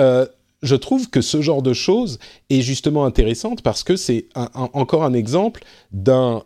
[0.63, 2.19] je trouve que ce genre de choses
[2.51, 5.63] est justement intéressante parce que c'est encore un exemple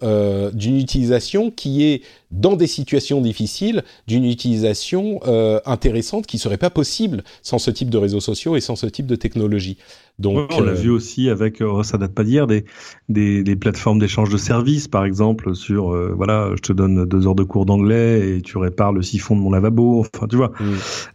[0.02, 6.58] euh, d'une utilisation qui est dans des situations difficiles, d'une utilisation euh, intéressante qui serait
[6.58, 9.78] pas possible sans ce type de réseaux sociaux et sans ce type de technologie.
[10.18, 12.64] Donc, on l'a euh, vu aussi avec, euh, ça date pas d'hier, des,
[13.08, 17.26] des, des, plateformes d'échange de services, par exemple, sur, euh, voilà, je te donne deux
[17.26, 20.52] heures de cours d'anglais et tu répares le siphon de mon lavabo, enfin, tu vois.
[20.60, 20.64] Mm.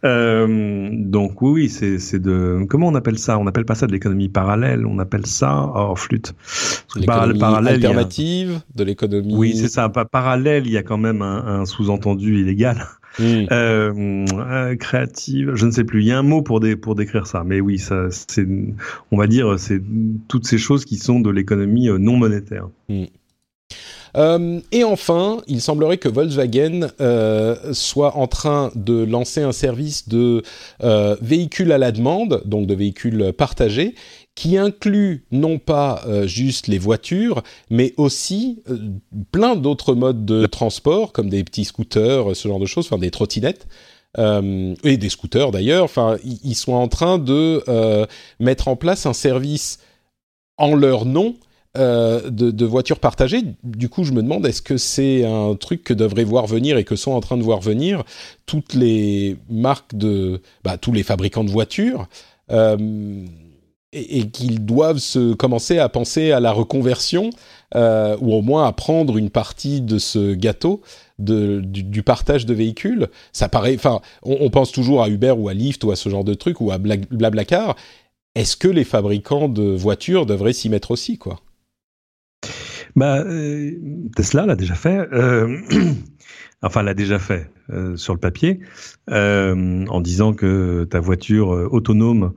[0.03, 3.37] Euh, donc oui, c'est, c'est de, comment on appelle ça?
[3.37, 6.33] On n'appelle pas ça de l'économie parallèle, on appelle ça, oh flûte.
[6.95, 9.35] L'économie parallèle, alternative de l'économie.
[9.35, 9.89] Oui, c'est ça.
[9.89, 12.87] Parallèle, il y a quand même un, un sous-entendu illégal.
[13.19, 16.01] Euh, euh, créative, je ne sais plus.
[16.01, 18.47] Il y a un mot pour, des, pour décrire ça, mais oui, ça, c'est,
[19.11, 19.81] on va dire, c'est
[20.27, 22.69] toutes ces choses qui sont de l'économie euh, non monétaire.
[24.15, 30.07] Euh, et enfin, il semblerait que Volkswagen euh, soit en train de lancer un service
[30.07, 30.41] de
[30.83, 33.95] euh, véhicules à la demande, donc de véhicules partagés,
[34.37, 37.41] qui inclut non pas euh, juste les voitures,
[37.71, 38.77] mais aussi euh,
[39.31, 43.09] plein d'autres modes de transport, comme des petits scooters, ce genre de choses, enfin des
[43.09, 43.67] trottinettes.
[44.19, 47.63] Euh, et des scooters d'ailleurs, enfin, ils sont en train de
[48.39, 49.79] mettre en place un service
[50.57, 51.35] en leur nom
[51.75, 53.43] de, de, voitures partagées.
[53.63, 56.83] Du coup, je me demande, est-ce que c'est un truc que devraient voir venir et
[56.83, 58.03] que sont en train de voir venir
[58.47, 62.07] toutes les marques de, bah, tous les fabricants de voitures
[63.97, 67.29] et, qu'ils doivent se commencer à penser à la reconversion
[67.75, 70.81] euh, ou au moins à prendre une partie de ce gâteau
[71.19, 73.07] de, du, partage de véhicules.
[73.33, 73.77] Ça paraît,
[74.23, 76.71] on, pense toujours à Uber ou à Lyft ou à ce genre de truc ou
[76.71, 77.75] à Blablacar.
[78.35, 81.41] Est-ce que les fabricants de voitures devraient s'y mettre aussi, quoi?
[82.95, 83.71] Bah, euh,
[84.15, 85.07] Tesla l'a déjà fait.
[85.11, 85.57] Euh,
[86.61, 88.59] enfin, l'a déjà fait euh, sur le papier,
[89.09, 92.33] en disant que ta voiture autonome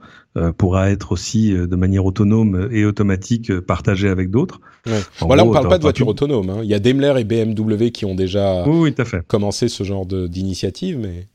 [0.56, 4.60] pourra être aussi de manière autonome et automatique partagée avec d'autres.
[4.86, 5.00] Ouais.
[5.20, 6.50] Voilà, on parle pas de voiture autonome.
[6.50, 6.60] Hein.
[6.62, 9.26] Il y a Daimler et BMW qui ont déjà oui, oui, fait.
[9.26, 11.28] commencé ce genre d'initiative, mais.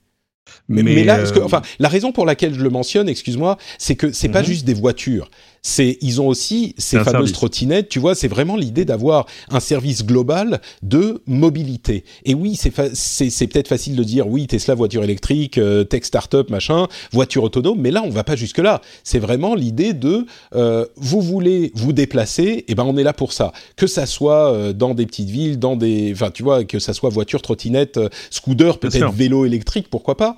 [0.68, 4.30] Mais, là, que, enfin, la raison pour laquelle je le mentionne, excuse-moi, c'est que c'est
[4.30, 4.48] pas mhm.
[4.48, 5.30] juste des voitures
[5.66, 10.06] c'est ils ont aussi ces fameuses trottinettes, tu vois, c'est vraiment l'idée d'avoir un service
[10.06, 12.04] global de mobilité.
[12.24, 16.52] Et oui, c'est c'est peut-être facile de dire oui, Tesla voiture électrique, euh, tech startup
[16.52, 18.80] machin, voiture autonome, mais là on va pas jusque là.
[19.04, 23.14] C'est vraiment l'idée de euh, vous voulez vous déplacer, et eh ben on est là
[23.14, 23.52] pour ça.
[23.76, 26.94] Que ça soit euh, dans des petites villes, dans des, enfin tu vois, que ça
[26.94, 30.38] soit voiture, trottinette, scooter, peut-être vélo électrique, pourquoi pas.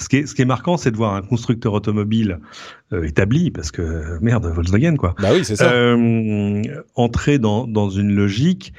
[0.00, 2.38] Ce qui, est, ce qui est marquant, c'est de voir un constructeur automobile
[2.92, 5.14] euh, établi, parce que merde, Volkswagen quoi.
[5.20, 5.72] Bah oui, c'est ça.
[5.72, 6.62] Euh,
[6.94, 8.72] entrer dans, dans une logique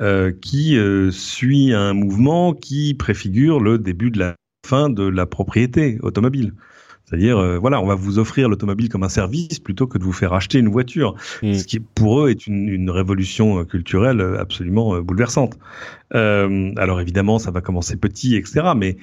[0.00, 0.78] euh, qui
[1.10, 4.36] suit un mouvement qui préfigure le début de la
[4.66, 6.52] fin de la propriété automobile.
[7.06, 10.12] C'est-à-dire, euh, voilà, on va vous offrir l'automobile comme un service plutôt que de vous
[10.12, 11.54] faire acheter une voiture, mm.
[11.54, 15.58] ce qui pour eux est une, une révolution culturelle absolument bouleversante.
[16.10, 18.72] alors évidemment, ça va commencer petit, etc.
[18.76, 18.96] Mais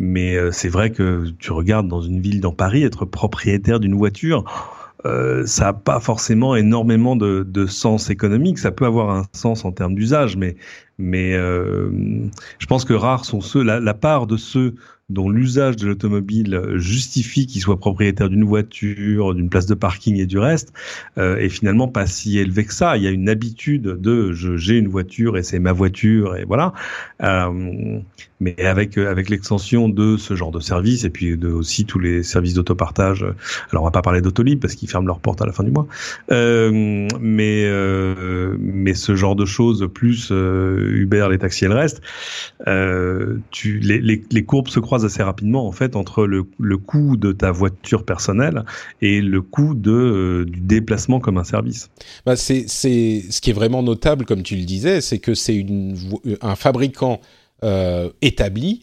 [0.00, 3.94] mais euh, c'est vrai que tu regardes dans une ville dans Paris, être propriétaire d'une
[3.94, 4.44] voiture,
[5.04, 8.58] euh, ça n'a pas forcément énormément de, de, sens économique.
[8.58, 10.56] Ça peut avoir un sens en termes d'usage, mais,
[10.98, 11.90] mais euh,
[12.58, 14.74] je pense que rares sont ceux, la, la part de ceux
[15.10, 20.26] dont l'usage de l'automobile justifie qu'il soit propriétaire d'une voiture, d'une place de parking et
[20.26, 20.72] du reste,
[21.18, 22.96] euh, est finalement pas si élevé que ça.
[22.96, 26.72] Il y a une habitude de j'ai une voiture et c'est ma voiture et voilà.
[27.22, 28.00] Euh,
[28.40, 32.22] mais avec avec l'extension de ce genre de service et puis de aussi tous les
[32.22, 33.24] services d'autopartage.
[33.70, 35.70] Alors on va pas parler d'autolib parce qu'ils ferment leurs portes à la fin du
[35.70, 35.86] mois.
[36.30, 41.74] Euh, mais euh, mais ce genre de choses plus euh, Uber, les taxis et le
[41.74, 42.00] reste,
[42.66, 46.78] euh, tu les, les, les courbes se croisent assez rapidement en fait entre le, le
[46.78, 48.64] coût de ta voiture personnelle
[49.02, 51.90] et le coût de, euh, du déplacement comme un service.
[52.26, 55.56] Bah c'est, c'est ce qui est vraiment notable, comme tu le disais, c'est que c'est
[55.56, 55.96] une,
[56.40, 57.20] un fabricant
[57.62, 58.82] euh, établi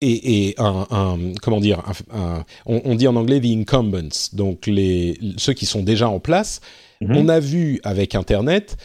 [0.00, 1.82] et, et un, un, comment dire,
[2.12, 6.20] un, on, on, dit en anglais the incumbents, donc les ceux qui sont déjà en
[6.20, 6.60] place.
[7.00, 7.16] Mm-hmm.
[7.16, 8.76] On a vu avec Internet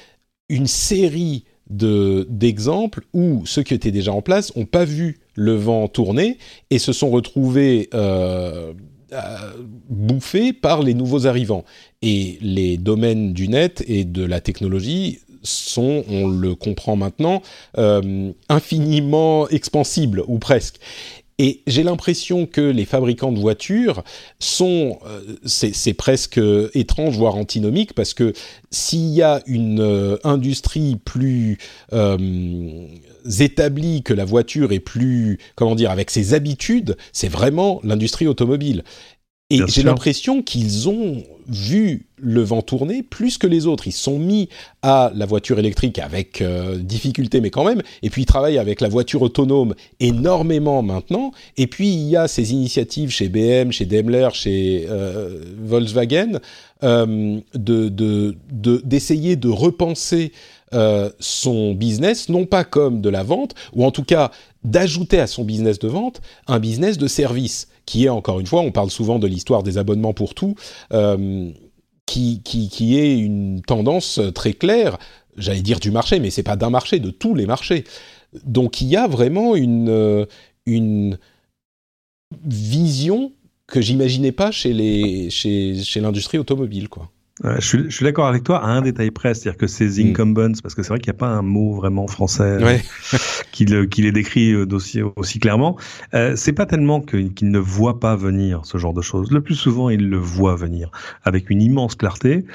[0.50, 5.54] une série de d'exemples où ceux qui étaient déjà en place n'ont pas vu le
[5.54, 6.38] vent tourner
[6.70, 8.74] et se sont retrouvés euh,
[9.90, 11.66] bouffés par les nouveaux arrivants.
[12.02, 17.42] Et les domaines du net et de la technologie sont, on le comprend maintenant,
[17.78, 20.78] euh, infiniment expansibles, ou presque.
[21.40, 24.04] Et j'ai l'impression que les fabricants de voitures
[24.40, 26.40] sont, euh, c'est presque
[26.74, 28.34] étrange, voire antinomique, parce que
[28.70, 31.58] s'il y a une euh, industrie plus
[33.40, 38.84] établie que la voiture est plus, comment dire, avec ses habitudes, c'est vraiment l'industrie automobile.
[39.50, 43.88] Et j'ai l'impression qu'ils ont vu le vent tourner plus que les autres.
[43.88, 44.50] Ils sont mis
[44.82, 47.82] à la voiture électrique avec euh, difficulté, mais quand même.
[48.02, 51.32] Et puis ils travaillent avec la voiture autonome énormément maintenant.
[51.58, 56.40] Et puis il y a ces initiatives chez BM, chez Daimler, chez euh, Volkswagen
[56.84, 58.36] euh, de
[58.86, 60.32] d'essayer de, de, repenser
[60.74, 64.32] euh, son business, non pas comme de la vente, ou en tout cas
[64.64, 68.62] d'ajouter à son business de vente un business de service qui est encore une fois,
[68.62, 70.56] on parle souvent de l'histoire des abonnements pour tout,
[70.94, 71.52] euh,
[72.06, 74.98] qui, qui, qui, est une tendance très claire,
[75.38, 77.84] j'allais dire du marché, mais c'est pas d'un marché, de tous les marchés.
[78.45, 80.26] Donc il y a vraiment une, euh,
[80.66, 81.18] une
[82.45, 83.32] vision
[83.68, 87.12] que j'imaginais pas chez les chez, chez l'industrie automobile, quoi
[87.42, 90.10] je suis, d'accord avec toi à un détail près, c'est-à-dire que ces mm.
[90.10, 92.78] incumbents, parce que c'est vrai qu'il n'y a pas un mot vraiment français euh,
[93.54, 95.78] qui, le, qui les décrit euh, aussi, aussi clairement,
[96.14, 99.32] euh, c'est pas tellement qu'ils ne voient pas venir ce genre de choses.
[99.32, 100.92] Le plus souvent, ils le voient venir
[101.24, 102.46] avec une immense clarté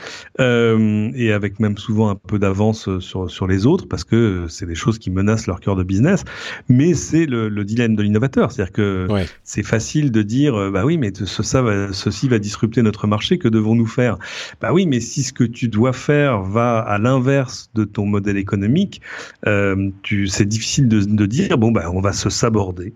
[0.40, 4.66] euh, et avec même souvent un peu d'avance sur, sur les autres, parce que c'est
[4.66, 6.24] des choses qui menacent leur cœur de business.
[6.68, 9.06] Mais c'est le, le dilemme de l'innovateur, c'est-à-dire que
[9.44, 13.38] c'est facile de dire, bah oui, mais ce, ça va, ceci va disrupter notre marché,
[13.38, 14.18] que devons-nous faire?
[14.60, 18.04] Bah, bah oui, mais si ce que tu dois faire va à l'inverse de ton
[18.04, 19.00] modèle économique,
[19.46, 19.90] euh,
[20.26, 22.92] c'est difficile de, de, dire bon bah on va se saborder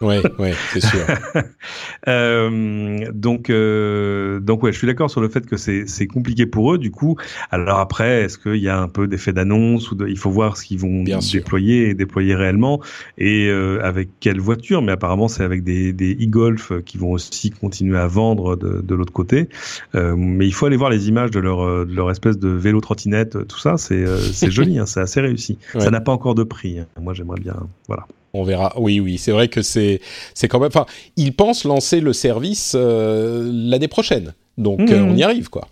[0.00, 1.00] Ouais, ouais, c'est sûr.
[2.08, 6.72] euh, donc, euh, donc ouais, je suis d'accord sur le fait que c'est compliqué pour
[6.74, 6.78] eux.
[6.78, 7.16] Du coup,
[7.50, 10.56] alors après, est-ce qu'il y a un peu d'effet d'annonce ou de, il faut voir
[10.56, 11.40] ce qu'ils vont Bien sûr.
[11.40, 12.80] déployer et déployer réellement
[13.18, 14.82] et euh, avec quelle voiture.
[14.82, 18.94] Mais apparemment, c'est avec des des e-golf qui vont aussi continuer à vendre de, de
[18.94, 19.48] l'autre côté.
[19.94, 22.80] Euh, mais il faut aller voir les images de leur de leur espèce de vélo
[22.80, 23.76] trottinette, tout ça.
[23.76, 24.04] C'est
[24.50, 25.58] joli, hein, c'est assez réussi.
[25.74, 25.80] Ouais.
[25.80, 26.78] Ça n'a pas encore de prix.
[26.78, 26.86] hein.
[27.00, 27.56] Moi, j'aimerais bien,
[27.88, 28.06] voilà.
[28.34, 28.74] On verra.
[28.78, 30.00] Oui, oui, c'est vrai que c'est
[30.34, 30.68] c'est quand même.
[30.68, 30.86] Enfin,
[31.16, 34.92] ils pensent lancer le service euh, l'année prochaine, donc Mhm.
[34.92, 35.68] euh, on y arrive, quoi.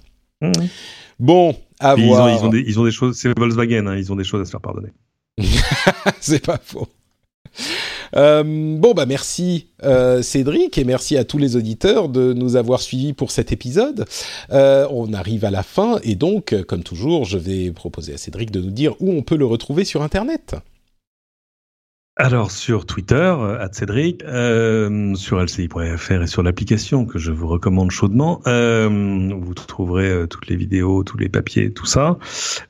[1.19, 2.31] Bon, à ils, ont, voir.
[2.31, 3.17] ils ont des ils ont des choses.
[3.17, 4.89] C'est Volkswagen, hein, ils ont des choses à se faire pardonner.
[6.21, 6.89] c'est pas faux.
[8.15, 12.81] Euh, bon bah merci euh, Cédric et merci à tous les auditeurs de nous avoir
[12.81, 14.05] suivis pour cet épisode.
[14.53, 18.51] Euh, on arrive à la fin et donc comme toujours je vais proposer à Cédric
[18.51, 20.55] de nous dire où on peut le retrouver sur internet.
[22.17, 27.91] Alors sur Twitter, euh, @cédric, euh, sur lci.fr et sur l'application que je vous recommande
[27.91, 32.19] chaudement, euh, vous trouverez euh, toutes les vidéos, tous les papiers, tout ça.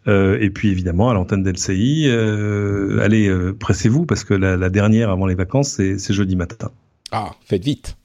[0.06, 5.34] Et puis évidemment à l'antenne d'LCI, allez pressez-vous parce que la, la dernière avant les
[5.34, 6.70] vacances c'est jeudi matin,
[7.10, 7.96] Ah faites vite.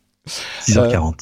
[0.62, 1.20] 6h40.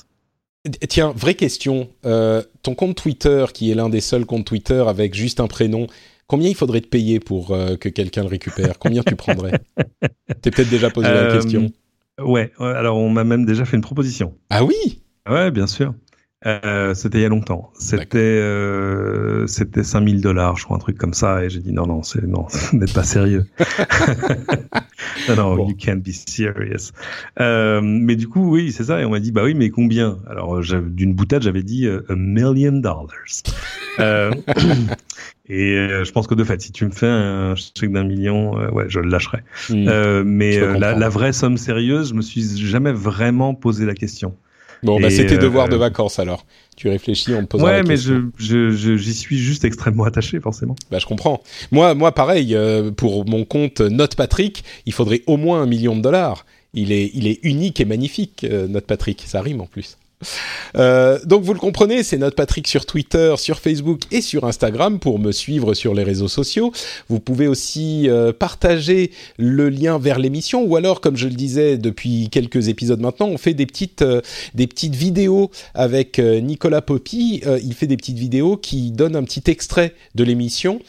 [0.65, 1.89] D- Tiens vraie question.
[2.03, 5.87] Ton compte Twitter qui est l'un des seuls comptes Twitter avec juste un prénom.
[6.27, 8.79] Combien il faudrait te payer pour euh, que quelqu'un le récupère?
[8.79, 9.59] Combien tu prendrais?
[10.41, 11.71] T'es peut-être déjà posé la Euh, question.
[12.19, 14.33] Ouais, ouais, alors on m'a même déjà fait une proposition.
[14.49, 15.03] Ah oui?
[15.29, 15.93] Ouais, bien sûr.
[16.45, 17.71] Euh, c'était il y a longtemps.
[17.79, 21.43] C'était euh, c'était 5000 dollars, je crois, un truc comme ça.
[21.43, 23.45] Et j'ai dit non, non, c'est non, n'êtes pas sérieux.
[25.29, 25.69] non, non, Bon.
[25.69, 26.91] you can't be serious.
[27.39, 29.01] Euh, mais du coup, oui, c'est ça.
[29.01, 30.19] Et on m'a dit bah oui, mais combien?
[30.29, 33.07] Alors d'une boutade, j'avais dit euh, a million dollars.
[33.99, 34.31] Euh,
[35.47, 38.59] et euh, je pense que de fait, si tu me fais un chèque d'un million,
[38.59, 39.39] euh, ouais, je le lâcherai.
[39.71, 44.35] Euh, mais la, la vraie somme sérieuse, je me suis jamais vraiment posé la question.
[44.85, 46.45] Bon, bah, tes euh, devoirs de vacances alors.
[46.77, 48.31] Tu réfléchis, on te posera Ouais, la mais question.
[48.37, 50.75] je, je, je- j'y suis juste extrêmement attaché, forcément.
[50.91, 51.41] Bah, je comprends.
[51.71, 55.95] Moi, moi, pareil, euh, pour mon compte Note Patrick, il faudrait au moins un million
[55.95, 56.45] de dollars.
[56.73, 59.23] Il est, il est unique et magnifique, euh, Note Patrick.
[59.25, 59.97] Ça rime en plus.
[60.75, 64.99] Euh, donc vous le comprenez, c'est Note Patrick sur Twitter, sur Facebook et sur Instagram
[64.99, 66.71] pour me suivre sur les réseaux sociaux.
[67.09, 71.77] Vous pouvez aussi euh, partager le lien vers l'émission ou alors, comme je le disais
[71.77, 74.21] depuis quelques épisodes maintenant, on fait des petites, euh,
[74.53, 77.41] des petites vidéos avec Nicolas Poppy.
[77.63, 80.79] Il fait des petites vidéos qui donnent un petit extrait de l'émission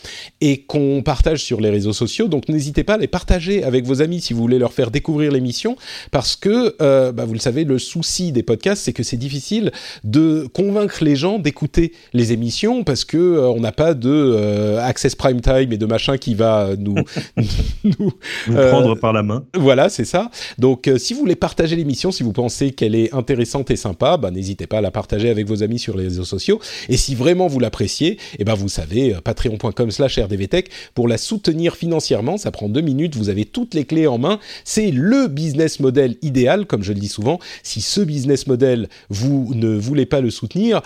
[0.40, 2.28] et qu'on partage sur les réseaux sociaux.
[2.28, 5.32] Donc n'hésitez pas à les partager avec vos amis si vous voulez leur faire découvrir
[5.32, 5.76] l'émission,
[6.10, 6.76] parce que
[7.12, 9.72] bah, vous le savez, le souci des podcasts, c'est que c'est difficile
[10.04, 14.80] de convaincre les gens d'écouter les émissions parce que euh, on n'a pas de euh,
[14.80, 16.96] access prime time et de machin qui va nous
[17.84, 18.12] nous
[18.48, 19.44] Euh, prendre par la main.
[19.54, 20.30] voilà, c'est ça.
[20.58, 24.30] Donc, si vous voulez partager l'émission, si vous pensez qu'elle est intéressante et sympa, bah,
[24.30, 26.60] n'hésitez pas à la partager avec vos amis sur les réseaux sociaux.
[26.88, 31.18] Et si vraiment vous l'appréciez, eh ben, vous savez, euh, patreon.com slash rdvtech, pour la
[31.18, 34.38] soutenir financièrement, ça prend deux minutes, vous avez toutes les clés en main.
[34.64, 37.38] C'est le business model idéal, comme je le dis souvent.
[37.62, 40.82] Si ce business model, vous ne voulez pas le soutenir,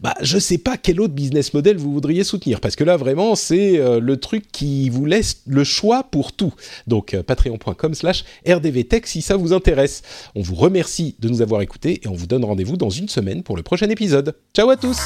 [0.00, 3.34] bah, je sais pas quel autre business model vous voudriez soutenir, parce que là, vraiment,
[3.34, 6.54] c'est euh, le truc qui vous laisse le choix pour tout.
[6.86, 10.02] Donc, euh, patreon.com slash rdvtech si ça vous intéresse.
[10.34, 13.42] On vous remercie de nous avoir écoutés et on vous donne rendez-vous dans une semaine
[13.42, 14.34] pour le prochain épisode.
[14.54, 14.98] Ciao à tous